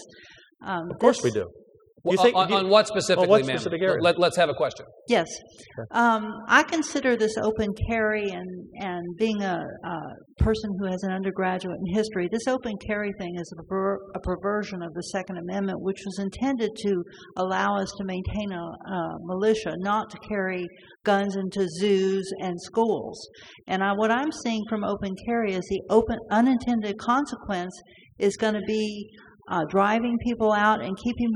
[0.65, 1.47] Um, Of course this- we do.
[2.03, 3.57] Well, You think- on, do you- on what specifically, what ma'am?
[3.57, 4.01] specific area?
[4.01, 4.85] Let, let's have a question.
[5.07, 5.27] Yes.
[5.91, 8.49] Um, I consider this open carry and,
[8.79, 9.97] and being a, a
[10.37, 14.19] person who has an undergraduate in history, this open carry thing is a, perver- a
[14.21, 17.03] perversion of the Second Amendment, which was intended to
[17.37, 20.65] allow us to maintain a, a militia, not to carry
[21.03, 23.27] guns into zoos and schools.
[23.67, 27.73] And I, what I'm seeing from open carry is the open unintended consequence
[28.19, 29.09] is going to be
[29.49, 31.29] uh, driving people out and keeping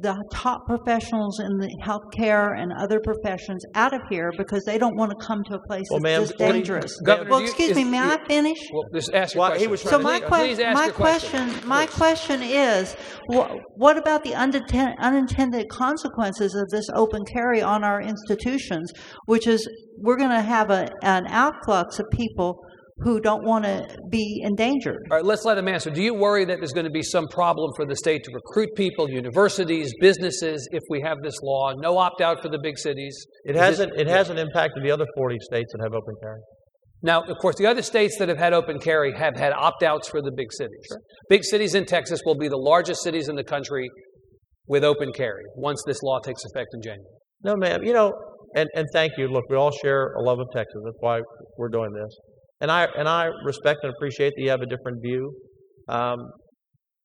[0.00, 4.96] the top professionals in the healthcare and other professions out of here because they don't
[4.96, 7.00] want to come to a place Well, that's just what do dangerous.
[7.04, 8.58] Governor, well, do you- excuse me, may you- I finish?
[8.72, 9.66] Well, just ask your Well, question.
[9.68, 11.48] he was So my, Please- Please que- ask my your question.
[11.48, 12.94] question, my question is,
[13.32, 18.92] wh- what about the unintended, unintended consequences of this open carry on our institutions?
[19.26, 19.68] Which is,
[19.98, 22.60] we're going to have a, an outflux of people
[23.00, 25.06] who don't want to be endangered.
[25.10, 25.90] All right, let's let him answer.
[25.90, 28.70] Do you worry that there's going to be some problem for the state to recruit
[28.76, 31.72] people, universities, businesses, if we have this law?
[31.76, 33.16] No opt out for the big cities.
[33.44, 33.92] It Is hasn't.
[33.96, 36.40] It hasn't impacted the other 40 states that have open carry.
[37.00, 40.08] Now, of course, the other states that have had open carry have had opt outs
[40.08, 40.84] for the big cities.
[40.88, 40.98] Sure.
[41.28, 43.88] Big cities in Texas will be the largest cities in the country
[44.66, 47.04] with open carry once this law takes effect in January.
[47.44, 47.84] No, ma'am.
[47.84, 48.12] You know,
[48.56, 49.28] and, and thank you.
[49.28, 50.80] Look, we all share a love of Texas.
[50.84, 51.20] That's why
[51.56, 52.16] we're doing this.
[52.60, 55.32] And I and I respect and appreciate that you have a different view.
[55.88, 56.18] Um,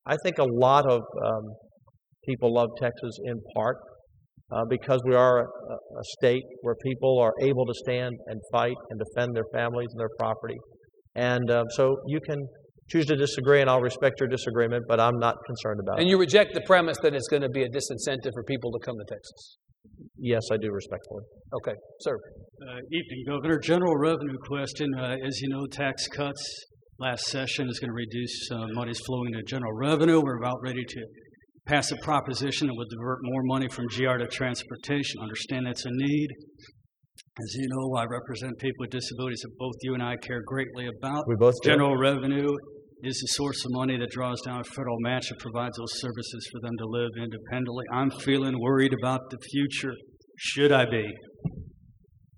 [0.06, 1.44] I think a lot of um,
[2.26, 3.78] people love Texas in part
[4.52, 8.76] uh, because we are a, a state where people are able to stand and fight
[8.90, 10.58] and defend their families and their property.
[11.16, 12.46] And um, so you can
[12.90, 16.04] choose to disagree, and I'll respect your disagreement, but I'm not concerned about And it.
[16.04, 18.80] And you reject the premise that it's going to be a disincentive for people to
[18.86, 19.58] come to Texas.
[20.18, 21.24] Yes, I do respectfully.
[21.54, 22.16] Okay, sir.
[22.16, 23.60] Uh, Evening, Governor.
[23.60, 24.90] General revenue question.
[24.98, 26.42] Uh, As you know, tax cuts
[27.00, 30.22] last session is going to reduce uh, monies flowing to general revenue.
[30.22, 31.06] We're about ready to
[31.66, 35.22] pass a proposition that would divert more money from GR to transportation.
[35.22, 36.30] Understand that's a need.
[37.42, 40.88] As you know, I represent people with disabilities that both you and I care greatly
[40.88, 41.24] about.
[41.28, 41.70] We both do.
[41.72, 42.50] General revenue
[43.04, 46.48] is the source of money that draws down a federal match that provides those services
[46.52, 47.86] for them to live independently.
[47.92, 49.94] I'm feeling worried about the future.
[50.38, 51.06] Should I be?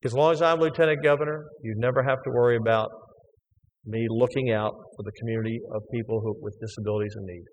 [0.04, 2.90] As long as I'm lieutenant governor, you never have to worry about
[3.86, 7.44] me looking out for the community of people who, with disabilities in need.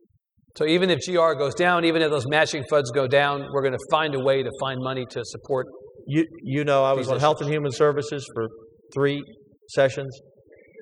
[0.57, 3.73] So even if GR goes down, even if those matching funds go down, we're going
[3.73, 5.67] to find a way to find money to support.
[6.07, 8.49] You, you know, I was on Health and Human Services for
[8.95, 9.23] three
[9.69, 10.19] sessions.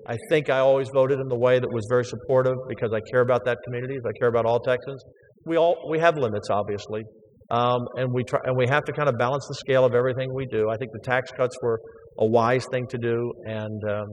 [0.06, 3.20] I think I always voted in the way that was very supportive because I care
[3.20, 3.96] about that community.
[4.04, 5.02] I care about all Texans.
[5.46, 7.02] We all we have limits, obviously,
[7.50, 10.32] um, and we try and we have to kind of balance the scale of everything
[10.34, 10.68] we do.
[10.70, 11.80] I think the tax cuts were
[12.18, 14.06] a wise thing to do, and um,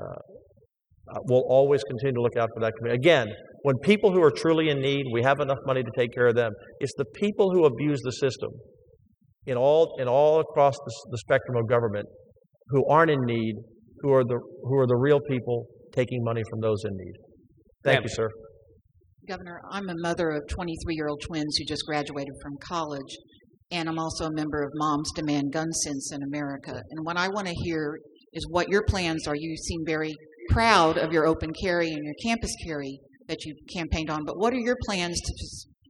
[0.00, 3.00] uh, we'll always continue to look out for that community.
[3.00, 3.28] Again,
[3.62, 6.34] when people who are truly in need, we have enough money to take care of
[6.34, 6.52] them.
[6.80, 8.50] It's the people who abuse the system
[9.46, 12.06] in all in all across the, the spectrum of government
[12.68, 13.54] who aren't in need
[14.00, 17.14] who are the who are the real people taking money from those in need.
[17.84, 18.02] Thank Ma'am.
[18.04, 18.30] you, sir.
[19.28, 23.16] Governor, I'm a mother of 23 year old twins who just graduated from college,
[23.70, 26.80] and I'm also a member of Moms Demand Gun Sense in America.
[26.90, 27.98] And what I want to hear
[28.32, 29.34] is what your plans are.
[29.36, 30.14] You seem very
[30.48, 32.98] proud of your open carry and your campus carry
[33.28, 35.34] that you campaigned on, but what are your plans to,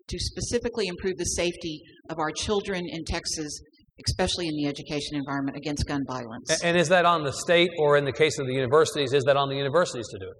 [0.08, 1.80] to specifically improve the safety
[2.10, 3.60] of our children in Texas,
[4.06, 6.50] especially in the education environment, against gun violence?
[6.62, 9.24] A- And is that on the state, or in the case of the universities, is
[9.24, 10.36] that on the universities to do it?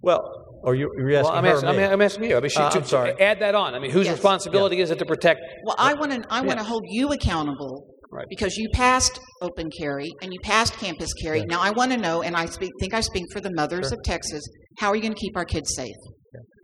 [0.00, 0.20] Well,
[0.64, 1.92] are you are you asking well, I'm her or asking, I'm.
[1.92, 2.36] I'm asking you.
[2.36, 3.12] I mean, she, Uh, to, I'm sorry.
[3.20, 3.74] add that on.
[3.74, 4.14] I mean, whose Yes.
[4.16, 5.40] responsibility is it to protect?
[5.64, 8.26] Well, I want to I want to hold you accountable Right.
[8.28, 11.44] because you passed open carry and you passed campus carry.
[11.44, 13.96] Now I want to know, and I speak, think I speak for the mothers Sure.
[13.98, 14.42] of Texas.
[14.80, 15.94] How are you going to keep our kids safe?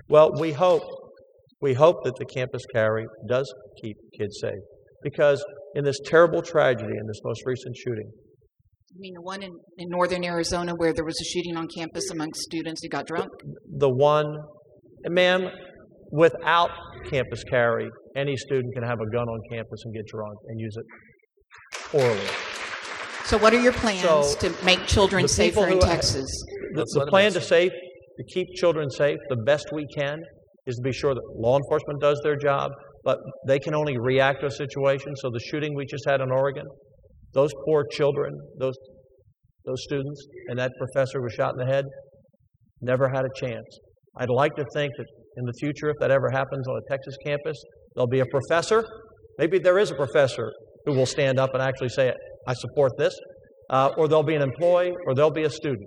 [0.09, 0.83] Well, we hope
[1.61, 3.53] we hope that the campus carry does
[3.83, 4.61] keep kids safe
[5.03, 5.45] because
[5.75, 8.11] in this terrible tragedy in this most recent shooting,
[8.91, 12.11] I mean, the one in, in northern Arizona where there was a shooting on campus
[12.11, 13.29] amongst students who got drunk.
[13.77, 14.35] the one,
[15.07, 15.51] ma'am,
[16.11, 16.71] without
[17.11, 20.75] campus carry, any student can have a gun on campus and get drunk and use
[20.77, 22.27] it orally.
[23.25, 26.27] So, what are your plans So, to make children the safer in Texas?
[26.75, 30.23] The, the plan to safe, to keep children safe the best we can
[30.67, 32.71] is to be sure that law enforcement does their job,
[33.05, 35.15] but they can only react to a situation.
[35.17, 36.65] So the shooting we just had in Oregon,
[37.35, 38.75] those poor children, those
[39.65, 41.85] those students, and that professor was shot in the head,
[42.81, 43.67] never had a chance.
[44.17, 45.05] I'd like to think that
[45.37, 47.57] in the future, if that ever happens on a Texas campus,
[47.95, 48.83] there'll be a professor.
[49.39, 50.51] Maybe there is a professor
[50.87, 52.13] who will stand up and actually say,
[52.47, 53.15] "I support this,"
[53.69, 55.87] uh, or there'll be an employee, or there'll be a student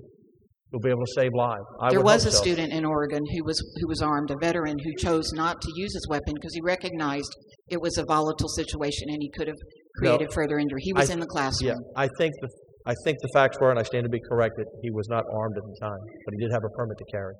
[0.71, 1.63] who'll be able to save lives.
[1.81, 2.41] I there was a so.
[2.41, 5.93] student in Oregon who was who was armed, a veteran who chose not to use
[5.93, 7.31] his weapon because he recognized
[7.69, 9.57] it was a volatile situation and he could have
[10.01, 10.11] No.
[10.17, 10.81] created further injury.
[10.81, 11.69] He was I- in the classroom.
[11.71, 12.49] Yeah, I think the
[12.83, 14.65] I think the facts were, and I stand to be corrected.
[14.81, 17.33] He was not armed at the time, but he did have a permit to carry.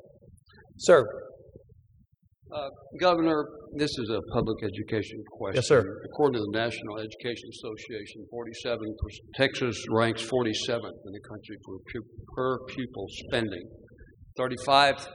[0.77, 1.03] Sir,
[2.53, 2.67] Uh,
[2.99, 3.47] Governor,
[3.77, 5.55] this is a public education question.
[5.55, 5.85] Yes, sir.
[6.11, 8.77] According to the National Education Association, 47
[9.35, 11.77] Texas ranks 47th in the country for
[12.35, 13.63] per pupil spending,
[14.37, 15.07] 35th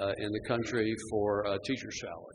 [0.00, 2.34] uh, in the country for uh, teacher salary.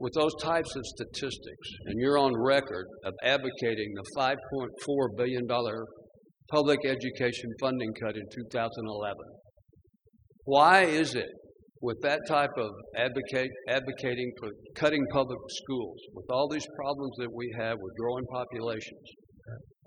[0.00, 5.86] With those types of statistics, and you're on record of advocating the 5.4 billion dollar
[6.52, 9.16] public education funding cut in 2011,
[10.44, 11.30] why is it
[11.84, 17.30] with that type of advocate, advocating for cutting public schools, with all these problems that
[17.30, 19.06] we have with growing populations,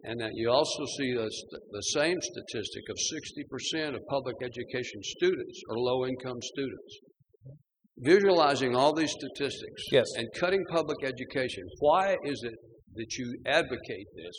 [0.04, 1.28] and that you also see the,
[1.72, 2.98] the same statistic of
[3.74, 7.00] 60% of public education students are low income students.
[7.98, 10.06] Visualizing all these statistics Yes.
[10.18, 12.54] and cutting public education, why is it
[12.94, 14.36] that you advocate this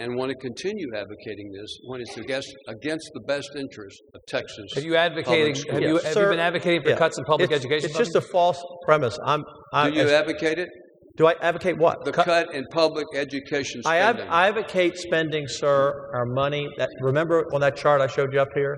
[0.00, 4.64] and want to continue advocating this when it's against, against the best interest of Texas?
[4.74, 5.54] have you advocating?
[5.54, 5.72] schools.
[5.74, 6.96] Have you, have sir, you been advocating for Yeah.
[6.96, 7.90] cuts in public it's, education?
[7.90, 9.18] It's just a false premise.
[9.24, 9.42] I'm.
[9.72, 10.68] I, Do you as- advocate it?
[11.16, 12.04] do I advocate what?
[12.04, 14.32] The cut in public education I, ad- spending.
[14.32, 16.68] I advocate spending, sir, our money.
[16.78, 18.76] That remember on that chart I showed you up here.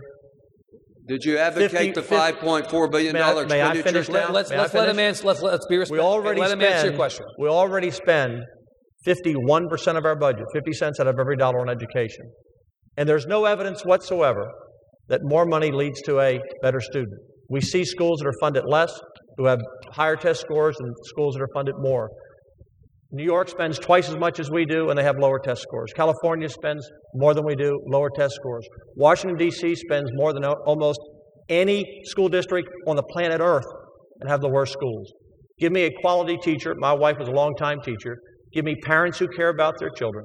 [1.09, 3.81] Did you advocate 50 the fifty- five point four billion May I- dollar may I
[3.81, 4.27] finish now?
[4.27, 4.33] now?
[4.33, 5.09] Let's May let's let him finish?
[5.19, 5.27] answer.
[5.29, 6.07] Let's let's be We respectful.
[6.07, 6.75] already let him spend.
[6.75, 7.27] answer your question.
[7.39, 8.43] We already spend
[9.07, 12.25] 51% of our budget, 50 cents out of every dollar on education.
[12.97, 14.51] And there's no evidence whatsoever
[15.09, 17.15] that more money leads to a better student.
[17.49, 18.93] We see schools that are funded less,
[19.37, 19.61] who have
[19.93, 22.09] higher test scores, and schools that are funded more.
[23.13, 25.93] New York spends twice as much as we do, and they have lower test scores.
[25.95, 28.67] California spends more than we do, lower test scores.
[28.97, 29.77] Washington, D.C.
[29.77, 30.99] spends more than almost
[31.49, 33.67] any school district on the planet Earth
[34.21, 35.13] and have the worst schools.
[35.61, 36.75] Give me a quality teacher.
[36.77, 38.17] My wife was a long-time teacher.
[38.57, 40.25] Give me parents who care about their children,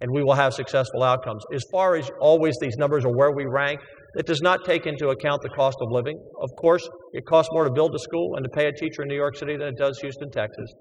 [0.00, 1.44] and we will have successful outcomes.
[1.54, 3.80] As far as always these numbers are where we rank,
[4.14, 6.18] it does not take into account the cost of living.
[6.40, 9.08] Of course, it costs more to build a school and to pay a teacher in
[9.08, 10.72] New York City than it does Houston, Texas.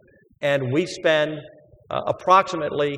[0.42, 1.34] And we spend
[1.90, 2.98] uh, approximately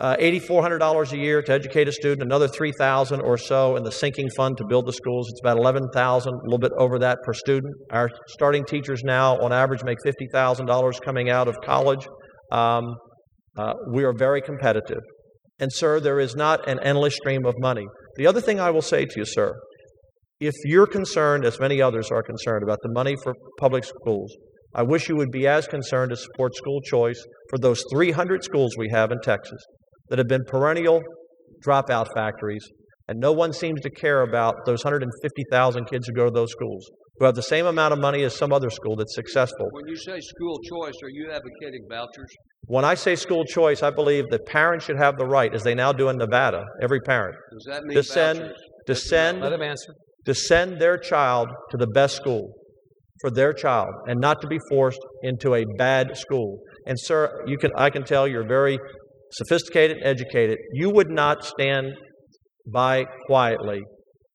[0.00, 4.30] uh, $8,400 a year to educate a student, another 3000 or so in the sinking
[4.34, 5.28] fund to build the schools.
[5.28, 7.74] It's about 11000 a little bit over that per student.
[7.90, 12.08] Our starting teachers now, on average, make $50,000 coming out of college.
[12.54, 12.94] Um,
[13.56, 15.02] uh, we are very competitive.
[15.58, 17.86] And, sir, there is not an endless stream of money.
[18.16, 19.54] The other thing I will say to you, sir,
[20.40, 24.32] if you're concerned, as many others are concerned, about the money for public schools,
[24.74, 28.76] I wish you would be as concerned to support school choice for those 300 schools
[28.76, 29.62] we have in Texas
[30.08, 31.00] that have been perennial
[31.64, 32.64] dropout factories,
[33.08, 36.88] and no one seems to care about those 150,000 kids who go to those schools,
[37.18, 39.68] who have the same amount of money as some other school that's successful.
[39.70, 42.30] When you say school choice, are you advocating vouchers?
[42.66, 45.74] When I say school choice, I believe that parents should have the right, as they
[45.74, 48.56] now do in Nevada, every parent, Does that mean to send, vouchers?
[48.86, 49.94] to send, Let him answer.
[50.24, 52.52] to send their child to the best school
[53.20, 56.58] for their child and not to be forced into a bad school.
[56.86, 58.78] And sir, you can I can tell you're very
[59.30, 60.58] sophisticated and educated.
[60.72, 61.92] You would not stand
[62.66, 63.80] by quietly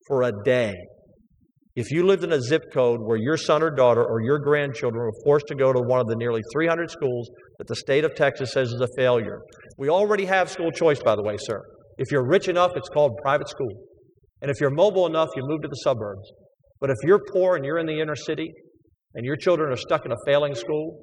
[0.07, 0.73] for a day
[1.79, 5.01] if you lived in a zip code where your son or daughter or your grandchildren
[5.01, 8.13] were forced to go to one of the nearly 300 schools that the state of
[8.15, 9.39] Texas says is a failure.
[9.77, 11.61] We already have school choice, by the way, sir.
[11.97, 13.71] If you're rich enough, it's called private school.
[14.41, 16.29] And if you're mobile enough, you move to the suburbs.
[16.81, 18.51] But if you're poor and you're in the inner city
[19.13, 21.01] and your children are stuck in a failing school,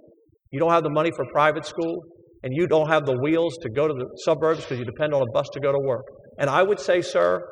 [0.51, 2.03] you don't have the money for private school,
[2.43, 5.23] and you don't have the wheels to go to the suburbs because you depend on
[5.23, 6.05] a bus to go to work.
[6.39, 7.43] And I would say, sir,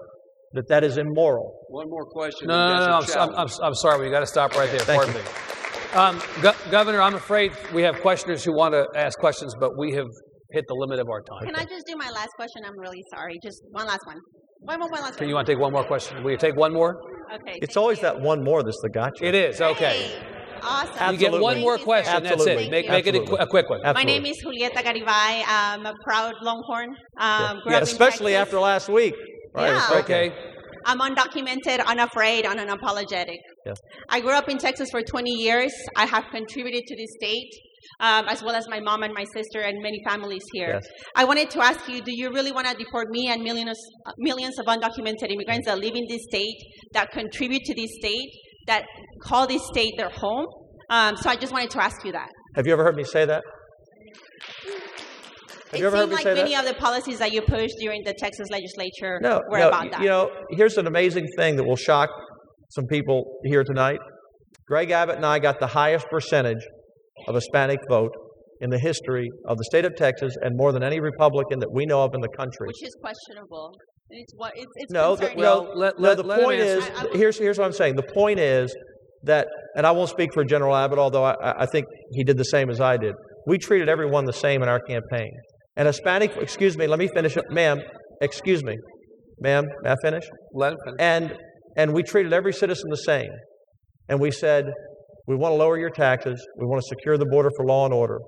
[0.55, 1.52] that that is immoral.
[1.68, 2.48] One more question.
[2.48, 2.93] No, no, no, no.
[2.94, 3.48] I'm, that's a I'm, I'm.
[3.62, 4.05] I'm sorry.
[4.06, 4.81] We got to stop right there.
[4.81, 5.31] Thank Pardon me.
[5.94, 9.93] Um, Go- Governor, I'm afraid we have questioners who want to ask questions, but we
[9.94, 10.06] have
[10.52, 11.47] hit the limit of our time.
[11.47, 12.62] Can I just do my last question?
[12.64, 13.39] I'm really sorry.
[13.43, 14.16] Just one last one.
[14.60, 15.28] One more, one last Can one.
[15.28, 16.22] you want to take one more question?
[16.24, 16.97] Will you take one more?
[17.35, 17.59] Okay.
[17.62, 18.02] It's always you.
[18.02, 19.24] that one more that's the gotcha.
[19.24, 19.60] It is.
[19.60, 20.09] Okay.
[20.09, 20.22] Hey,
[20.62, 21.12] awesome.
[21.14, 21.60] You get one Absolutely.
[21.62, 21.85] more Thank you, sir.
[21.85, 22.22] question.
[22.22, 22.64] That's Absolutely.
[22.66, 22.70] it.
[22.70, 23.36] Make, Thank make it a, Absolutely.
[23.36, 23.81] qu- a quick one.
[23.82, 24.12] My Absolutely.
[24.20, 25.44] name is Julieta Garibay.
[25.47, 26.94] I'm a proud Longhorn.
[27.18, 28.47] Um, grew Yeah, up in especially Texas.
[28.55, 29.14] after last week.
[29.55, 29.98] Right, Yeah.
[30.01, 30.32] Okay.
[30.86, 33.39] I'm undocumented, unafraid, and unapologetic.
[33.64, 33.78] Yes.
[34.10, 35.72] I grew up in Texas for 20 years.
[35.97, 37.51] I have contributed to the state,
[38.01, 40.74] um, as well as my mom and my sister and many families here.
[40.74, 40.86] Yes.
[41.16, 43.78] I wanted to ask you, do you really want to deport me and millions,
[44.18, 46.56] millions of undocumented immigrants that live in this state,
[46.93, 48.28] that contribute to this state,
[48.66, 48.85] that
[49.22, 50.47] call this state their home?
[50.90, 52.28] Um, so I just wanted to ask you that.
[52.56, 53.43] Have you ever heard me say that?
[55.66, 56.66] Have it you ever heard seemed me like say many that?
[56.69, 59.69] of the policies that you pushed during the Texas legislature No, were no.
[59.69, 60.01] about that.
[60.01, 62.11] You know, here's an amazing thing that will shock
[62.70, 63.99] some people here tonight.
[64.69, 66.65] Greg Abbott and I got the highest percentage
[67.28, 68.12] of Hispanic vote
[68.61, 71.85] in the history of the state of Texas, and more than any Republican that we
[71.86, 72.66] know of in the country.
[72.69, 73.73] which is questionable.
[74.11, 76.85] It's what it's, it's No, the, no, Well, let- no, the let point is.
[76.89, 77.97] I- I- here's, here's what I'm saying.
[77.97, 78.74] The point is
[79.24, 82.45] that, and I won't speak for General Abbott, although I, I think he did the
[82.45, 83.15] same as I did.
[83.47, 85.31] We treated everyone the same in our campaign.
[85.76, 87.44] And Hispanic, excuse me, let me finish it.
[87.51, 87.80] Ma'am,
[88.20, 88.76] excuse me.
[89.40, 90.24] Ma'am, may I finish?
[90.52, 90.96] Let him finish.
[91.01, 91.36] And,
[91.76, 93.30] and we treated every citizen the same.
[94.09, 94.66] And we said,
[95.26, 96.46] we want to lower your taxes.
[96.59, 98.18] We want to secure the border for law and order.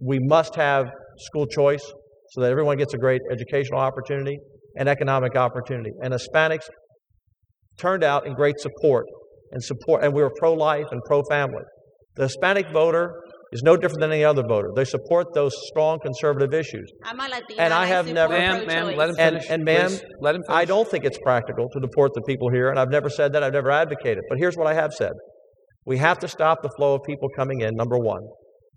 [0.00, 0.86] We must have
[1.18, 1.84] school choice
[2.30, 4.36] so that everyone gets a great educational opportunity
[4.76, 5.90] and economic opportunity.
[6.02, 6.66] And Hispanics
[7.78, 9.06] turned out in great support
[9.52, 11.62] and support, and we were pro-life and pro-family.
[12.16, 13.12] The Hispanic voter
[13.54, 14.68] is no different than any other voter.
[14.74, 16.90] They support those strong conservative issues.
[17.04, 17.62] I'm a Latina.
[17.62, 19.50] And I have support never- Ma'am, ma'am, let him And- finish.
[19.50, 19.90] and ma'am,
[20.20, 20.60] let him finish.
[20.62, 23.42] I don't think it's practical to deport the people here, and I've never said that.
[23.44, 24.24] I've never advocated.
[24.28, 25.12] But here's what I have said
[25.86, 28.22] we have to stop the flow of people coming in, number one.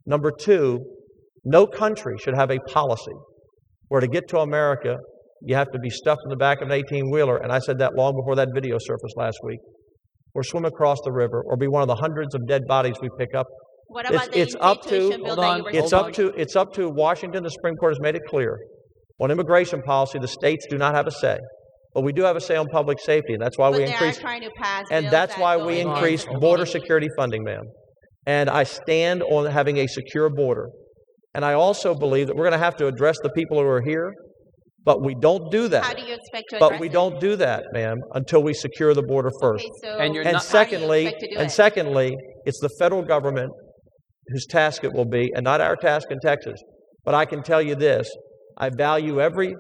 [0.06, 0.80] Number two,
[1.44, 3.14] no country should have a policy
[3.88, 4.98] where to get to America,
[5.42, 7.80] you have to be stuffed in the back of an 18 wheeler, and I said
[7.80, 9.60] that long before that video surfaced last week,
[10.36, 13.10] or swim across the river, or be one of the hundreds of dead bodies we
[13.18, 13.48] pick up.
[13.98, 16.72] What It's- the it's up to- institution Hold on, It's Hold up to it's up
[16.74, 17.42] to Washington.
[17.44, 18.60] The Supreme Court has made it clear.
[19.20, 21.40] On immigration policy, the states do not have a say,
[21.96, 23.92] but we do have a say on public safety, and that's why but we they
[23.94, 24.22] increased.
[24.22, 26.82] trying to pass And that's that why we against increased border state.
[26.82, 27.64] security funding, ma'am.
[28.28, 30.68] And I stand on having a secure border.
[31.34, 33.82] And I also believe that we're going to have to address the people who are
[33.82, 34.14] here,
[34.86, 35.98] but we don't do How that.
[35.98, 36.94] do you expect to But we it?
[36.94, 39.66] don't do that, ma'am, until we secure the border first.
[39.66, 41.52] Okay, so And you're And not- how do you secondly, to do and it?
[41.52, 42.16] secondly,
[42.46, 43.50] it's the federal government
[44.30, 46.62] whose task it will be, and not our task in Texas.
[47.06, 48.10] But I can tell you this:
[48.58, 49.54] I value every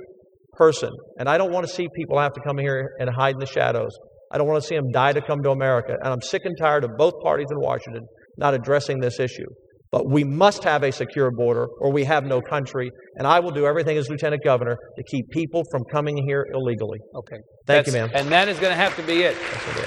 [0.53, 3.39] person, and I don't want to see people have to come here and hide in
[3.39, 3.91] the shadows.
[4.31, 5.93] I don't want to see them die to come to America.
[6.03, 8.05] And I'm sick and tired of both parties in Washington
[8.37, 9.47] not addressing this issue.
[9.89, 12.91] But we must have a secure border, or we have no country.
[13.15, 16.99] And I will do everything as Lieutenant Governor to keep people from coming here illegally.
[17.15, 17.37] Okay.
[17.65, 18.21] Thank you, That's- ma'am.
[18.21, 19.37] And that is going to have to be it.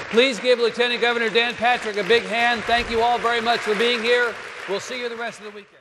[0.09, 2.63] Please give Lieutenant Governor Dan Patrick a big hand.
[2.63, 4.33] Thank you all very much for being here.
[4.69, 5.80] We'll see you the rest of the weekend.